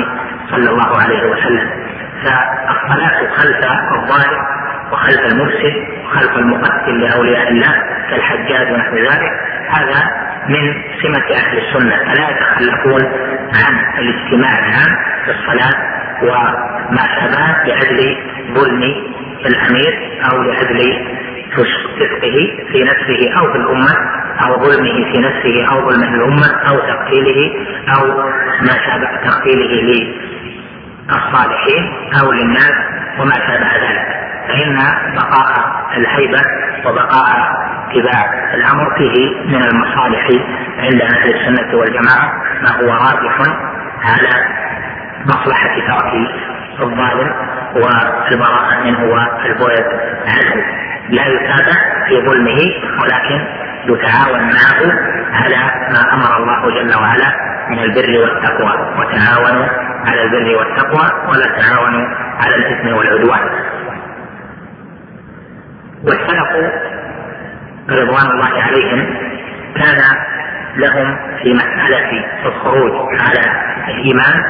[0.50, 1.70] صلى الله عليه وسلم.
[2.22, 4.42] فالصلاة خلف الظالم
[4.92, 5.74] وخلف المفسد
[6.04, 9.32] وخلف المقتل لأولياء الله كالحجاج ونحو ذلك.
[9.68, 11.96] هذا من سمة أهل السنة.
[11.96, 13.02] فلا يتخلفون
[13.54, 18.16] عن الاجتماع العام في الصلاة وما شابه لأجل
[18.54, 18.82] ظلم
[19.46, 21.06] الأمير أو لأجل
[21.52, 22.36] فسقه
[22.72, 23.94] في نفسه أو في الأمة
[24.46, 27.54] أو ظلمه في نفسه أو ظلمه الأمة أو تقتيله
[27.98, 28.06] أو
[28.60, 29.72] ما شابه تقتيله
[31.08, 31.92] للصالحين
[32.22, 32.72] أو للناس
[33.18, 34.25] وما شابه ذلك.
[34.48, 34.78] فإن
[35.16, 35.50] بقاء
[35.96, 36.40] الهيبة
[36.86, 37.36] وبقاء
[37.90, 40.28] اتباع الأمر فيه من المصالح
[40.78, 42.32] عند أهل السنة والجماعة
[42.62, 43.38] ما هو راجح
[44.04, 44.44] على
[45.26, 46.12] مصلحة ترك
[46.80, 47.32] الظالم
[47.74, 49.84] والبراءة منه والبعد
[50.28, 50.64] عنه.
[51.08, 51.72] لا يتابع
[52.08, 52.58] في ظلمه
[53.02, 53.46] ولكن
[53.84, 54.92] يتعاون معه
[55.32, 55.56] على
[55.92, 57.32] ما أمر الله جل وعلا
[57.70, 58.72] من البر والتقوى.
[58.98, 59.66] وتعاونوا
[60.06, 62.08] على البر والتقوى ولا تعاونوا
[62.40, 63.40] على الإثم والعدوان.
[66.04, 66.72] والسلف
[67.90, 69.14] رضوان الله عليهم
[69.76, 70.02] كان
[70.76, 73.40] لهم في مسألة الخروج على
[73.88, 74.42] الإيمان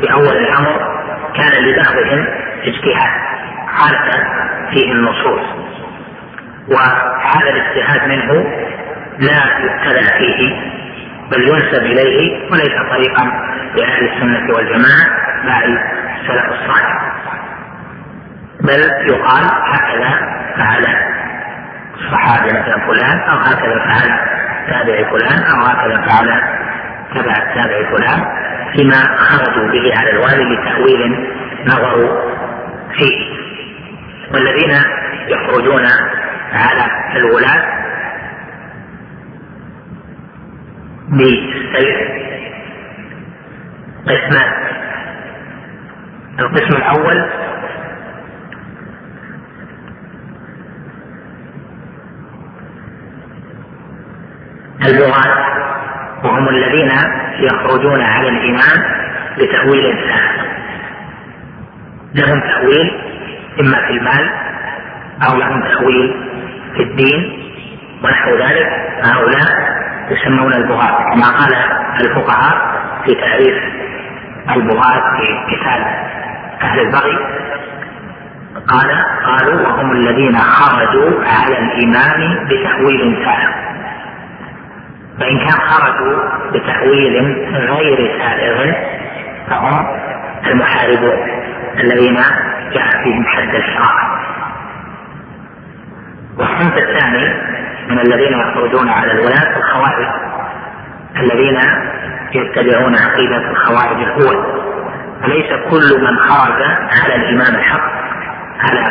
[0.00, 1.00] في أول الأمر
[1.36, 2.26] كان لبعضهم
[2.62, 3.10] اجتهاد
[3.76, 4.16] خالف
[4.70, 5.40] فيه النصوص
[6.68, 8.32] وهذا الاجتهاد منه
[9.18, 10.70] لا يبتلى فيه
[11.30, 13.24] بل ينسب إليه وليس طريقا
[13.76, 15.06] لأهل السنة والجماعة
[15.44, 15.78] بل
[16.20, 17.00] السلف الصالح.
[18.60, 20.86] بل يقال هكذا فعل.
[21.94, 24.18] الصحابي مثلا فلان أو هكذا فعل.
[24.68, 26.42] تابع فلان أو هكذا فعل.
[27.14, 28.24] تبع التابع فلان
[28.76, 31.30] فيما خرجوا به على الوالي لتأويل
[31.66, 32.20] نظروا
[32.92, 33.40] فيه.
[34.34, 34.76] والذين
[35.28, 35.86] يخرجون
[36.52, 36.86] على
[37.16, 37.80] الولاة
[41.08, 42.10] بالسيف
[44.06, 44.52] قسمان.
[46.40, 47.30] القسم الأول
[54.84, 55.46] البغاة
[56.24, 56.90] وهم الذين
[57.38, 58.84] يخرجون على الإمام
[59.38, 60.40] بتأويل سائغ
[62.14, 63.00] لهم تأويل
[63.60, 64.30] إما في المال
[65.28, 66.14] أو لهم تأويل
[66.76, 67.46] في الدين
[68.04, 68.68] ونحو ذلك.
[69.02, 69.70] هؤلاء
[70.10, 71.54] يسمون البغاة كما قال
[72.00, 73.54] الفقهاء في تعريف
[74.56, 75.86] البغاة في كتاب
[76.62, 77.18] أهل البغي.
[78.68, 83.69] قال قالوا وهم الذين خرجوا على الإمام بتأويل سائغ
[85.20, 86.18] فإن كان خرجوا
[86.52, 87.14] بتأويل
[87.54, 88.72] غير سائغ
[89.50, 89.86] فهم
[90.46, 91.18] المحاربون
[91.80, 92.14] الذين
[92.72, 94.10] جاء فيهم حد الحرام.
[96.38, 97.34] والصنف الثاني
[97.88, 100.08] من الذين يخرجون على الولاة الخوارج
[101.16, 101.58] الذين
[102.34, 104.60] يتبعون عقيدة الخوارج الأول.
[105.24, 106.62] وليس كل من خرج
[107.02, 107.90] على الإمام الحق
[108.60, 108.84] على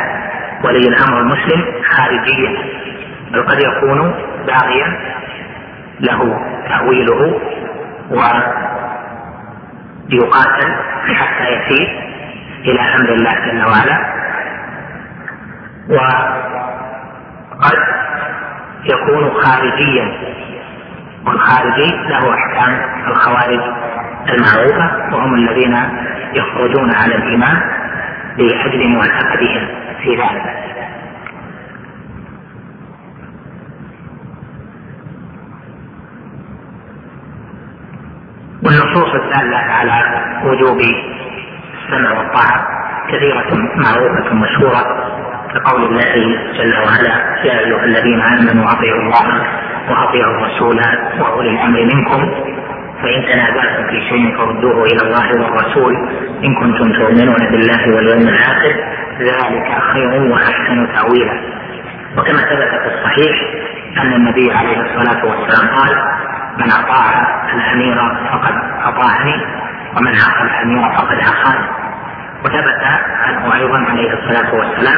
[0.64, 2.58] ولي الأمر المسلم خارجيا
[3.32, 4.14] بل قد يكون
[4.48, 5.19] باغيا
[6.00, 6.40] له
[6.70, 7.40] تأويله
[10.10, 10.76] ويقاتل
[11.16, 11.88] حتى يسير
[12.66, 13.98] إلى أمر الله جل وعلا.
[15.90, 17.80] وقد
[18.86, 20.12] يكون خارجيا
[21.26, 23.62] والخارجي له أحكام الخوارج
[24.30, 25.76] المعروفة وهم الذين
[26.34, 27.62] يخرجون على الإمام
[28.38, 29.68] لأجل معتقدهم
[30.04, 30.46] في ذلك.
[38.64, 40.04] والنصوص الدالة على
[40.44, 42.68] وجوب السمع والطاعة
[43.08, 45.10] كثيرة معروفة مشهورة
[45.54, 46.14] كقول الله
[46.58, 49.44] جل وعلا يا أيها الذين آمنوا أطيعوا الله
[49.90, 50.80] وأطيعوا الرسول
[51.20, 52.32] وأولي الأمر منكم
[53.04, 55.96] فإن تنازعتم في شيء فردوه إلى الله والرسول
[56.44, 58.76] إن كنتم تؤمنون بالله واليوم الآخر
[59.20, 61.40] ذلك خير وأحسن تأويلا.
[62.18, 63.36] وكما ثبت في الصحيح
[63.98, 66.19] أن النبي عليه الصلاة والسلام قال
[66.60, 67.06] من أطاع
[67.54, 67.98] الأمير
[68.32, 68.54] فقد
[68.84, 69.46] أطاعني
[69.98, 71.68] ومن عصى الأمير فقد عصاني
[72.46, 72.84] وثبت
[73.24, 74.98] عنه أيضا عليه الصلاة والسلام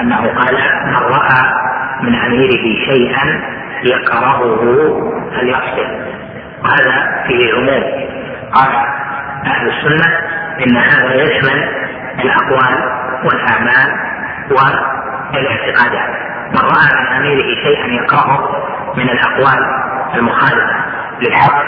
[0.00, 1.64] أنه قال من رأى
[2.02, 3.40] من أميره شيئا
[3.84, 4.40] يكرهه
[5.30, 6.14] فليصبر.
[6.64, 7.82] وهذا فيه عموم.
[8.52, 8.72] قال
[9.46, 10.18] أهل السنة
[10.66, 11.68] إن هذا يشمل
[12.24, 12.74] الأقوال
[13.24, 13.92] والأعمال
[14.50, 16.08] والإعتقادات.
[16.50, 18.66] من رأى من أميره شيئا يكرهه
[18.96, 19.66] من الأقوال
[20.14, 20.93] المخالفة.
[21.20, 21.64] للحق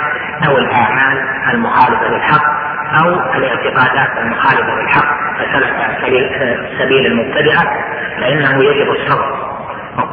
[0.48, 2.44] أو الأعمال المخالفة للحق
[3.02, 5.06] أو الاعتقادات المخالفة للحق.
[5.38, 5.96] فسلك
[6.78, 7.64] سبيل المبتدعة
[8.20, 9.46] فإنه يجب الصبر.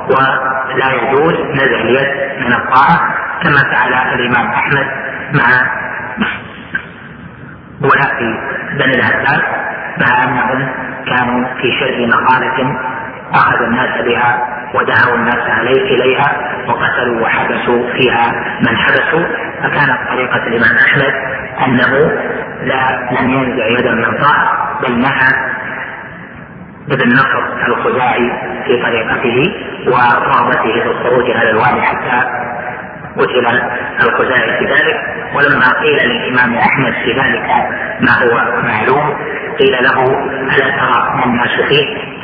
[0.10, 4.88] ولا يجوز نزع اليد من الطاعة كما فعل الإمام أحمد
[5.34, 5.46] مع
[7.82, 8.20] ولاة
[8.74, 9.42] بني العباس
[9.98, 10.70] مع أنهم
[11.08, 12.78] كانوا في شر مقالة
[13.34, 16.38] أخذ الناس بها ودعوا الناس عليه إليها
[16.68, 19.26] وقتلوا وحبسوا فيها من حبسوا.
[19.64, 21.14] فكانت طريقة الإمام أحمد
[21.68, 22.12] أنه
[22.64, 25.54] لا لم ينزع يدا من طاعة بل نهى
[26.92, 28.32] ابن نصر الخزاعي
[28.66, 29.54] في طريقته
[29.88, 32.22] ورغبته في الخروج على الوالي حتى
[33.18, 33.62] قتل
[34.04, 35.00] الخزاعي في ذلك.
[35.36, 37.46] ولما قيل للإمام أحمد في ذلك
[38.02, 39.18] ما هو معلوم
[39.60, 40.04] قيل له
[40.56, 41.50] ألا ترى ما الناس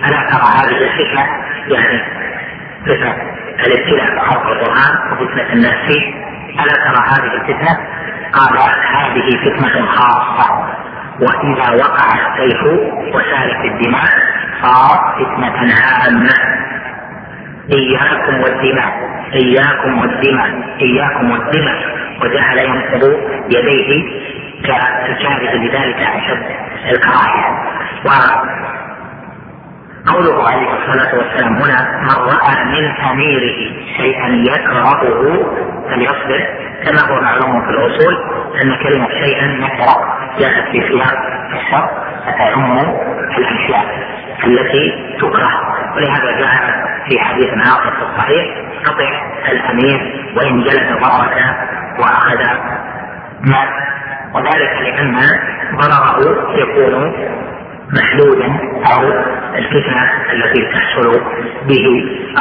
[0.05, 1.25] ألا ترى هذه الفتنه
[1.67, 2.01] يعني
[2.85, 3.15] فتنه
[3.67, 6.13] الابتلاء بخلق القرآن وفتنة الناس فيه.
[6.59, 7.77] ألا ترى هذه الفتنة؟
[8.33, 8.59] قال
[8.95, 10.69] هذه فتنة خاصة.
[11.19, 12.63] وإذا وقع السيف
[13.15, 14.09] وسالت الدماء
[14.61, 16.33] صارت فتنة عامه
[17.71, 21.99] إياكم والدماء إياكم والدماء إياكم والدماء.
[22.21, 23.03] وجعل ينقض
[23.49, 24.03] يديه
[24.63, 26.45] كالشاهد لذلك أشد
[26.91, 27.59] الكراهية.
[30.07, 33.57] قوله عليه الصلاة والسلام هنا من رأى من أميره
[33.97, 35.01] شيئا يكرهه
[35.89, 36.47] فليصبر.
[36.85, 38.17] كما هو معلوم في الأصول
[38.63, 41.17] أن كلمة شيئا نكرة جاءت في سياق
[41.53, 41.89] الشر
[42.25, 42.77] فتعم
[43.37, 43.85] الأشياء
[44.45, 45.69] التي تكره.
[45.95, 48.45] ولهذا جاء في حديث آخر في الصحيح
[48.85, 49.09] قطع
[49.51, 51.55] الأمير وإن جلس ضررك
[51.99, 52.37] وأخذ
[53.41, 53.69] مال
[54.33, 55.15] وذلك لأن
[55.75, 57.13] ضرره يكون
[57.93, 58.47] محدودا
[58.93, 59.03] أو
[59.55, 61.21] الفتنة التي تحصل
[61.67, 61.85] به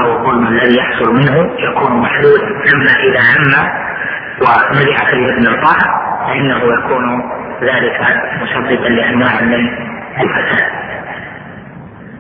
[0.01, 3.69] أو الظلم الذي يحصل منه يكون محدودا أما إذا عم
[4.41, 7.23] ونزع فيه ابن الطاعه فإنه يكون
[7.63, 8.01] ذلك
[8.43, 9.69] مسببا لأنواع من
[10.21, 10.71] الفساد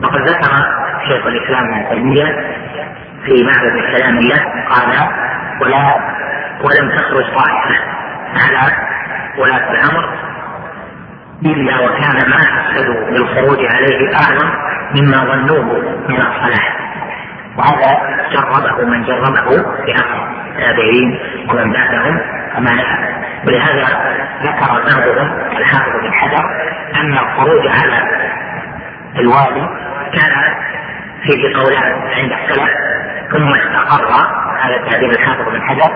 [0.02, 0.50] وقد ذكر
[1.08, 2.24] شيخ الإسلام ابن تيمية
[3.24, 4.38] في معبد كلام الله
[4.68, 5.08] قال
[5.62, 5.94] ولا
[6.64, 7.80] ولم تخرج طائفة
[8.36, 8.72] على
[9.38, 10.27] ولاة الأمر
[11.44, 14.48] إلا وكان ما أفسدوا بالخروج عليه أعظم
[14.94, 15.64] مما ظنوه
[16.08, 16.78] من الصلاح
[17.56, 18.00] وهذا
[18.32, 19.50] جربه من جربه
[19.84, 21.18] في أمر التابعين
[21.50, 22.20] ومن بعدهم
[22.54, 23.86] فما نفع ولهذا
[24.42, 26.44] ذكر بعضهم الحافظ بن حجر
[27.00, 28.02] أن الخروج على
[29.18, 29.68] الوالي
[30.14, 30.32] كان
[31.22, 32.70] فيه قولان عند السلف
[33.32, 34.08] ثم استقر
[34.60, 35.92] هذا تعبير الحافظ بن حجر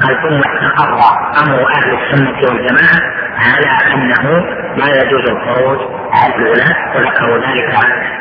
[0.00, 0.98] ثم استقر
[1.42, 3.00] أمر أهل السنة والجماعة
[3.36, 4.46] على أنه
[4.76, 5.78] لا يجوز الخروج
[6.12, 7.70] على الولاة وذكروا ذلك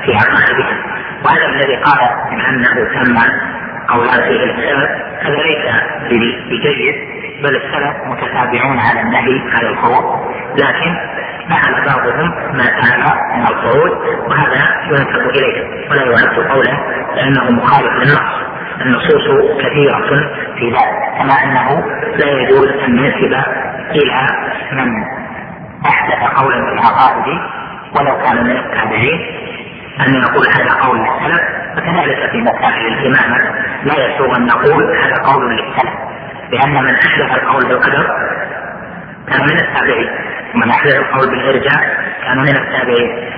[0.06, 0.78] في عقائدهم
[1.26, 3.18] وهذا الذي قال من أنه تم
[3.90, 4.90] قولان فيه السلف
[5.22, 5.66] هذا ليس
[6.50, 6.96] بجيد
[7.44, 10.34] بل السلف متتابعون على النهي عن الخروج.
[10.56, 10.96] لكن
[11.50, 13.00] فعل بعضهم ما كان
[13.36, 13.92] من الخروج
[14.30, 15.90] وهذا ينسب إليه.
[15.90, 16.80] ولا يعد قوله
[17.16, 18.53] لأنه مخالف للنص.
[18.82, 20.08] النصوص كثيرة
[20.58, 21.86] في ذلك كما أنه
[22.16, 23.34] لا يجوز أن ينسب
[23.92, 24.28] إلى
[24.72, 25.04] من
[25.86, 27.40] أحدث قولا في العقائد
[27.96, 29.44] ولو كان من التابعين.
[30.00, 31.42] أن يقول هذا قول للسلف
[31.76, 33.38] فكذلك في مسائل الإمامة
[33.84, 35.94] لا يسوغ أن نقول هذا قول للسلف
[36.52, 38.08] لأن من أحدث القول بالقدر
[39.28, 40.10] كان من التابعين
[40.56, 41.82] ومن أحدث القول بالإرجاء
[42.24, 43.30] كان من التابعين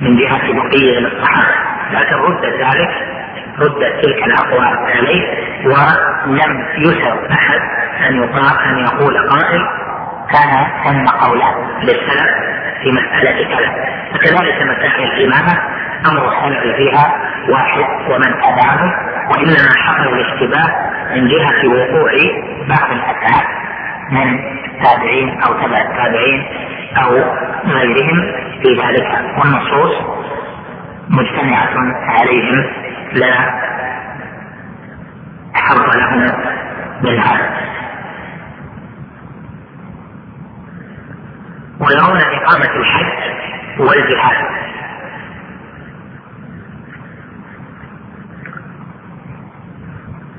[0.00, 1.54] من جهة بقية للصحابة
[1.92, 2.90] لكن رد ذلك
[3.58, 5.22] ردت تلك الأقوال عليه
[5.64, 7.60] ولم يسر أحد
[8.08, 9.62] أن يقال أن يقول قائل
[10.32, 12.30] كان ثم قولان للسلف
[12.82, 13.74] في مسألة كذا.
[14.12, 15.58] فكذلك مسائل الإمامة
[16.10, 17.12] أمر السلف فيها
[17.48, 18.92] واحد ومن تبعهم
[19.30, 20.68] وإنما حصل الاشتباه
[21.14, 22.12] من جهة وقوع
[22.68, 23.46] بعض الأفعال
[24.10, 24.38] من
[24.74, 26.46] التابعين أو تبع التابعين
[27.04, 27.10] أو
[27.66, 28.32] غيرهم
[28.62, 29.06] في ذلك.
[29.38, 29.92] والنصوص
[31.10, 31.68] مجتمعة
[32.08, 32.64] عليهم.
[33.14, 33.64] لا.
[35.54, 36.32] حظ لهم
[37.02, 37.50] منها
[41.80, 43.40] ويرون إقامة الحج
[43.80, 44.46] والجهاد.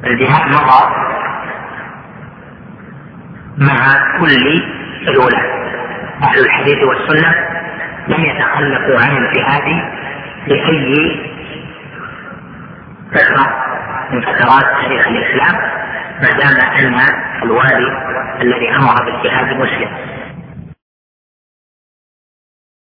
[0.04, 0.96] الجهاد مضى
[3.58, 4.64] مع كل
[5.08, 5.56] الولاة.
[6.24, 7.36] أهل الحديث والسنة
[8.08, 9.92] لم يتخلفوا عن الجهاد
[10.48, 11.35] لأي
[13.16, 13.48] فترة
[14.12, 15.56] من فترات تاريخ الإسلام
[16.22, 17.00] ما دام أن
[17.44, 17.92] الوالي
[18.42, 19.90] الذي أمر بالجهاد مسلم.